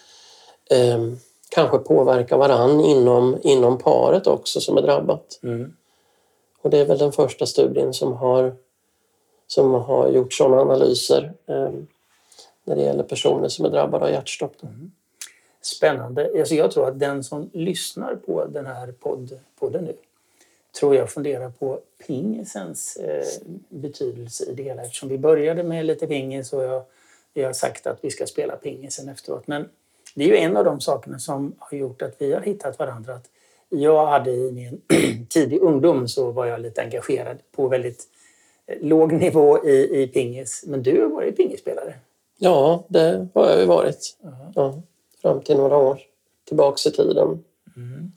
eh, 0.70 1.00
kanske 1.50 1.78
påverkar 1.78 2.38
varann 2.38 2.82
inom, 2.82 3.38
inom 3.44 3.78
paret 3.78 4.28
också 4.28 4.62
som 4.62 4.78
är 4.78 4.82
drabbat. 4.82 5.40
Mm. 5.44 5.74
Och 6.62 6.70
det 6.70 6.78
är 6.78 6.86
väl 6.86 6.98
den 6.98 7.12
första 7.12 7.46
studien 7.46 7.94
som 7.94 8.14
har, 8.14 8.56
som 9.54 9.74
har 9.74 10.10
gjort 10.10 10.34
sådana 10.34 10.62
analyser 10.62 11.34
eh, 11.46 11.72
när 12.64 12.76
det 12.76 12.82
gäller 12.82 13.04
personer 13.04 13.48
som 13.48 13.66
är 13.66 13.70
drabbade 13.70 14.06
av 14.06 14.12
hjärtstopp. 14.12 14.64
Mm. 14.64 14.92
Spännande. 15.62 16.32
Alltså 16.40 16.56
jag 16.56 16.72
tror 16.72 16.88
att 16.88 17.00
den 17.00 17.24
som 17.24 17.50
lyssnar 17.54 18.16
på 18.16 18.46
den 18.46 18.66
här 18.66 18.92
podd, 18.92 19.40
podden 19.60 19.84
nu 19.84 19.94
tror 20.80 20.96
jag 20.96 21.10
funderar 21.10 21.50
på 21.50 21.80
pingisens 22.08 22.96
eh, 22.96 23.26
betydelse 23.70 24.46
i 24.46 24.54
det 24.54 24.64
hela. 24.64 24.82
Eftersom 24.82 25.10
vi 25.10 25.18
började 25.18 25.64
med 25.64 25.86
lite 25.86 26.08
pingis 26.08 26.54
och 26.54 26.64
jag, 26.64 26.84
jag 27.34 27.46
har 27.46 27.54
sagt 27.54 27.88
att 27.88 27.98
vi 28.02 28.12
ska 28.12 28.26
spela 28.26 28.56
pingisen 28.56 29.10
efteråt. 29.10 29.48
Men 29.48 29.70
det 30.16 30.24
är 30.24 30.28
ju 30.28 30.38
en 30.38 30.58
av 30.58 30.66
de 30.66 30.82
sakerna 30.82 31.20
som 31.20 31.56
har 31.60 31.78
gjort 31.78 32.02
att 32.02 32.16
vi 32.18 32.34
har 32.34 32.42
hittat 32.42 32.80
varandra. 32.80 33.14
Att 33.14 33.30
jag 33.70 34.08
hade 34.08 34.32
i 34.32 34.52
min 34.52 34.82
tidig 35.30 35.62
ungdom 35.62 36.08
så 36.08 36.32
var 36.32 36.46
jag 36.46 36.62
lite 36.62 36.82
engagerad 36.82 37.38
på 37.52 37.68
väldigt 37.68 38.08
låg 38.82 39.14
nivå 39.14 39.66
i, 39.66 40.02
i 40.02 40.08
pingis. 40.08 40.64
Men 40.68 40.84
du 40.84 41.02
har 41.02 41.10
varit 41.10 41.38
pingisspelare. 41.38 41.94
Ja, 42.38 42.84
det 42.88 43.28
har 43.34 43.50
jag 43.50 43.60
ju 43.60 43.66
varit. 43.66 44.18
Ja, 44.56 44.82
fram 45.22 45.42
till 45.42 45.58
några 45.58 45.78
år 45.78 46.02
tillbaks 46.48 46.86
i 46.86 46.92
tiden. 46.92 47.44
Mm. 47.76 48.12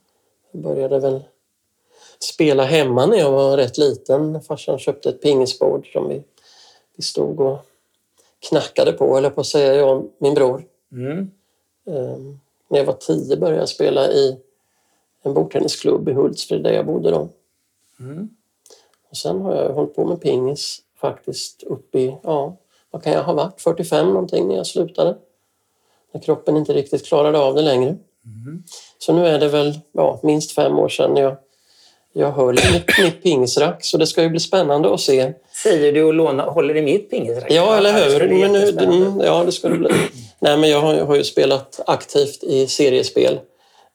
Jag 0.51 0.63
började 0.63 0.99
väl 0.99 1.25
spela 2.19 2.65
hemma 2.65 3.07
när 3.07 3.19
jag 3.19 3.33
var 3.33 3.57
rätt 3.57 3.79
liten. 3.79 4.43
Farsan 4.43 4.79
köpte 4.79 5.09
ett 5.09 5.23
pingisbord 5.23 5.93
som 5.93 6.09
vi, 6.09 6.23
vi 6.97 7.03
stod 7.03 7.41
och 7.41 7.59
knackade 8.49 8.93
på, 8.93 9.19
eller 9.19 9.31
på 9.31 9.41
att 9.41 9.47
säga, 9.47 9.75
jag 9.75 9.99
och 9.99 10.05
min 10.19 10.35
bror. 10.35 10.65
Mm. 10.93 11.31
Ehm, 11.87 12.41
när 12.69 12.79
jag 12.79 12.85
var 12.85 12.95
tio 12.95 13.37
började 13.37 13.59
jag 13.59 13.69
spela 13.69 14.13
i 14.13 14.37
en 15.23 15.35
bordtennisklubb 15.35 16.09
i 16.09 16.13
Hultsfred 16.13 16.63
där 16.63 16.73
jag 16.73 16.87
bodde 16.87 17.11
då. 17.11 17.29
Mm. 18.01 18.29
Och 19.15 19.19
sen 19.19 19.41
har 19.41 19.55
jag 19.55 19.69
hållit 19.69 19.95
på 19.97 20.05
med 20.05 20.21
pingis 20.21 20.79
faktiskt 21.01 21.63
upp 21.63 21.95
i, 21.95 22.17
ja, 22.23 22.57
vad 22.91 23.03
kan 23.03 23.13
jag 23.13 23.23
ha 23.23 23.33
varit, 23.33 23.61
45 23.61 24.07
någonting 24.09 24.49
när 24.49 24.57
jag 24.57 24.67
slutade. 24.67 25.17
När 26.15 26.21
kroppen 26.21 26.57
inte 26.57 26.73
riktigt 26.73 27.07
klarade 27.07 27.39
av 27.39 27.55
det 27.55 27.63
längre. 27.63 27.89
Mm. 27.91 28.63
Så 28.99 29.13
nu 29.13 29.27
är 29.27 29.39
det 29.39 29.49
väl 29.49 29.79
ja, 29.93 30.21
minst 30.23 30.53
fem 30.53 30.79
år 30.79 30.89
sedan 30.89 31.17
jag, 31.17 31.37
jag 32.13 32.33
höll 32.33 32.55
mitt, 32.73 32.99
mitt 33.03 33.23
pingisrack. 33.23 33.85
Så 33.85 33.97
det 33.99 34.07
ska 34.07 34.23
ju 34.23 34.29
bli 34.29 34.41
spännande 34.41 34.95
att 34.95 35.01
se. 35.01 35.33
Säger 35.63 35.93
du 35.93 36.03
och 36.05 36.15
låna, 36.15 36.43
håller 36.43 36.77
i 36.77 36.83
mitt 36.83 37.11
pingisracket? 37.11 37.57
Ja, 37.57 37.77
eller 37.77 37.93
hur? 37.93 38.29
bli 38.29 38.39
Men 38.39 39.01
nu, 39.01 39.25
ja, 39.25 39.45
det 39.45 39.53
ska 39.53 39.69
det 39.69 39.79
bli. 39.79 39.91
Nej, 40.39 40.57
men 40.59 40.71
jag 40.71 40.81
har, 40.81 40.95
jag 40.95 41.07
har 41.07 41.17
ju 41.17 41.25
spelat 41.25 41.81
aktivt 41.87 42.43
i 42.45 42.67
seriespel 42.67 43.41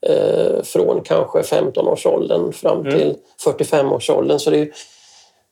eh, 0.07 0.63
från 0.63 1.01
kanske 1.03 1.41
15-årsåldern 1.41 2.53
fram 2.53 2.79
Mm. 2.79 2.99
till 2.99 3.15
45-årsåldern. 3.45 4.39
Så 4.39 4.49
det 4.49 4.59
är, 4.59 4.69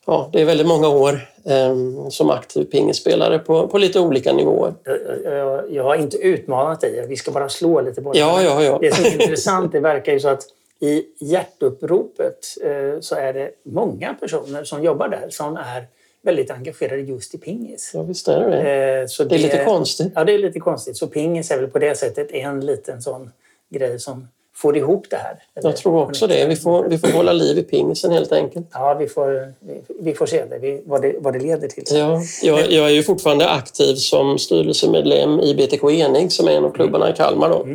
ja, 0.08 0.30
det 0.34 0.41
är 0.41 0.45
väldigt 0.45 0.68
många 0.68 0.89
år 0.89 1.20
eh, 1.45 1.76
som 2.10 2.30
aktiv 2.30 2.64
pingisspelare 2.64 3.39
på, 3.39 3.68
på 3.68 3.78
lite 3.78 3.99
olika 3.99 4.34
nivåer. 4.34 4.74
Jag, 4.84 5.34
jag, 5.38 5.72
jag 5.72 5.84
har 5.84 5.95
inte 5.95 6.18
utmanat 6.18 6.82
dig. 6.82 7.05
Vi 7.08 7.16
ska 7.16 7.32
bara 7.32 7.49
slå 7.49 7.82
lite 7.82 8.01
på 8.01 8.14
det. 8.14 8.20
Ja, 8.20 8.41
ja, 8.43 8.64
ja. 8.64 8.78
Det 8.82 8.95
som 8.95 9.05
är 9.05 9.22
intressant, 9.22 9.72
det 9.72 9.80
verkar 9.80 10.14
ju 10.14 10.20
så 10.20 10.28
att 10.28 10.43
i 10.80 11.03
hjärtuppropet 11.20 12.58
eh, 12.64 12.99
så 12.99 13.16
är 13.16 13.34
det 13.34 13.51
många 13.64 14.14
personer 14.14 14.64
som 14.64 14.84
jobbar 14.84 15.10
där 15.10 15.28
som 15.30 15.58
är 15.58 15.86
väldigt 16.22 16.51
engagerade 16.51 17.01
just 17.01 17.36
i 17.36 17.38
pingis. 17.38 17.91
Ja, 17.93 18.03
visst 18.03 18.28
är 18.28 18.49
det. 18.49 18.99
Eh, 19.01 19.08
så 19.08 19.24
Det 19.24 19.36
är 19.36 19.39
lite 19.39 19.66
konstigt. 19.66 20.12
Ja, 20.16 20.24
det 20.24 20.34
är 20.34 20.39
lite 20.39 20.60
konstigt. 20.60 20.97
Så 20.97 21.08
pingis 21.08 21.51
är 21.51 21.60
väl 21.60 21.68
på 21.68 21.80
det 21.80 21.97
sättet 21.97 22.32
en 22.32 22.66
liten 22.66 23.01
sån 23.01 23.32
grej 23.70 23.99
som 23.99 24.28
får 24.58 24.78
ihop 24.78 25.05
det 25.10 25.18
här. 25.18 25.43
Jag 25.53 25.78
tror 25.78 26.01
också 26.01 26.28
det. 26.28 26.45
Vi 26.45 26.55
får, 26.55 26.84
vi 26.84 26.97
får 26.97 27.08
hålla 27.08 27.34
liv 27.34 27.58
i 27.58 27.64
pingisen 27.64 28.12
helt 28.12 28.32
enkelt. 28.32 28.68
Ja, 28.74 28.93
vi 28.93 29.08
får, 29.08 29.53
vi, 29.60 29.82
vi 29.99 30.14
får 30.14 30.26
se 30.26 30.45
det, 30.45 30.58
vi, 30.60 30.82
vad, 30.86 31.01
det, 31.01 31.16
vad 31.20 31.34
det 31.34 31.39
leder 31.39 31.68
till. 31.68 31.84
Ja, 31.91 32.22
jag, 32.41 32.72
jag 32.72 32.86
är 32.86 32.93
ju 32.93 33.03
fortfarande 33.03 33.49
aktiv 33.49 33.95
som 33.95 34.38
styrelsemedlem 34.38 35.39
i 35.39 35.55
BTK 35.55 35.84
Enig 35.84 36.32
som 36.32 36.47
är 36.47 36.51
en 36.51 36.66
av 36.66 36.72
klubbarna 36.72 37.10
i 37.10 37.14
Kalmar. 37.14 37.49
Då. 37.49 37.68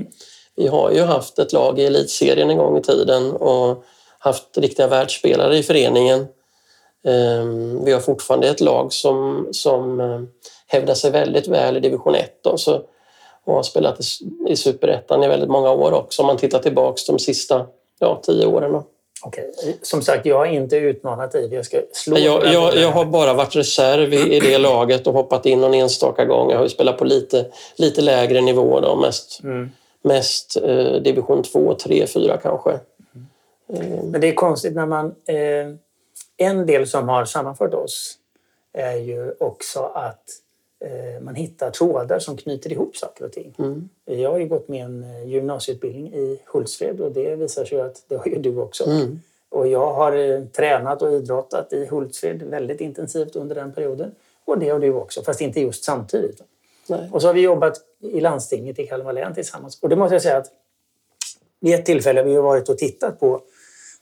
Vi 0.57 0.66
har 0.66 0.91
ju 0.91 1.01
haft 1.01 1.39
ett 1.39 1.53
lag 1.53 1.78
i 1.78 1.85
elitserien 1.85 2.51
en 2.51 2.59
gång 2.59 2.78
i 2.78 2.83
tiden 2.83 3.33
och 3.33 3.85
haft 4.18 4.59
riktiga 4.59 4.87
världsspelare 4.87 5.59
i 5.59 5.62
föreningen. 5.62 6.26
Ehm, 7.07 7.85
Vi 7.85 7.93
har 7.93 8.01
fortfarande 8.01 8.49
ett 8.49 8.61
lag 8.61 8.93
som, 8.93 9.49
som 9.53 10.01
eh, 10.01 10.20
hävdar 10.66 10.95
sig 10.95 11.11
väldigt 11.11 11.49
väl 11.49 11.76
i 11.76 11.80
division 11.80 12.14
1 12.14 12.43
då, 12.43 12.59
så, 12.59 12.83
och 13.45 13.55
har 13.55 13.62
spelat 13.62 13.99
i, 14.49 14.57
superettan 14.57 15.22
i 15.24 15.28
väldigt 15.28 15.51
många 15.51 15.70
år 15.70 15.93
också 15.93 16.22
om 16.22 16.26
man 16.26 16.36
tittar 16.36 16.59
tillbaks 16.59 17.07
de 17.07 17.18
sista 17.18 17.66
ja, 17.99 18.20
tio 18.22 18.47
åren. 18.47 18.82
Okej. 19.24 19.53
Som 19.82 20.03
sagt, 20.03 20.26
jag 20.26 20.36
har 20.36 20.47
inte 20.47 20.76
utmanat 20.76 21.32
dig. 21.32 21.55
Jag 21.55 21.64
ska 21.64 21.80
slå 21.93 22.18
Jag, 22.18 22.47
jag, 22.47 22.76
jag 22.76 22.90
har 22.90 23.05
bara 23.05 23.34
varit 23.34 23.57
reserv 23.57 24.14
i, 24.14 24.36
i 24.36 24.40
det 24.40 24.59
laget 24.59 25.07
och 25.07 25.12
hoppat 25.12 25.47
in 25.47 25.61
någon 25.61 25.74
enstaka 25.74 26.24
gång. 26.24 26.51
Jag 26.51 26.57
har 26.57 26.64
ju 26.64 26.68
spelat 26.68 26.99
på 26.99 27.05
lite, 27.05 27.47
lite 27.76 28.01
lägre 28.01 28.40
nivå 28.40 28.80
då, 28.80 28.97
mest, 28.97 29.40
Mm. 29.43 29.70
mest 30.03 30.57
eh, 30.57 30.93
division 30.93 31.43
2, 31.43 31.74
3, 31.74 32.07
4 32.07 32.36
kanske. 32.43 32.78
Men 34.03 34.20
det 34.20 34.28
är 34.28 34.34
konstigt 34.34 34.74
när 34.74 34.86
man... 34.86 35.07
Eh, 35.07 35.74
en 36.36 36.66
del 36.66 36.86
som 36.86 37.09
har 37.09 37.24
sammanfört 37.24 37.74
oss 37.74 38.18
är 38.72 38.97
ju 38.97 39.34
också 39.40 39.80
att 39.95 40.22
man 41.20 41.35
hittar 41.35 41.70
trådar 41.70 42.18
som 42.18 42.37
knyter 42.37 42.72
ihop 42.72 42.97
saker 42.97 43.24
och 43.24 43.33
ting. 43.33 43.55
Mm. 43.59 43.89
Jag 44.05 44.30
har 44.30 44.39
ju 44.39 44.47
gått 44.49 44.68
med 44.68 44.85
en 44.85 45.03
eh, 45.05 45.28
gymnasieutbildning 45.28 46.14
i 46.14 46.41
Hultsfred 46.47 47.01
och 47.01 47.12
det 47.12 47.37
visar 47.37 47.64
sig 47.64 47.80
att 47.80 48.05
det 48.09 48.16
har 48.16 48.26
ju 48.26 48.39
du 48.39 48.57
också. 48.59 48.85
Mm. 48.91 49.20
Och 49.49 49.68
jag 49.68 49.93
har 49.93 50.12
eh, 50.16 50.45
tränat 50.45 51.03
och 51.03 51.12
idrottat 51.12 51.72
i 51.72 51.87
Hultsfred 51.87 52.43
väldigt 52.43 52.80
intensivt 52.80 53.37
under 53.37 53.55
den 53.55 53.72
perioden. 53.72 54.14
Och 54.45 54.59
det 54.59 54.68
har 54.68 54.78
du 54.80 54.93
också, 54.93 55.22
fast 55.22 55.41
inte 55.41 55.61
just 55.61 55.85
samtidigt. 55.85 56.43
Nej. 56.89 57.09
Och 57.12 57.22
så 57.22 57.28
har 57.28 57.35
vi 57.35 57.41
jobbat 57.41 57.80
i 58.01 58.20
landstinget 58.20 58.78
i 58.78 58.87
Kalmar 58.87 59.12
län 59.12 59.35
tillsammans. 59.35 59.78
Och 59.83 59.89
det 59.89 59.97
måste 59.97 60.14
jag 60.14 60.22
säga 60.22 60.37
att 60.37 60.47
vid 61.61 61.74
ett 61.74 61.87
tillfälle 61.87 62.20
har 62.20 62.24
vi 62.26 62.37
varit 62.37 62.68
och 62.68 62.78
tittat 62.78 63.20
på 63.20 63.41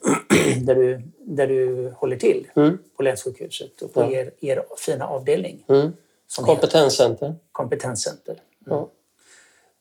där 0.65 0.75
du, 0.75 1.01
där 1.19 1.47
du 1.47 1.89
håller 1.97 2.17
till 2.17 2.47
Mm. 2.55 2.77
på 2.97 3.03
länssjukhuset 3.03 3.81
och 3.81 3.93
på 3.93 4.01
Ja. 4.01 4.11
er, 4.11 4.31
er 4.39 4.63
fina 4.77 5.07
avdelning 5.07 5.63
Mm. 5.67 5.91
Som 6.31 6.45
Kompetenscenter. 6.45 7.35
kompetenscenter. 7.51 8.41
Ja. 8.65 8.89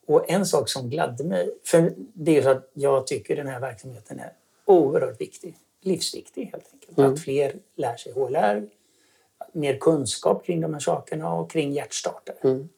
Och 0.07 0.31
en 0.31 0.47
sak 0.47 0.69
som 0.69 0.91
gladde 0.91 1.25
mig, 1.25 1.51
för 1.65 1.93
det 1.97 2.37
är 2.39 2.49
att 2.49 2.71
jag 2.73 3.07
tycker 3.07 3.37
den 3.37 3.47
här 3.47 3.61
verksamheten 3.61 4.19
är 4.21 4.33
oerhört 4.65 5.21
viktig, 5.21 5.57
livsviktig 5.81 6.45
helt 6.53 6.65
enkelt. 6.73 6.99
Mm. 6.99 7.13
Att 7.13 7.21
fler 7.21 7.55
lär 7.77 7.97
sig 7.97 8.13
HLR, 8.13 8.69
mer 9.53 9.79
kunskap 9.79 10.45
kring 10.47 10.61
de 10.61 10.73
här 10.73 10.81
sakerna 10.81 11.33
och 11.35 11.51
kring 11.51 11.73
hjärtstartare. 11.73 12.37
Mm. 12.43 12.69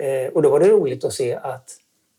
Eh, 0.00 0.32
och 0.32 0.42
då 0.42 0.50
var 0.50 0.60
det 0.60 0.68
roligt 0.68 1.04
att 1.04 1.12
se 1.12 1.34
att 1.34 1.70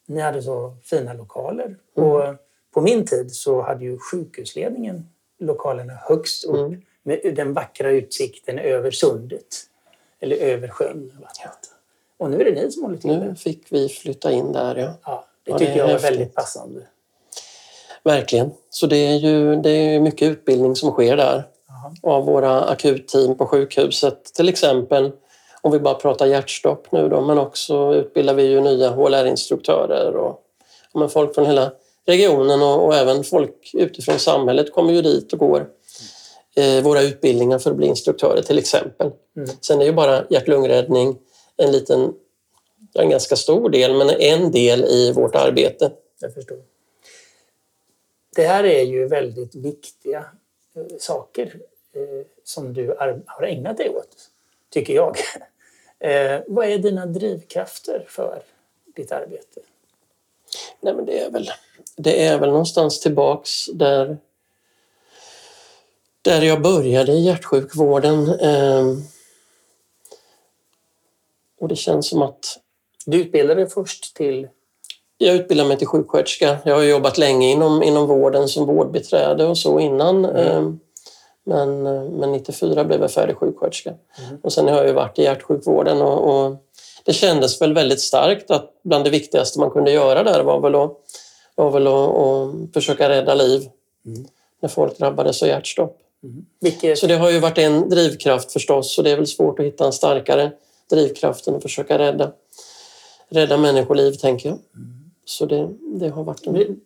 ni 0.06 0.22
hade 0.22 0.42
så 0.44 0.76
fina 0.84 1.14
lokaler. 1.14 1.66
Mm. 1.98 2.10
Och 2.10 2.36
på 2.74 2.82
min 2.82 3.06
tid 3.06 3.32
så 3.36 3.62
hade 3.62 3.84
ju 3.86 3.98
sjukhusledningen 4.00 5.10
lokalerna 5.40 5.94
högst 5.94 6.46
upp 6.46 6.56
Mm. 6.68 6.82
med 7.04 7.34
den 7.36 7.54
vackra 7.54 7.92
utsikten 7.92 8.60
över 8.60 8.92
sundet. 8.92 9.69
Eller 10.22 10.36
över 10.36 10.68
sjön. 10.68 11.12
Och 12.18 12.30
nu 12.30 12.42
är 12.42 12.46
det 12.46 12.52
ni 12.52 12.72
som 12.72 12.84
håller 12.84 12.98
till 12.98 13.10
Nu 13.10 13.36
fick 13.36 13.66
vi 13.70 13.90
flytta 13.90 14.32
in 14.32 14.52
där, 14.52 14.76
ja. 14.76 14.94
Ja, 15.06 15.26
det 15.44 15.52
Ja, 15.52 15.58
det 15.58 15.66
tycker 15.66 15.78
jag 15.78 15.88
var 15.88 16.00
väldigt 16.00 16.36
passande. 16.36 16.82
Verkligen. 18.04 18.52
Så 18.70 18.88
det 18.88 18.98
är 18.98 19.16
ju 19.16 19.56
det 19.56 19.70
är 19.70 20.00
mycket 20.00 20.32
utbildning 20.32 20.76
som 20.76 20.92
sker 20.92 21.18
där. 21.18 21.44
Jaha. 21.68 22.16
Av 22.16 22.26
våra 22.26 22.62
akutteam 22.62 23.38
på 23.38 23.46
sjukhuset 23.46 24.24
till 24.24 24.50
exempel. 24.50 25.12
Om 25.62 25.72
vi 25.72 25.80
bara 25.80 25.94
pratar 25.94 26.26
hjärtstopp 26.26 26.92
nu 26.92 27.10
då, 27.10 27.22
men 27.22 27.38
också 27.38 27.96
utbildar 27.96 28.34
vi 28.34 28.44
ju 28.44 28.62
nya 28.62 28.90
HLR-instruktörer 28.90 30.16
och, 30.16 30.42
men 30.94 31.10
folk 31.10 31.36
från 31.36 31.46
hela 31.46 31.72
regionen 32.06 32.62
och, 32.62 32.86
och 32.86 32.96
även 32.96 33.24
folk 33.24 33.72
utifrån 33.74 34.20
samhället 34.20 34.74
kommer 34.74 34.94
ju 34.94 35.02
dit 35.02 35.34
och 35.34 35.40
går 35.40 35.68
våra 36.84 37.02
utbildningar 37.02 37.60
för 37.60 37.72
att 37.72 37.78
bli 37.78 37.88
instruktörer 37.88 38.42
till 38.42 38.58
exempel. 38.58 39.12
Mm. 39.36 39.50
Sen 39.62 39.82
är 39.82 39.86
ju 39.86 39.94
bara 39.94 40.26
hjärt-lungräddning 40.30 41.18
en 41.58 41.72
liten, 41.72 42.14
en 42.94 43.10
ganska 43.10 43.36
stor 43.36 43.70
del, 43.70 43.98
men 43.98 44.10
en 44.10 44.52
del 44.52 44.86
i 44.86 45.12
vårt 45.12 45.36
arbete. 45.36 45.92
Jag 46.20 46.34
förstår. 46.34 46.58
Det 48.36 48.44
här 48.48 48.64
är 48.64 48.84
ju 48.84 49.08
väldigt 49.08 49.56
viktiga 49.56 50.26
eh, 50.76 50.98
saker 51.00 51.60
eh, 51.94 52.26
som 52.44 52.74
du 52.74 52.96
ar- 52.98 53.22
har 53.26 53.44
ägnat 53.44 53.78
dig 53.78 53.90
åt, 53.90 54.18
tycker 54.70 54.94
jag. 54.94 55.18
Eh, 56.02 56.42
vad 56.48 56.68
är 56.68 56.78
dina 56.78 57.06
drivkrafter 57.06 58.06
för 58.10 58.44
ditt 58.96 59.12
arbete? 59.12 59.62
Nej, 60.82 60.94
men 60.94 61.06
det 61.06 61.20
är 61.20 61.32
väl, 61.32 61.50
det 61.98 62.26
är 62.26 62.40
väl 62.40 62.50
någonstans 62.50 63.00
tillbaks 63.00 63.66
där, 63.66 64.18
där 66.22 66.42
jag 66.42 66.62
började 66.62 67.12
i 67.12 67.22
hjärtsjukvården. 67.26 68.30
ehm, 68.40 69.04
och 71.62 71.68
det 71.68 71.76
känns 71.76 72.10
som 72.10 72.22
att 72.22 72.58
Du 73.06 73.18
utbildade 73.18 73.62
dig 73.62 73.70
först 73.70 74.16
till... 74.16 74.48
jag 75.18 75.36
utbildade 75.36 75.68
mig 75.70 75.78
till 75.78 75.88
sjuksköterska. 75.88 76.58
Jag 76.66 76.76
har 76.76 76.84
jobbat 76.84 77.18
länge 77.18 77.52
inom, 77.52 77.84
inom 77.84 78.08
vården 78.08 78.48
som 78.48 78.66
vårdbiträde 78.66 79.46
och 79.46 79.58
så 79.58 79.80
innan. 79.80 80.26
ehm, 80.26 80.80
Men, 81.44 81.84
men 82.20 82.32
94 82.32 82.84
blev 82.84 83.02
jag 83.02 83.12
färdig 83.12 83.36
sjuksköterska. 83.38 83.94
Och 84.44 84.54
sen 84.54 84.68
har 84.68 84.84
jag 84.84 84.94
varit 84.94 85.20
i 85.20 85.24
hjärtsjukvården 85.24 86.02
och, 86.02 86.46
och 86.46 86.56
det 87.06 87.14
kändes 87.14 87.62
väl 87.62 87.74
väldigt 87.74 88.02
starkt 88.02 88.52
att 88.52 88.72
bland 88.84 89.04
det 89.04 89.10
viktigaste 89.10 89.60
man 89.60 89.72
kunde 89.72 89.92
göra 89.92 90.24
där 90.24 90.44
var 90.44 90.60
väl 90.60 90.76
att, 90.76 90.92
var 91.56 91.72
väl 91.72 91.88
att, 91.88 91.94
att 92.16 92.74
försöka 92.74 93.10
rädda 93.10 93.34
liv 93.34 93.70
när 94.62 94.70
folk 94.70 94.98
drabbades 94.98 95.44
av 95.44 95.50
hjärtstopp. 95.50 95.98
Vilket, 96.62 96.98
Så 96.98 97.08
det 97.08 97.16
har 97.16 97.32
ju 97.32 97.40
varit 97.40 97.58
en 97.58 97.90
drivkraft 97.90 98.52
förstås 98.52 98.98
och 98.98 99.04
det 99.04 99.12
är 99.12 99.16
väl 99.16 99.28
svårt 99.28 99.60
att 99.60 99.66
hitta 99.66 99.86
en 99.86 99.94
starkare 99.94 100.52
drivkraft 100.90 101.48
än 101.48 101.56
att 101.56 101.62
försöka 101.62 102.00
rädda, 102.00 102.32
rädda 103.30 103.58
människoliv, 103.58 104.12
tänker 104.12 104.50
jag. 104.50 104.60
Så 105.26 105.46
det, 105.46 105.70
det 105.82 106.10
har 106.10 106.24
varit 106.24 106.48
en... 106.48 106.82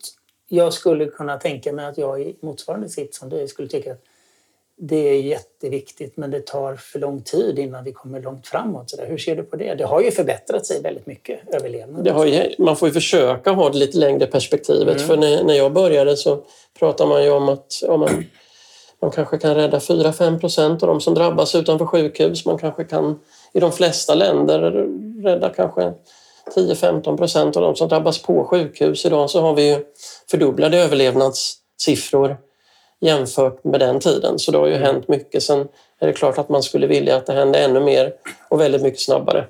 jag 0.48 0.74
skulle 0.74 1.06
kunna 1.06 1.38
tänka 1.38 1.74
mig 1.74 1.86
att 1.86 1.98
jag 1.98 2.22
i 2.22 2.36
motsvarande 2.42 2.90
sitt 2.90 3.16
som 3.16 3.30
du 3.30 3.48
skulle 3.48 3.68
tycka 3.68 3.92
att 3.92 4.04
det 4.76 5.10
är 5.10 5.22
jätteviktigt 5.22 6.18
men 6.18 6.32
det 6.32 6.46
tar 6.46 6.76
för 6.76 7.00
lång 7.00 7.22
tid 7.22 7.60
innan 7.60 7.84
vi 7.84 7.92
kommer 7.92 8.22
långt 8.22 8.48
framåt. 8.48 8.90
Så 8.90 8.98
där. 8.98 9.06
Hur 9.06 9.18
ser 9.18 9.36
du 9.36 9.44
på 9.44 9.56
det? 9.56 9.76
Det 9.76 9.84
har 9.84 10.02
ju 10.02 10.12
förbättrat 10.12 10.66
sig 10.66 10.82
väldigt 10.82 11.06
mycket, 11.06 11.40
överlevnaden. 11.54 12.28
Ju, 12.28 12.56
man 12.58 12.76
får 12.76 12.88
ju 12.88 12.94
försöka 12.94 13.52
ha 13.52 13.70
det 13.70 13.78
lite 13.78 13.98
längre 13.98 14.28
perspektivet. 14.28 14.96
Mm. 14.96 15.08
För 15.08 15.18
när, 15.18 15.44
när 15.44 15.54
jag 15.54 15.74
började 15.74 16.18
så 16.18 16.44
pratade 16.80 17.10
man 17.10 17.24
ju 17.24 17.30
om 17.30 17.50
att 17.50 17.80
ja, 17.82 17.98
men, 17.98 18.26
man 19.04 19.12
kanske 19.12 19.38
kan 19.38 19.56
rädda 19.56 19.80
4-5 19.80 20.40
procent 20.40 20.84
av 20.84 20.90
de 20.90 21.02
som 21.02 21.14
drabbas 21.14 21.56
utanför 21.56 21.86
sjukhus. 21.86 22.46
Man 22.46 22.58
kanske 22.58 22.84
kan 22.84 23.20
i 23.54 23.60
de 23.60 23.72
flesta 23.72 24.16
länder 24.16 24.88
rädda 25.24 25.50
kanske 25.50 25.94
10-15 26.56 27.18
procent 27.18 27.56
av 27.58 27.64
de 27.64 27.76
som 27.76 27.88
drabbas 27.88 28.22
på 28.22 28.46
sjukhus. 28.46 29.06
Idag 29.06 29.30
så 29.30 29.42
har 29.42 29.54
vi 29.54 29.70
ju 29.70 29.86
fördubblade 30.32 30.78
överlevnadssiffror 30.78 32.38
jämfört 33.02 33.64
med 33.64 33.80
den 33.80 34.00
tiden. 34.00 34.40
Så 34.40 34.52
det 34.52 34.58
har 34.58 34.68
ju 34.68 34.76
mm. 34.76 34.86
hänt 34.86 35.08
mycket. 35.08 35.44
Sen 35.44 35.68
är 36.00 36.08
det 36.08 36.14
klart 36.14 36.38
att 36.38 36.50
man 36.50 36.64
skulle 36.64 36.88
vilja 36.88 37.18
att 37.18 37.26
det 37.26 37.34
hände 37.34 37.60
ännu 37.60 37.80
mer 37.80 38.14
och 38.50 38.62
väldigt 38.62 38.82
mycket 38.82 39.02
snabbare. 39.02 39.46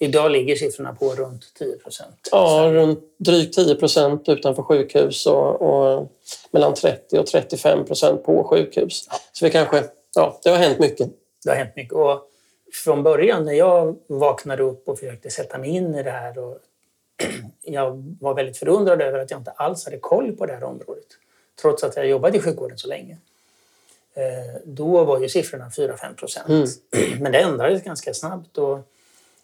Idag 0.00 0.30
ligger 0.30 0.56
siffrorna 0.56 0.94
på 0.94 1.14
runt 1.14 1.54
10 1.58 1.76
procent? 1.76 2.28
Ja, 2.30 2.70
runt 2.72 3.00
drygt 3.16 3.54
10 3.54 3.74
procent 3.74 4.28
utanför 4.28 4.62
sjukhus 4.62 5.26
och, 5.26 5.62
och, 5.62 6.12
mellan 6.50 6.74
30 6.74 7.18
och 7.18 7.26
35 7.26 7.84
procent 7.84 8.24
på 8.24 8.44
sjukhus. 8.44 9.06
Ja. 9.10 9.16
Så 9.32 9.44
vi 9.44 9.50
kanske, 9.50 9.84
ja, 10.14 10.40
det 10.42 10.50
har 10.50 10.56
hänt 10.56 10.78
mycket. 10.78 11.08
Det 11.44 11.50
har 11.50 11.56
hänt 11.56 11.76
mycket. 11.76 11.92
Och 11.92 12.28
från 12.72 13.02
början 13.02 13.44
när 13.44 13.52
jag 13.52 13.96
vaknade 14.06 14.62
upp 14.62 14.88
och 14.88 14.98
försökte 14.98 15.30
sätta 15.30 15.58
mig 15.58 15.70
in 15.70 15.94
i 15.94 16.02
det 16.02 16.10
här 16.10 16.38
och 16.38 16.58
jag 17.62 18.16
var 18.20 18.34
väldigt 18.34 18.56
förundrad 18.56 19.02
över 19.02 19.18
att 19.18 19.30
jag 19.30 19.40
inte 19.40 19.50
alls 19.50 19.84
hade 19.84 19.98
koll 19.98 20.32
på 20.32 20.46
det 20.46 20.52
här 20.52 20.64
området 20.64 21.06
trots 21.62 21.84
att 21.84 21.96
jag 21.96 22.08
jobbat 22.08 22.34
i 22.34 22.40
sjukvården 22.40 22.78
så 22.78 22.88
länge. 22.88 23.16
Eh, 24.14 24.60
då 24.64 25.04
var 25.04 25.20
ju 25.20 25.28
siffrorna 25.28 25.68
4-5 25.68 26.14
procent. 26.14 26.48
Mm. 26.48 26.68
Men 27.22 27.32
det 27.32 27.38
ändrades 27.38 27.82
ganska 27.82 28.14
snabbt. 28.14 28.58
Och 28.58 28.78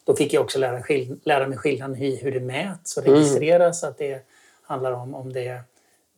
då 0.04 0.16
fick 0.16 0.32
jag 0.32 0.42
också 0.42 0.58
lära, 0.58 0.82
lära 1.24 1.48
mig 1.48 1.58
skillnaden 1.58 2.02
i 2.02 2.16
hur 2.16 2.32
det 2.32 2.40
mäts 2.40 2.96
och 2.96 3.04
registreras. 3.04 3.82
Mm. 3.82 3.90
Att 3.90 3.98
det 3.98 4.26
handlar 4.62 4.92
om 4.92 5.14
om 5.14 5.32
det 5.32 5.46
är 5.46 5.62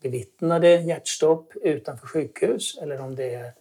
bevittnade 0.03 0.69
hjärtstopp 0.69 1.53
utanför 1.63 2.07
sjukhus 2.07 2.79
eller 2.83 3.01
om 3.01 3.17
det 3.17 3.35
är 3.35 3.53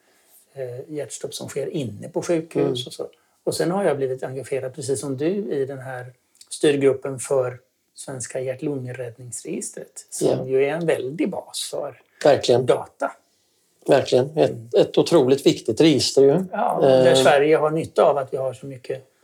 eh, 0.54 0.94
hjärtstopp 0.94 1.34
som 1.34 1.50
sker 1.50 1.68
inne 1.68 2.10
på 2.10 2.22
sjukhus. 2.22 2.58
Mm. 2.58 2.88
Och, 2.88 2.94
så. 2.94 3.10
och 3.44 3.56
sen 3.56 3.72
har 3.72 3.84
jag 3.84 3.98
blivit 3.98 4.24
engagerad, 4.24 4.76
precis 4.76 5.00
som 5.00 5.18
du, 5.18 5.54
i 5.54 5.66
den 5.66 5.80
här 5.80 6.14
styrgruppen 6.50 7.20
för 7.20 7.60
Svenska 7.96 8.40
hjärt-lungräddningsregistret 8.40 10.06
som 10.10 10.28
yeah. 10.28 10.48
ju 10.48 10.66
är 10.66 10.74
en 10.74 10.86
väldig 10.86 11.30
bas 11.30 11.68
för 11.72 12.02
Verkligen. 12.24 12.66
data. 12.66 13.12
Verkligen. 13.88 14.38
Ett, 14.38 14.74
ett 14.74 14.98
otroligt 14.98 15.46
viktigt 15.46 15.82
register 15.82 16.22
ju. 16.22 16.44
Ja, 16.52 16.80
där 16.82 17.12
eh. 17.12 17.16
Sverige 17.16 17.58
har 17.58 17.72
nytta 17.72 18.04
av 18.04 18.18
att 18.18 18.34
vi 18.34 18.38
har 18.38 18.54
så 18.54 18.66
mycket 18.66 19.15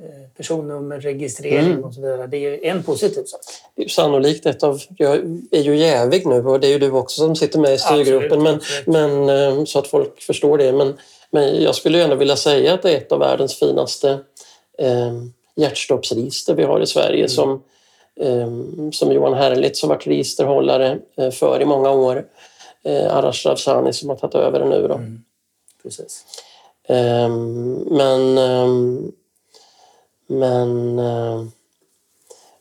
eh, 0.00 0.28
personnummer, 0.36 1.00
registrering 1.00 1.70
mm. 1.70 1.84
och 1.84 1.94
så 1.94 2.00
vidare. 2.00 2.26
Det 2.26 2.36
är 2.36 2.70
en 2.70 2.82
positiv 2.82 3.24
sak. 3.24 3.40
Det 3.76 3.84
är 3.84 3.88
sannolikt 3.88 4.46
ett 4.46 4.62
av... 4.62 4.80
Jag 4.96 5.14
är 5.50 5.62
ju 5.62 5.76
jävig 5.76 6.26
nu 6.26 6.46
och 6.46 6.60
det 6.60 6.66
är 6.66 6.72
ju 6.72 6.78
du 6.78 6.90
också 6.90 7.16
som 7.16 7.36
sitter 7.36 7.58
med 7.58 7.74
i 7.74 7.78
styrgruppen 7.78 8.42
men, 8.42 8.60
men, 8.86 9.28
eh, 9.28 9.64
så 9.64 9.78
att 9.78 9.86
folk 9.86 10.20
förstår 10.20 10.58
det. 10.58 10.72
Men, 10.72 10.94
men 11.30 11.62
jag 11.62 11.74
skulle 11.74 12.04
ändå 12.04 12.16
vilja 12.16 12.36
säga 12.36 12.74
att 12.74 12.82
det 12.82 12.92
är 12.92 12.96
ett 12.96 13.12
av 13.12 13.18
världens 13.18 13.58
finaste 13.58 14.18
eh, 14.78 15.12
hjärtstoppsregister 15.56 16.54
vi 16.54 16.64
har 16.64 16.80
i 16.80 16.86
Sverige 16.86 17.18
mm. 17.18 17.28
som 17.28 17.62
Ehm, 18.20 18.92
som 18.92 19.12
Johan 19.12 19.34
Herlitz 19.34 19.82
har 19.82 19.88
varit 19.88 20.06
registerhållare 20.06 20.98
eh, 21.16 21.30
för 21.30 21.62
i 21.62 21.64
många 21.64 21.90
år. 21.90 22.24
Eh, 22.84 23.16
Arash 23.16 23.46
Ravsani 23.46 23.92
som 23.92 24.08
har 24.08 24.16
tagit 24.16 24.34
över 24.34 24.58
det 24.58 24.68
nu. 24.68 24.88
Då. 24.88 24.94
Mm. 24.94 25.24
Precis. 25.82 26.24
Ehm, 26.88 27.74
men 27.74 28.38
ehm, 28.38 29.12
men 30.26 30.96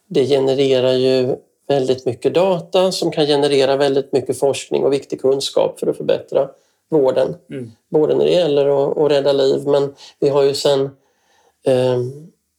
det 0.07 0.25
genererar 0.25 0.93
ju 0.93 1.35
väldigt 1.67 2.05
mycket 2.05 2.33
data 2.33 2.91
som 2.91 3.11
kan 3.11 3.25
generera 3.25 3.75
väldigt 3.75 4.11
mycket 4.11 4.39
forskning 4.39 4.83
och 4.83 4.93
viktig 4.93 5.21
kunskap 5.21 5.79
för 5.79 5.87
att 5.87 5.97
förbättra 5.97 6.49
vården. 6.89 7.35
Mm. 7.49 7.71
Både 7.89 8.15
när 8.15 8.25
det 8.25 8.31
gäller 8.31 8.65
att, 8.65 8.97
att 8.97 9.11
rädda 9.11 9.31
liv 9.33 9.67
men 9.67 9.95
vi 10.19 10.29
har 10.29 10.43
ju 10.43 10.53
sen 10.53 10.89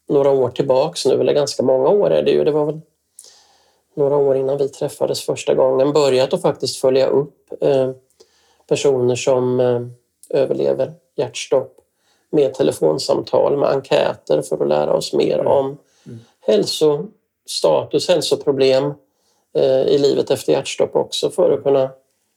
några 0.08 0.30
år 0.30 0.50
tillbaks 0.50 1.06
nu, 1.06 1.20
eller 1.20 1.32
ganska 1.32 1.62
många 1.62 1.88
år 1.88 2.10
är 2.10 2.22
det 2.22 2.30
ju. 2.30 2.44
Det 2.44 2.50
var 2.50 2.64
väl 2.64 2.80
några 3.94 4.16
år 4.16 4.36
innan 4.36 4.58
vi 4.58 4.68
träffades 4.68 5.20
första 5.20 5.54
gången 5.54 5.92
börjat 5.92 6.32
att 6.32 6.42
faktiskt 6.42 6.76
följa 6.76 7.06
upp 7.06 7.52
eh, 7.60 7.90
personer 8.66 9.14
som 9.14 9.60
eh, 9.60 9.80
överlever 10.40 10.92
hjärtstopp 11.16 11.73
med 12.34 12.54
telefonsamtal, 12.54 13.56
med 13.56 13.68
enkäter 13.68 14.42
för 14.42 14.62
att 14.62 14.68
lära 14.68 14.92
oss 14.92 15.12
mer 15.12 15.38
mm. 15.38 15.46
om 15.46 15.78
mm. 16.06 16.20
hälsostatus, 16.40 18.08
hälsoproblem 18.08 18.94
eh, 19.56 19.82
i 19.82 19.98
livet 19.98 20.30
efter 20.30 20.52
hjärtstopp 20.52 20.96
också 20.96 21.30
för 21.30 21.50
att 21.50 21.62
kunna 21.62 21.90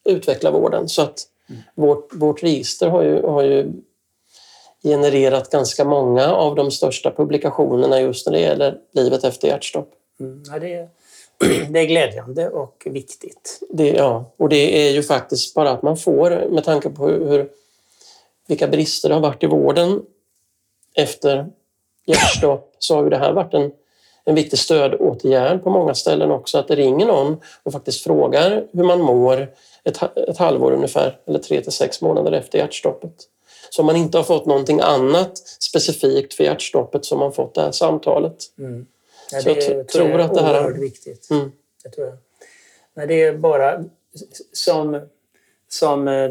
utveckla 0.04 0.50
vården. 0.50 0.88
Så 0.88 1.02
att 1.02 1.22
mm. 1.48 1.62
vårt, 1.74 2.14
vårt 2.14 2.42
register 2.42 2.88
har 2.88 3.02
ju, 3.02 3.22
har 3.22 3.42
ju 3.42 3.72
genererat 4.82 5.50
ganska 5.50 5.84
många 5.84 6.32
av 6.32 6.54
de 6.54 6.70
största 6.70 7.10
publikationerna 7.10 8.00
just 8.00 8.26
när 8.26 8.32
det 8.32 8.40
gäller 8.40 8.78
livet 8.92 9.24
efter 9.24 9.48
hjärtstopp. 9.48 9.90
Mm, 10.20 10.42
ja, 10.46 10.58
det, 10.58 10.74
är, 10.74 10.88
det 11.70 11.80
är 11.80 11.86
glädjande 11.86 12.48
och 12.48 12.86
viktigt. 12.90 13.60
Det, 13.70 13.88
ja, 13.88 14.32
och 14.36 14.48
det 14.48 14.88
är 14.88 14.92
ju 14.92 15.02
faktiskt 15.02 15.54
bara 15.54 15.70
att 15.70 15.82
man 15.82 15.96
får, 15.96 16.48
med 16.50 16.64
tanke 16.64 16.90
på 16.90 17.08
hur, 17.08 17.48
vilka 18.48 18.68
brister 18.68 19.08
det 19.08 19.14
har 19.14 19.22
varit 19.22 19.42
i 19.42 19.46
vården 19.46 20.02
efter 20.94 21.46
hjärtstopp, 22.06 22.76
så 22.78 22.96
har 22.96 23.04
ju 23.04 23.10
det 23.10 23.16
här 23.16 23.32
varit 23.32 23.54
en, 23.54 23.72
en 24.24 24.34
viktig 24.34 24.58
stödåtgärd 24.58 25.62
på 25.62 25.70
många 25.70 25.94
ställen 25.94 26.30
också. 26.30 26.58
Att 26.58 26.68
det 26.68 26.76
ringer 26.76 27.06
någon 27.06 27.36
och 27.62 27.72
faktiskt 27.72 28.04
frågar 28.04 28.66
hur 28.72 28.84
man 28.84 29.00
mår 29.00 29.48
ett, 29.84 30.02
ett 30.16 30.38
halvår 30.38 30.72
ungefär, 30.72 31.18
eller 31.26 31.38
tre 31.38 31.60
till 31.60 31.72
sex 31.72 32.00
månader 32.00 32.32
efter 32.32 32.58
hjärtstoppet. 32.58 33.14
Så 33.70 33.82
om 33.82 33.86
man 33.86 33.96
inte 33.96 34.18
har 34.18 34.24
fått 34.24 34.46
någonting 34.46 34.80
annat 34.80 35.38
specifikt 35.38 36.34
för 36.34 36.44
hjärtstoppet 36.44 37.04
som 37.04 37.18
man 37.18 37.32
fått 37.32 37.54
det 37.54 37.60
här 37.60 37.72
samtalet. 37.72 38.36
Mm. 38.58 38.86
Ja, 39.32 39.40
så 39.40 39.48
jag 39.48 39.60
tror, 39.60 39.84
tror 39.84 40.20
att 40.20 40.34
det 40.34 40.42
här 40.42 40.54
är 40.54 40.64
oerhört 40.64 40.82
viktigt. 40.82 41.30
Mm. 41.30 41.52
Det 41.84 41.90
tror 41.90 42.06
jag. 42.06 42.16
Men 42.94 43.08
det 43.08 43.22
är 43.22 43.32
bara 43.32 43.84
som, 44.52 45.00
som 45.68 46.08
eh, 46.08 46.30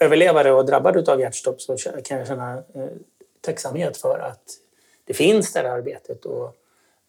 överlevare 0.00 0.52
och 0.52 0.66
drabbad 0.66 1.08
av 1.08 1.20
hjärtstopp 1.20 1.62
så 1.62 1.76
kan 2.04 2.18
jag 2.18 2.26
känna 2.26 2.54
eh, 2.74 2.86
tacksamhet 3.40 3.96
för 3.96 4.18
att 4.18 4.58
det 5.04 5.14
finns 5.14 5.52
det 5.52 5.58
här 5.58 5.66
arbetet. 5.66 6.24
Och, 6.24 6.56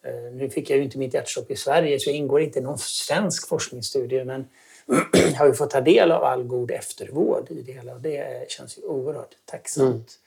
eh, 0.03 0.33
nu 0.33 0.49
fick 0.49 0.69
jag 0.69 0.77
ju 0.77 0.83
inte 0.83 0.97
mitt 0.97 1.13
hjärtstopp 1.13 1.51
i 1.51 1.55
Sverige 1.55 1.99
så 1.99 2.09
jag 2.09 2.17
ingår 2.17 2.41
inte 2.41 2.59
i 2.59 2.61
någon 2.61 2.77
svensk 2.77 3.47
forskningsstudie 3.47 4.23
men 4.23 4.47
har 5.37 5.47
ju 5.47 5.53
fått 5.53 5.69
ta 5.69 5.81
del 5.81 6.11
av 6.11 6.23
all 6.23 6.43
god 6.43 6.71
eftervård 6.71 7.51
i 7.51 7.61
det 7.61 7.71
hela 7.71 7.93
och 7.93 8.01
det 8.01 8.51
känns 8.51 8.77
ju 8.77 8.81
oerhört 8.81 9.35
tacksamt 9.45 10.19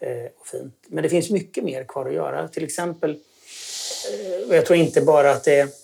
mm. 0.00 0.28
och 0.38 0.46
fint. 0.46 0.74
Men 0.86 1.02
det 1.02 1.08
finns 1.08 1.30
mycket 1.30 1.64
mer 1.64 1.84
kvar 1.84 2.06
att 2.06 2.14
göra. 2.14 2.48
Till 2.48 2.64
exempel, 2.64 3.18
och 4.48 4.54
jag 4.54 4.66
tror 4.66 4.78
inte 4.78 5.00
bara 5.00 5.30
att, 5.30 5.44
det, 5.44 5.74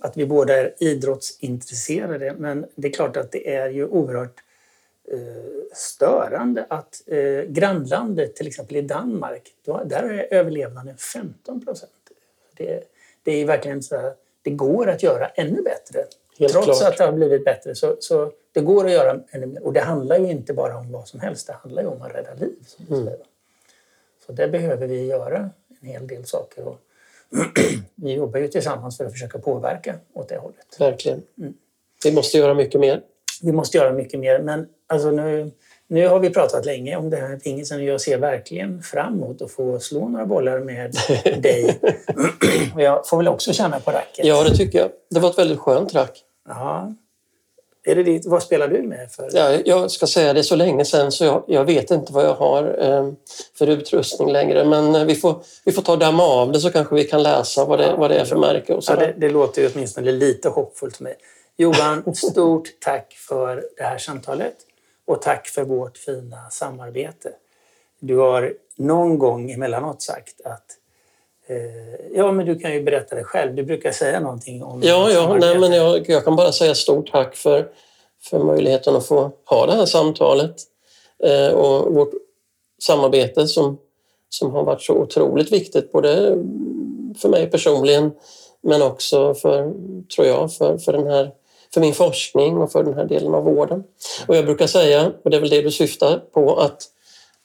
att 0.00 0.16
vi 0.16 0.26
båda 0.26 0.56
är 0.56 0.74
idrottsintresserade 0.78 2.34
men 2.38 2.66
det 2.74 2.88
är 2.88 2.92
klart 2.92 3.16
att 3.16 3.32
det 3.32 3.54
är 3.54 3.70
ju 3.70 3.86
oerhört 3.86 4.43
störande 5.72 6.66
att 6.70 7.02
eh, 7.06 7.42
grannlandet, 7.42 8.36
till 8.36 8.46
exempel 8.46 8.76
i 8.76 8.82
Danmark, 8.82 9.54
då, 9.64 9.82
där 9.84 10.02
är 10.02 10.34
överlevnaden 10.34 10.96
15 10.96 11.64
procent. 11.64 11.92
Det, 12.56 12.84
det 13.22 13.32
är 13.32 13.46
verkligen 13.46 13.82
så 13.82 13.96
här, 13.96 14.14
det 14.42 14.50
går 14.50 14.88
att 14.88 15.02
göra 15.02 15.28
ännu 15.28 15.62
bättre. 15.62 16.04
Helt 16.38 16.52
Trots 16.52 16.80
klart. 16.80 16.92
att 16.92 16.98
det 16.98 17.04
har 17.04 17.12
blivit 17.12 17.44
bättre 17.44 17.74
så, 17.74 17.96
så 18.00 18.32
det 18.52 18.60
går 18.60 18.86
att 18.86 18.92
göra 18.92 19.20
ännu 19.30 19.46
mer. 19.46 19.64
Och 19.64 19.72
det 19.72 19.80
handlar 19.80 20.18
ju 20.18 20.30
inte 20.30 20.52
bara 20.52 20.76
om 20.78 20.92
vad 20.92 21.08
som 21.08 21.20
helst, 21.20 21.46
det 21.46 21.52
handlar 21.52 21.82
ju 21.82 21.88
om 21.88 22.02
att 22.02 22.14
rädda 22.14 22.34
liv. 22.34 22.56
Som 22.66 22.96
mm. 22.96 23.14
Så 24.26 24.32
där 24.32 24.48
behöver 24.48 24.86
vi 24.86 25.06
göra 25.06 25.50
en 25.80 25.88
hel 25.88 26.06
del 26.06 26.24
saker. 26.24 26.64
Och 26.68 26.78
vi 27.94 28.12
jobbar 28.12 28.40
ju 28.40 28.48
tillsammans 28.48 28.96
för 28.96 29.04
att 29.04 29.12
försöka 29.12 29.38
påverka 29.38 29.94
åt 30.12 30.28
det 30.28 30.36
hållet. 30.36 30.76
Verkligen. 30.80 31.22
Mm. 31.38 31.54
Vi 32.04 32.12
måste 32.12 32.38
göra 32.38 32.54
mycket 32.54 32.80
mer. 32.80 33.02
Vi 33.42 33.52
måste 33.52 33.76
göra 33.76 33.92
mycket 33.92 34.20
mer, 34.20 34.38
men 34.38 34.68
alltså 34.94 35.10
nu, 35.10 35.50
nu 35.88 36.08
har 36.08 36.18
vi 36.18 36.30
pratat 36.30 36.66
länge 36.66 36.96
om 36.96 37.10
det 37.10 37.16
här 37.16 37.36
pingisen 37.36 37.78
och 37.78 37.84
jag 37.84 38.00
ser 38.00 38.18
verkligen 38.18 38.82
fram 38.82 39.14
emot 39.14 39.42
att 39.42 39.50
få 39.50 39.80
slå 39.80 40.08
några 40.08 40.26
bollar 40.26 40.60
med 40.60 40.92
dig. 41.42 41.80
och 42.74 42.82
jag 42.82 43.08
får 43.08 43.16
väl 43.16 43.28
också 43.28 43.52
känna 43.52 43.80
på 43.80 43.90
racket. 43.90 44.26
Ja, 44.26 44.44
det 44.44 44.56
tycker 44.56 44.78
jag. 44.78 44.90
Det 45.10 45.20
var 45.20 45.30
ett 45.30 45.38
väldigt 45.38 45.58
skönt 45.58 45.94
rack. 45.94 46.22
Ja. 46.48 46.94
Är 47.86 47.94
det 47.94 48.02
ditt, 48.02 48.26
vad 48.26 48.42
spelar 48.42 48.68
du 48.68 48.82
med 48.82 49.12
för? 49.12 49.30
Ja, 49.32 49.58
jag 49.64 49.90
ska 49.90 50.06
säga 50.06 50.32
det 50.32 50.42
så 50.42 50.56
länge 50.56 50.84
sedan 50.84 51.12
så 51.12 51.24
jag, 51.24 51.44
jag 51.46 51.64
vet 51.64 51.90
inte 51.90 52.12
vad 52.12 52.24
jag 52.24 52.34
har 52.34 52.76
eh, 52.80 53.12
för 53.58 53.66
utrustning 53.66 54.32
längre. 54.32 54.64
Men 54.64 54.94
eh, 54.94 55.04
vi 55.04 55.14
får, 55.14 55.42
vi 55.64 55.72
får 55.72 55.82
ta 55.82 55.96
damma 55.96 56.22
av 56.22 56.52
det 56.52 56.60
så 56.60 56.70
kanske 56.70 56.94
vi 56.94 57.04
kan 57.04 57.22
läsa 57.22 57.64
vad 57.64 57.78
det, 57.78 57.86
ja, 57.86 57.96
vad 57.96 58.10
det 58.10 58.16
är 58.16 58.24
för 58.24 58.36
märke. 58.36 58.74
Och 58.74 58.84
ja, 58.86 58.96
det, 58.96 59.14
det 59.16 59.30
låter 59.30 59.62
ju 59.62 59.70
åtminstone 59.74 60.12
lite 60.12 60.48
hoppfullt 60.48 60.96
för 60.96 61.04
mig. 61.04 61.14
Johan, 61.56 62.14
stort 62.14 62.68
tack 62.80 63.12
för 63.28 63.64
det 63.76 63.82
här 63.82 63.98
samtalet 63.98 64.54
och 65.06 65.22
tack 65.22 65.46
för 65.46 65.64
vårt 65.64 65.98
fina 65.98 66.50
samarbete. 66.50 67.32
Du 68.00 68.16
har 68.16 68.54
någon 68.76 69.18
gång 69.18 69.50
emellanåt 69.50 70.02
sagt 70.02 70.40
att 70.44 70.64
eh, 71.46 72.16
Ja, 72.16 72.32
men 72.32 72.46
du 72.46 72.58
kan 72.58 72.72
ju 72.72 72.82
berätta 72.82 73.16
det 73.16 73.24
själv. 73.24 73.54
Du 73.54 73.62
brukar 73.62 73.92
säga 73.92 74.20
någonting 74.20 74.62
om 74.62 74.82
Ja, 74.82 75.10
ja 75.10 75.36
nej, 75.40 75.58
men 75.58 75.72
jag, 75.72 76.08
jag, 76.10 76.24
kan 76.24 76.36
bara 76.36 76.52
säga 76.52 76.74
stort 76.74 77.10
tack 77.10 77.36
för, 77.36 77.68
för 78.22 78.38
möjligheten 78.38 78.96
att 78.96 79.06
få 79.06 79.32
ha 79.44 79.66
det 79.66 79.72
här 79.72 79.86
samtalet. 79.86 80.56
Eh, 81.24 81.54
och 81.54 81.94
vårt 81.94 82.12
samarbete 82.82 83.46
som, 83.46 83.78
som 84.28 84.50
har 84.50 84.64
varit 84.64 84.82
så 84.82 84.94
otroligt 84.94 85.52
viktigt 85.52 85.92
både 85.92 86.38
för 87.18 87.28
mig 87.28 87.50
personligen 87.50 88.12
men 88.60 88.82
också 88.82 89.34
för, 89.34 89.72
tror 90.16 90.26
jag, 90.26 90.52
för, 90.52 90.78
för, 90.78 90.92
den 90.92 91.06
här, 91.06 91.30
för 91.74 91.80
min 91.80 91.94
forskning 91.94 92.56
och 92.56 92.72
för 92.72 92.84
den 92.84 92.94
här 92.94 93.04
delen 93.04 93.34
av 93.34 93.44
vården. 93.44 93.84
Och 94.26 94.36
jag 94.36 94.44
brukar 94.44 94.66
säga, 94.66 95.12
och 95.22 95.30
det 95.30 95.36
är 95.36 95.40
väl 95.40 95.50
det 95.50 95.62
du 95.62 95.70
syftar 95.70 96.18
på, 96.18 96.60
att, 96.60 96.82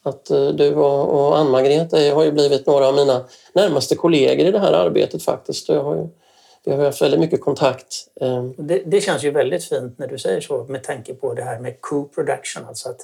att 0.03 0.29
eh, 0.29 0.47
du 0.47 0.75
och, 0.75 1.09
och 1.09 1.37
Ann-Margret 1.37 1.91
har 1.91 2.23
ju 2.23 2.31
blivit 2.31 2.65
några 2.65 2.87
av 2.87 2.95
mina 2.95 3.25
närmaste 3.53 3.95
kollegor 3.95 4.47
i 4.47 4.51
det 4.51 4.59
här 4.59 4.73
arbetet 4.73 5.23
faktiskt. 5.23 5.69
Jag 5.69 5.83
har 5.83 5.95
ju, 5.95 6.07
vi 6.63 6.71
har 6.71 6.85
haft 6.85 7.01
väldigt 7.01 7.19
mycket 7.19 7.41
kontakt. 7.41 8.07
Eh. 8.21 8.43
Det, 8.43 8.83
det, 8.85 9.01
känns 9.01 9.23
ju 9.23 9.31
väldigt 9.31 9.63
fint 9.63 9.99
när 9.99 10.07
du 10.07 10.17
säger 10.17 10.41
så 10.41 10.63
med 10.63 10.83
tanke 10.83 11.13
på 11.13 11.33
det 11.33 11.43
här 11.43 11.59
med 11.59 11.81
co-production, 11.81 12.65
alltså 12.67 12.89
att 12.89 13.01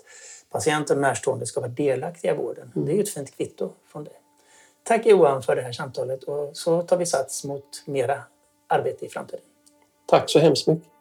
patienten 0.52 0.98
och 0.98 1.02
närstående 1.02 1.46
ska 1.46 1.60
vara 1.60 1.72
delaktiga 1.72 2.34
i 2.34 2.36
vården. 2.38 2.72
Mm. 2.76 2.86
Det 2.86 2.94
är 2.94 2.96
ju 2.96 3.04
ett 3.04 3.14
fint 3.14 3.38
kvitto 3.38 3.70
från 3.92 4.04
dig. 4.04 4.14
Tack 4.84 5.06
Johan 5.06 5.44
för 5.44 5.56
det 5.56 5.62
här 5.62 5.72
samtalet 5.72 6.24
och 6.24 6.58
så 6.58 6.82
tar 6.82 6.98
vi 6.98 7.06
sats 7.06 7.44
mot 7.44 7.84
mera 7.86 8.24
arbete 8.68 9.06
i 9.06 9.10
framtiden. 9.10 9.46
Tack 10.08 10.30
så 10.30 10.40
hemskt 10.40 10.68
mycket. 10.68 10.95